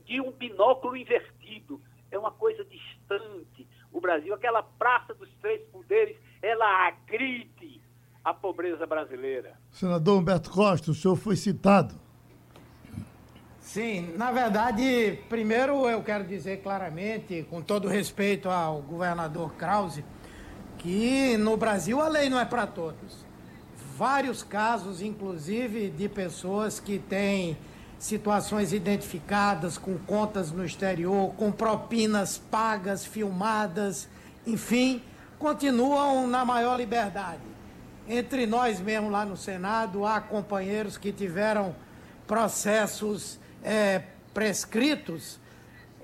de 0.06 0.22
um 0.22 0.32
binóculo 0.32 0.96
invertido. 0.96 1.82
É 2.10 2.18
uma 2.18 2.32
coisa 2.32 2.64
distante. 2.66 3.68
O 3.92 4.00
Brasil, 4.00 4.34
aquela 4.34 4.64
praça 4.64 5.14
dos 5.14 5.30
três 5.42 5.62
poderes, 5.70 6.18
ela 6.42 6.88
agride 6.88 7.82
a 8.24 8.34
pobreza 8.34 8.86
brasileira. 8.86 9.54
Senador 9.72 10.20
Humberto 10.20 10.52
Costa, 10.52 10.92
o 10.92 10.94
senhor 10.94 11.16
foi 11.16 11.36
citado. 11.36 11.96
Sim, 13.60 14.14
na 14.16 14.32
verdade, 14.32 15.20
primeiro 15.28 15.90
eu 15.90 16.02
quero 16.02 16.24
dizer 16.24 16.62
claramente, 16.62 17.44
com 17.50 17.62
todo 17.62 17.90
respeito 17.90 18.50
ao 18.50 18.82
governador 18.82 19.54
Krause, 19.56 20.06
que 20.88 21.36
no 21.36 21.58
Brasil 21.58 22.02
a 22.02 22.08
lei 22.08 22.30
não 22.30 22.40
é 22.40 22.46
para 22.46 22.66
todos. 22.66 23.26
Vários 23.98 24.42
casos, 24.42 25.02
inclusive, 25.02 25.90
de 25.90 26.08
pessoas 26.08 26.80
que 26.80 26.98
têm 26.98 27.58
situações 28.00 28.72
identificadas 28.72 29.78
com 29.78 29.98
contas 29.98 30.50
no 30.50 30.64
exterior, 30.64 31.34
com 31.36 31.52
propinas 31.52 32.38
pagas, 32.38 33.06
filmadas, 33.06 34.08
enfim, 34.46 35.04
continuam 35.38 36.26
na 36.26 36.46
maior 36.46 36.78
liberdade. 36.78 37.42
Entre 38.08 38.46
nós 38.46 38.80
mesmo 38.80 39.10
lá 39.10 39.26
no 39.26 39.36
Senado, 39.36 40.06
há 40.06 40.22
companheiros 40.22 40.96
que 40.96 41.12
tiveram 41.12 41.76
processos 42.26 43.38
é, 43.62 44.04
prescritos 44.34 45.38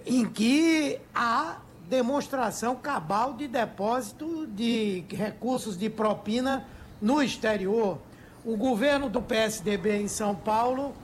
em 0.05 0.25
que 0.25 0.99
há 1.15 1.59
demonstração 1.93 2.75
cabal 2.75 3.33
de 3.33 3.47
depósito 3.47 4.47
de 4.47 5.03
recursos 5.11 5.77
de 5.77 5.91
propina 5.91 6.65
no 6.99 7.21
exterior. 7.21 7.99
O 8.43 8.57
governo 8.57 9.07
do 9.07 9.21
PSDB 9.21 10.01
em 10.01 10.07
São 10.07 10.33
Paulo 10.33 10.95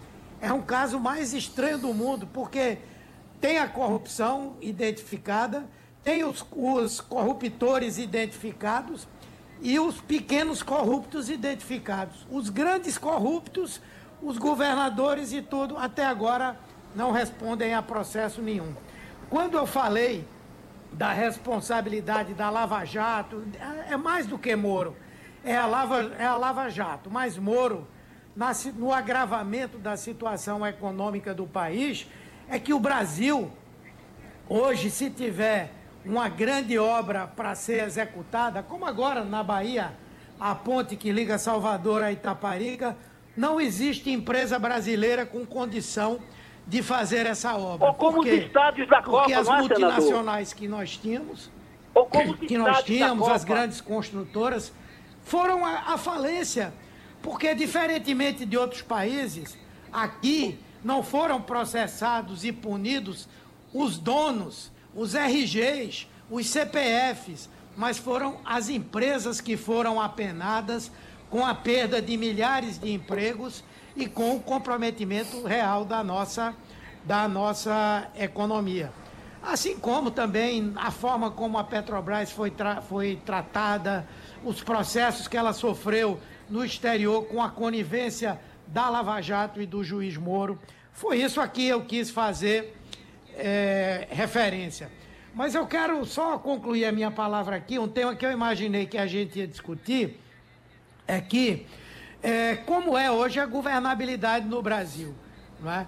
é 0.41 0.51
um 0.51 0.63
caso 0.63 0.99
mais 0.99 1.31
estranho 1.31 1.77
do 1.77 1.93
mundo, 1.93 2.27
porque 2.33 2.79
tem 3.39 3.59
a 3.59 3.67
corrupção 3.67 4.55
identificada, 4.59 5.63
tem 6.03 6.23
os, 6.23 6.43
os 6.51 6.99
corruptores 6.99 7.99
identificados 7.99 9.07
e 9.61 9.79
os 9.79 10.01
pequenos 10.01 10.63
corruptos 10.63 11.29
identificados. 11.29 12.25
Os 12.31 12.49
grandes 12.49 12.97
corruptos, 12.97 13.79
os 14.23 14.39
governadores 14.39 15.33
e 15.33 15.41
tudo, 15.43 15.77
até 15.77 16.03
agora 16.03 16.57
não 16.95 17.11
respondem 17.11 17.75
a 17.75 17.81
processo 17.83 18.41
nenhum. 18.41 18.73
Quando 19.29 19.55
eu 19.55 19.67
falei 19.67 20.25
da 20.91 21.13
responsabilidade 21.13 22.33
da 22.33 22.49
Lava 22.49 22.83
Jato, 22.85 23.43
é 23.89 23.95
mais 23.95 24.25
do 24.25 24.37
que 24.37 24.55
Moro, 24.55 24.95
é 25.43 25.55
a 25.55 25.65
Lava, 25.65 26.11
é 26.17 26.25
a 26.25 26.35
Lava 26.35 26.69
Jato, 26.69 27.09
mas 27.09 27.37
Moro, 27.37 27.87
na, 28.35 28.51
no 28.75 28.91
agravamento 28.91 29.77
da 29.77 29.95
situação 29.95 30.65
econômica 30.65 31.33
do 31.33 31.45
país, 31.45 32.07
é 32.49 32.59
que 32.59 32.73
o 32.73 32.79
Brasil, 32.79 33.51
hoje, 34.47 34.89
se 34.89 35.09
tiver 35.09 35.71
uma 36.05 36.27
grande 36.29 36.77
obra 36.77 37.27
para 37.27 37.53
ser 37.55 37.83
executada, 37.83 38.63
como 38.63 38.85
agora 38.85 39.23
na 39.23 39.43
Bahia, 39.43 39.93
a 40.39 40.55
ponte 40.55 40.95
que 40.95 41.11
liga 41.11 41.37
Salvador 41.37 42.01
a 42.01 42.11
Itaparica, 42.11 42.95
não 43.35 43.59
existe 43.59 44.09
empresa 44.09 44.57
brasileira 44.57 45.25
com 45.25 45.45
condição 45.45 46.19
de 46.69 46.83
fazer 46.83 47.25
essa 47.25 47.57
obra. 47.57 47.87
Ou 47.87 47.93
como 47.95 48.17
porque, 48.17 48.31
os 48.31 48.45
estádios 48.45 48.87
da 48.87 49.01
Copa, 49.01 49.17
Porque 49.17 49.33
as 49.33 49.47
é, 49.47 49.57
multinacionais 49.57 50.49
senador? 50.49 50.61
que 50.61 50.67
nós 50.67 50.97
tínhamos, 50.97 51.51
Ou 51.95 52.05
como 52.05 52.37
que 52.37 52.57
nós 52.57 52.83
tínhamos, 52.83 53.27
as 53.27 53.43
grandes 53.43 53.81
construtoras, 53.81 54.71
foram 55.23 55.65
à 55.65 55.97
falência. 55.97 56.71
Porque, 57.23 57.55
diferentemente 57.55 58.45
de 58.45 58.55
outros 58.55 58.83
países, 58.83 59.57
aqui 59.91 60.59
não 60.83 61.01
foram 61.01 61.41
processados 61.41 62.45
e 62.45 62.51
punidos 62.51 63.27
os 63.73 63.97
donos, 63.97 64.71
os 64.95 65.15
RGs, 65.15 66.07
os 66.29 66.47
CPFs. 66.47 67.49
mas 67.75 67.97
foram 67.97 68.37
as 68.45 68.69
empresas 68.69 69.41
que 69.41 69.57
foram 69.57 69.99
apenadas 69.99 70.91
com 71.29 71.45
a 71.45 71.55
perda 71.55 72.01
de 72.01 72.15
milhares 72.17 72.77
de 72.77 72.91
empregos 72.91 73.63
e 73.99 74.07
com 74.07 74.37
o 74.37 74.39
comprometimento 74.39 75.43
real 75.43 75.83
da 75.83 76.01
nossa, 76.01 76.55
da 77.03 77.27
nossa 77.27 78.09
economia. 78.15 78.91
Assim 79.43 79.77
como 79.77 80.09
também 80.09 80.71
a 80.77 80.89
forma 80.89 81.29
como 81.29 81.57
a 81.57 81.63
Petrobras 81.65 82.31
foi, 82.31 82.49
tra 82.49 82.81
foi 82.81 83.19
tratada, 83.25 84.07
os 84.43 84.63
processos 84.63 85.27
que 85.27 85.35
ela 85.35 85.51
sofreu 85.51 86.17
no 86.49 86.63
exterior 86.63 87.25
com 87.25 87.41
a 87.41 87.49
conivência 87.49 88.39
da 88.67 88.89
Lava 88.89 89.19
Jato 89.21 89.61
e 89.61 89.65
do 89.65 89.83
juiz 89.83 90.15
Moro. 90.15 90.57
Foi 90.93 91.21
isso 91.21 91.41
aqui 91.41 91.67
eu 91.67 91.81
quis 91.81 92.09
fazer 92.09 92.75
é, 93.35 94.07
referência. 94.09 94.89
Mas 95.33 95.55
eu 95.55 95.67
quero 95.67 96.05
só 96.05 96.37
concluir 96.37 96.85
a 96.85 96.91
minha 96.91 97.11
palavra 97.11 97.57
aqui, 97.57 97.77
um 97.77 97.87
tema 97.87 98.15
que 98.15 98.25
eu 98.25 98.31
imaginei 98.31 98.85
que 98.85 98.97
a 98.97 99.05
gente 99.05 99.39
ia 99.39 99.47
discutir, 99.47 100.19
é 101.05 101.19
que 101.19 101.65
é, 102.21 102.55
como 102.55 102.97
é 102.97 103.11
hoje 103.11 103.39
a 103.39 103.45
governabilidade 103.45 104.45
no 104.45 104.61
Brasil. 104.61 105.13
Não 105.59 105.71
é? 105.71 105.87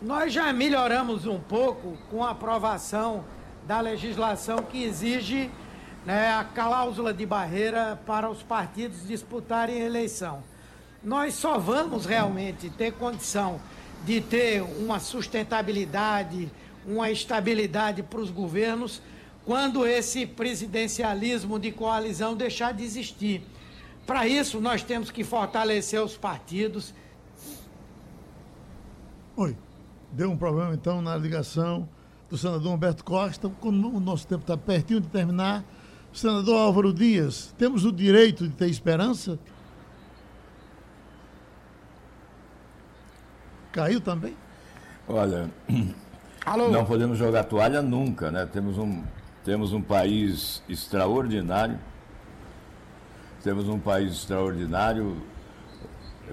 Nós 0.00 0.32
já 0.32 0.52
melhoramos 0.52 1.26
um 1.26 1.38
pouco 1.38 1.96
com 2.10 2.24
a 2.24 2.30
aprovação 2.30 3.24
da 3.66 3.80
legislação 3.80 4.58
que 4.58 4.82
exige 4.82 5.50
né, 6.04 6.32
a 6.32 6.44
cláusula 6.44 7.14
de 7.14 7.24
barreira 7.24 8.00
para 8.04 8.28
os 8.28 8.42
partidos 8.42 9.06
disputarem 9.06 9.78
eleição. 9.80 10.42
Nós 11.02 11.34
só 11.34 11.58
vamos 11.58 12.04
realmente 12.04 12.68
ter 12.70 12.92
condição 12.92 13.60
de 14.04 14.20
ter 14.20 14.62
uma 14.62 14.98
sustentabilidade, 14.98 16.50
uma 16.84 17.10
estabilidade 17.10 18.02
para 18.02 18.20
os 18.20 18.30
governos 18.30 19.00
quando 19.44 19.86
esse 19.86 20.26
presidencialismo 20.26 21.58
de 21.58 21.70
coalizão 21.72 22.34
deixar 22.34 22.72
de 22.72 22.84
existir. 22.84 23.42
Para 24.06 24.26
isso, 24.26 24.60
nós 24.60 24.82
temos 24.82 25.10
que 25.10 25.22
fortalecer 25.22 26.02
os 26.02 26.16
partidos. 26.16 26.92
Oi, 29.36 29.56
deu 30.10 30.30
um 30.30 30.36
problema 30.36 30.74
então 30.74 31.00
na 31.00 31.16
ligação 31.16 31.88
do 32.28 32.36
senador 32.36 32.72
Humberto 32.72 33.04
Costa. 33.04 33.48
Como 33.60 33.96
o 33.96 34.00
nosso 34.00 34.26
tempo 34.26 34.42
está 34.42 34.56
pertinho 34.56 35.00
de 35.00 35.08
terminar, 35.08 35.64
senador 36.12 36.58
Álvaro 36.58 36.92
Dias, 36.92 37.54
temos 37.56 37.84
o 37.84 37.92
direito 37.92 38.48
de 38.48 38.54
ter 38.54 38.68
esperança? 38.68 39.38
Caiu 43.70 44.00
também? 44.00 44.36
Olha, 45.08 45.48
Alô? 46.44 46.68
não 46.70 46.84
podemos 46.84 47.16
jogar 47.16 47.44
toalha 47.44 47.80
nunca, 47.80 48.30
né? 48.30 48.46
Temos 48.46 48.76
um, 48.76 49.02
temos 49.44 49.72
um 49.72 49.80
país 49.80 50.62
extraordinário 50.68 51.78
temos 53.42 53.68
um 53.68 53.78
país 53.78 54.12
extraordinário, 54.12 55.16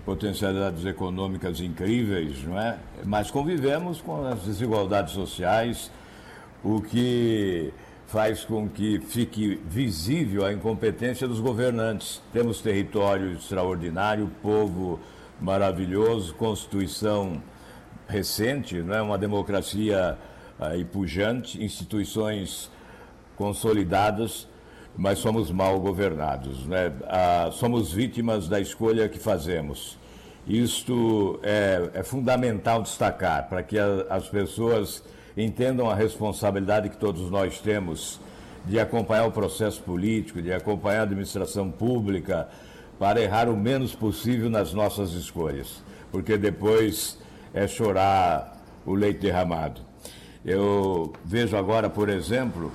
potencialidades 0.06 0.86
econômicas 0.86 1.60
incríveis, 1.60 2.44
não 2.44 2.60
é? 2.60 2.78
Mas 3.04 3.30
convivemos 3.32 4.00
com 4.00 4.26
as 4.26 4.42
desigualdades 4.44 5.14
sociais, 5.14 5.92
o 6.64 6.82
que 6.82 7.74
faz 8.08 8.44
com 8.44 8.68
que 8.68 9.00
fique 9.00 9.60
visível 9.68 10.46
a 10.46 10.54
incompetência 10.54 11.28
dos 11.28 11.40
governantes. 11.40 12.22
Temos 12.34 12.62
território 12.62 13.34
extraordinário, 13.34 14.32
povo 14.42 15.00
maravilhoso, 15.40 16.34
constituição 16.36 17.42
recente, 18.08 18.82
não 18.82 18.96
é 18.96 19.02
uma 19.02 19.18
democracia 19.18 20.18
aí 20.60 20.84
pujante, 20.84 21.64
instituições 21.64 22.72
consolidadas 23.36 24.48
mas 25.00 25.20
somos 25.20 25.50
mal 25.50 25.80
governados. 25.80 26.66
Né? 26.66 26.92
Ah, 27.08 27.50
somos 27.54 27.94
vítimas 27.94 28.50
da 28.50 28.60
escolha 28.60 29.08
que 29.08 29.18
fazemos. 29.18 29.98
Isto 30.46 31.40
é, 31.42 31.90
é 31.94 32.04
fundamental 32.04 32.82
destacar 32.82 33.48
para 33.48 33.64
que 33.64 33.80
a, 33.80 34.06
as 34.10 34.28
pessoas 34.28 35.02
entendam 35.38 35.90
a 35.90 35.96
responsabilidade 35.96 36.90
que 36.90 36.98
todos 36.98 37.32
nós 37.32 37.62
temos 37.62 38.20
de 38.66 38.78
acompanhar 38.78 39.26
o 39.26 39.32
processo 39.32 39.82
político, 39.82 40.42
de 40.42 40.52
acompanhar 40.52 41.00
a 41.00 41.04
administração 41.04 41.72
pública, 41.72 42.50
para 43.00 43.22
errar 43.22 43.48
o 43.48 43.56
menos 43.56 43.96
possível 43.96 44.50
nas 44.50 44.74
nossas 44.74 45.14
escolhas, 45.14 45.82
porque 46.12 46.38
depois 46.38 47.18
é 47.54 47.66
chorar 47.66 48.62
o 48.86 48.94
leite 48.94 49.22
derramado. 49.22 49.80
Eu 50.44 51.14
vejo 51.24 51.56
agora, 51.56 51.90
por 51.90 52.10
exemplo, 52.10 52.70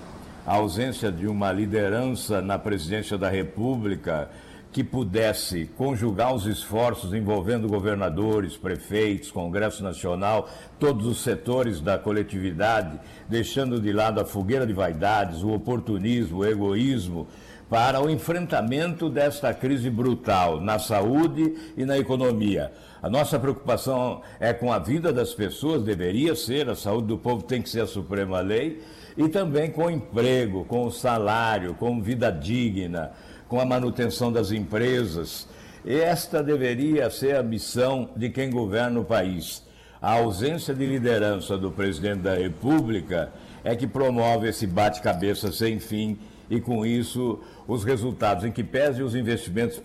a 0.47 0.57
ausência 0.57 1.11
de 1.11 1.26
uma 1.26 1.51
liderança 1.51 2.42
na 2.42 2.59
presidência 2.59 3.16
da 3.16 3.28
República 3.28 4.28
que 4.70 4.82
pudesse 4.82 5.66
conjugar 5.76 6.34
os 6.34 6.47
esforços 6.47 7.14
envolvendo 7.14 7.68
governadores, 7.68 8.57
prefeitos, 8.57 9.30
Congresso 9.30 9.84
Nacional, 9.84 10.49
todos 10.80 11.07
os 11.07 11.22
setores 11.22 11.80
da 11.80 11.97
coletividade, 11.97 12.99
deixando 13.28 13.80
de 13.80 13.92
lado 13.92 14.20
a 14.20 14.24
fogueira 14.24 14.66
de 14.66 14.72
vaidades, 14.72 15.45
o 15.45 15.51
oportunismo, 15.51 16.38
o 16.38 16.45
egoísmo, 16.45 17.28
para 17.70 18.03
o 18.03 18.11
enfrentamento 18.11 19.09
desta 19.09 19.55
crise 19.55 19.88
brutal 19.88 20.61
na 20.61 20.78
saúde 20.78 21.55
e 21.76 21.84
na 21.84 21.97
economia. 21.97 22.72
A 23.01 23.09
nossa 23.09 23.38
preocupação 23.38 24.22
é 24.40 24.53
com 24.53 24.72
a 24.72 24.78
vida 24.78 25.12
das 25.12 25.32
pessoas, 25.32 25.82
deveria 25.82 26.34
ser, 26.34 26.68
a 26.68 26.74
saúde 26.74 27.07
do 27.07 27.16
povo 27.16 27.45
tem 27.45 27.62
que 27.62 27.70
ser 27.70 27.82
a 27.82 27.86
suprema 27.86 28.40
lei 28.40 28.82
e 29.17 29.29
também 29.29 29.71
com 29.71 29.91
emprego, 29.91 30.65
com 30.65 30.87
o 30.87 30.91
salário, 30.91 31.75
com 31.75 32.01
vida 32.01 32.31
digna, 32.31 33.12
com 33.49 33.61
a 33.61 33.65
manutenção 33.65 34.33
das 34.33 34.51
empresas. 34.51 35.49
Esta 35.87 36.43
deveria 36.43 37.11
ser 37.11 37.37
a 37.37 37.43
missão 37.43 38.11
de 38.17 38.31
quem 38.31 38.51
governa 38.51 39.01
o 39.01 39.05
país. 39.05 39.62
A 40.01 40.12
ausência 40.12 40.75
de 40.75 40.85
liderança 40.85 41.57
do 41.57 41.71
presidente 41.71 42.21
da 42.21 42.35
República 42.35 43.33
é 43.62 43.75
que 43.75 43.87
promove 43.87 44.49
esse 44.49 44.67
bate-cabeça 44.67 45.53
sem 45.53 45.79
fim 45.79 46.19
e, 46.51 46.61
com 46.61 46.85
isso, 46.85 47.41
os 47.67 47.85
resultados, 47.85 48.45
em 48.45 48.53
que 48.53 48.62
pese 48.62 49.03
os 49.03 49.15
investimentos 49.15 49.81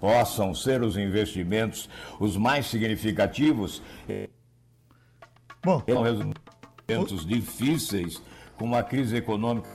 possam 0.00 0.54
ser 0.54 0.82
os 0.82 0.96
investimentos 0.96 1.88
os 2.20 2.36
mais 2.36 2.66
significativos, 2.66 3.82
Bom, 5.64 5.82
são 5.88 6.02
resultados 6.02 7.26
difíceis 7.26 8.22
com 8.58 8.64
uma 8.64 8.82
crise 8.82 9.16
econômica. 9.16 9.68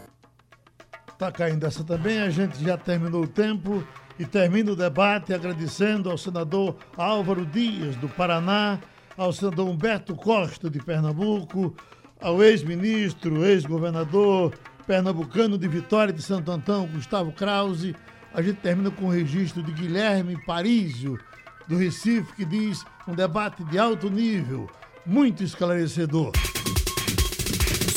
Está 1.07 1.31
caindo 1.31 1.65
essa 1.65 1.83
também, 1.83 2.19
a 2.19 2.29
gente 2.29 2.61
já 2.63 2.77
terminou 2.77 3.23
o 3.23 3.27
tempo 3.27 3.83
e 4.19 4.25
termina 4.25 4.71
o 4.71 4.75
debate 4.75 5.33
agradecendo 5.33 6.11
ao 6.11 6.17
senador 6.17 6.75
Álvaro 6.97 7.45
Dias, 7.45 7.95
do 7.95 8.09
Paraná, 8.09 8.79
ao 9.17 9.31
senador 9.31 9.69
Humberto 9.69 10.15
Costa, 10.15 10.69
de 10.69 10.79
Pernambuco, 10.79 11.75
ao 12.21 12.43
ex-ministro, 12.43 13.45
ex-governador 13.45 14.53
pernambucano 14.85 15.57
de 15.57 15.67
Vitória 15.67 16.13
de 16.13 16.21
Santo 16.21 16.51
Antão, 16.51 16.87
Gustavo 16.87 17.31
Krause. 17.31 17.95
A 18.33 18.41
gente 18.41 18.57
termina 18.57 18.91
com 18.91 19.05
o 19.05 19.11
registro 19.11 19.63
de 19.63 19.71
Guilherme 19.71 20.37
Parísio, 20.45 21.17
do 21.67 21.77
Recife, 21.77 22.33
que 22.33 22.43
diz 22.43 22.83
um 23.07 23.13
debate 23.13 23.63
de 23.63 23.79
alto 23.79 24.09
nível, 24.09 24.69
muito 25.05 25.43
esclarecedor. 25.43 26.31